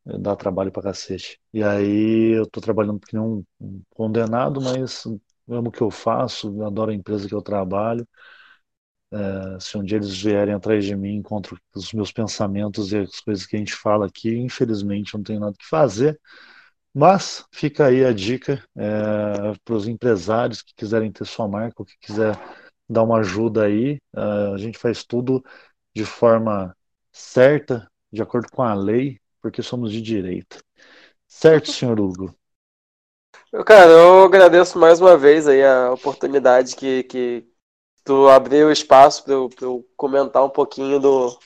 [0.06, 1.40] dá trabalho pra cacete.
[1.54, 5.04] E aí eu tô trabalhando que um, um condenado, mas
[5.48, 8.08] amo o que eu faço, adoro a empresa que eu trabalho.
[9.12, 13.20] É, se um dia eles vierem atrás de mim, encontro os meus pensamentos e as
[13.20, 16.20] coisas que a gente fala aqui, infelizmente não tenho nada que fazer.
[16.94, 21.86] Mas fica aí a dica é, para os empresários que quiserem ter sua marca, ou
[21.86, 22.38] que quiser
[22.90, 24.00] dar uma ajuda aí.
[24.16, 24.22] É,
[24.56, 25.44] a gente faz tudo
[25.96, 26.76] de forma
[27.14, 30.58] certa, de acordo com a lei, porque somos de direita.
[31.28, 32.34] Certo, senhor Hugo?
[33.66, 37.48] Cara, eu agradeço mais uma vez aí a oportunidade que, que
[38.04, 41.38] tu abriu espaço para eu, eu, comentar um pouquinho do,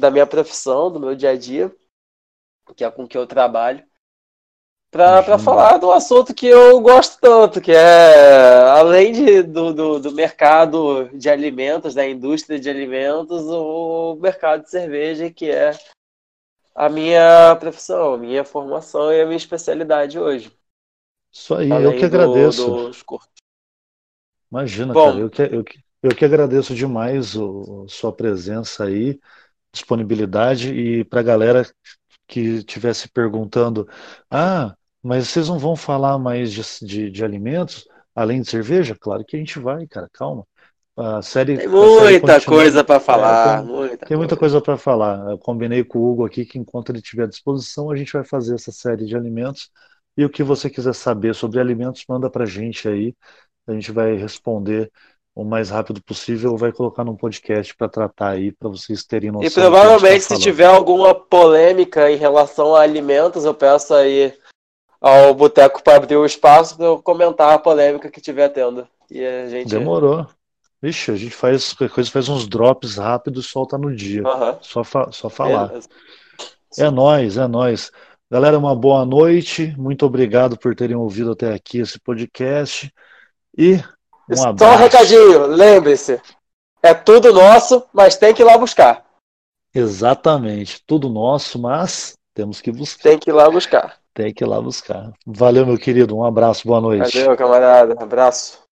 [0.00, 1.74] da minha profissão, do meu dia a dia,
[2.76, 3.84] que é com que eu trabalho,
[4.90, 10.12] para falar do assunto que eu gosto tanto, que é, além de, do, do, do,
[10.12, 15.72] mercado de alimentos, da indústria de alimentos, o mercado de cerveja, que é
[16.78, 20.56] a minha profissão, a minha formação e a minha especialidade hoje.
[21.32, 22.64] Isso aí, Além eu que agradeço.
[22.64, 22.92] Do,
[24.50, 29.20] Imagina, Bom, cara, eu que, eu, que, eu que agradeço demais o, sua presença aí,
[29.72, 31.70] disponibilidade e para a galera
[32.26, 33.88] que estivesse perguntando,
[34.30, 38.96] ah, mas vocês não vão falar mais de, de, de alimentos além de cerveja?
[38.98, 40.46] Claro que a gente vai, cara, calma.
[41.00, 43.60] A série, tem muita série coisa para falar.
[43.60, 45.30] É, tem, muita, tem muita coisa para falar.
[45.30, 48.24] Eu combinei com o Hugo aqui que enquanto ele tiver à disposição, a gente vai
[48.24, 49.70] fazer essa série de alimentos.
[50.16, 53.14] E o que você quiser saber sobre alimentos, manda para a gente aí.
[53.68, 54.90] A gente vai responder
[55.36, 59.46] o mais rápido possível, vai colocar num podcast para tratar aí, para vocês terem noção.
[59.46, 64.34] E tá provavelmente, tá se tiver alguma polêmica em relação a alimentos, eu peço aí
[65.00, 68.84] ao Boteco para abrir o espaço para eu comentar a polêmica que tiver tendo.
[69.08, 69.68] E a gente...
[69.68, 70.26] Demorou.
[70.80, 74.22] Vixe, a gente faz coisa, faz uns drops rápidos e solta no dia.
[74.22, 74.56] Uhum.
[74.60, 75.72] Só, fa só falar.
[76.78, 77.90] É, é nóis, é nóis.
[78.30, 79.74] Galera, uma boa noite.
[79.76, 82.92] Muito obrigado por terem ouvido até aqui esse podcast.
[83.56, 83.74] E
[84.28, 84.58] um abraço.
[84.58, 86.20] Só um recadinho, lembre-se.
[86.82, 89.04] É tudo nosso, mas tem que ir lá buscar.
[89.74, 93.02] Exatamente, tudo nosso, mas temos que buscar.
[93.02, 93.96] Tem que ir lá buscar.
[94.14, 95.12] Tem que ir lá buscar.
[95.26, 96.16] Valeu, meu querido.
[96.16, 97.18] Um abraço, boa noite.
[97.18, 97.96] Valeu, camarada.
[97.98, 98.67] Um abraço.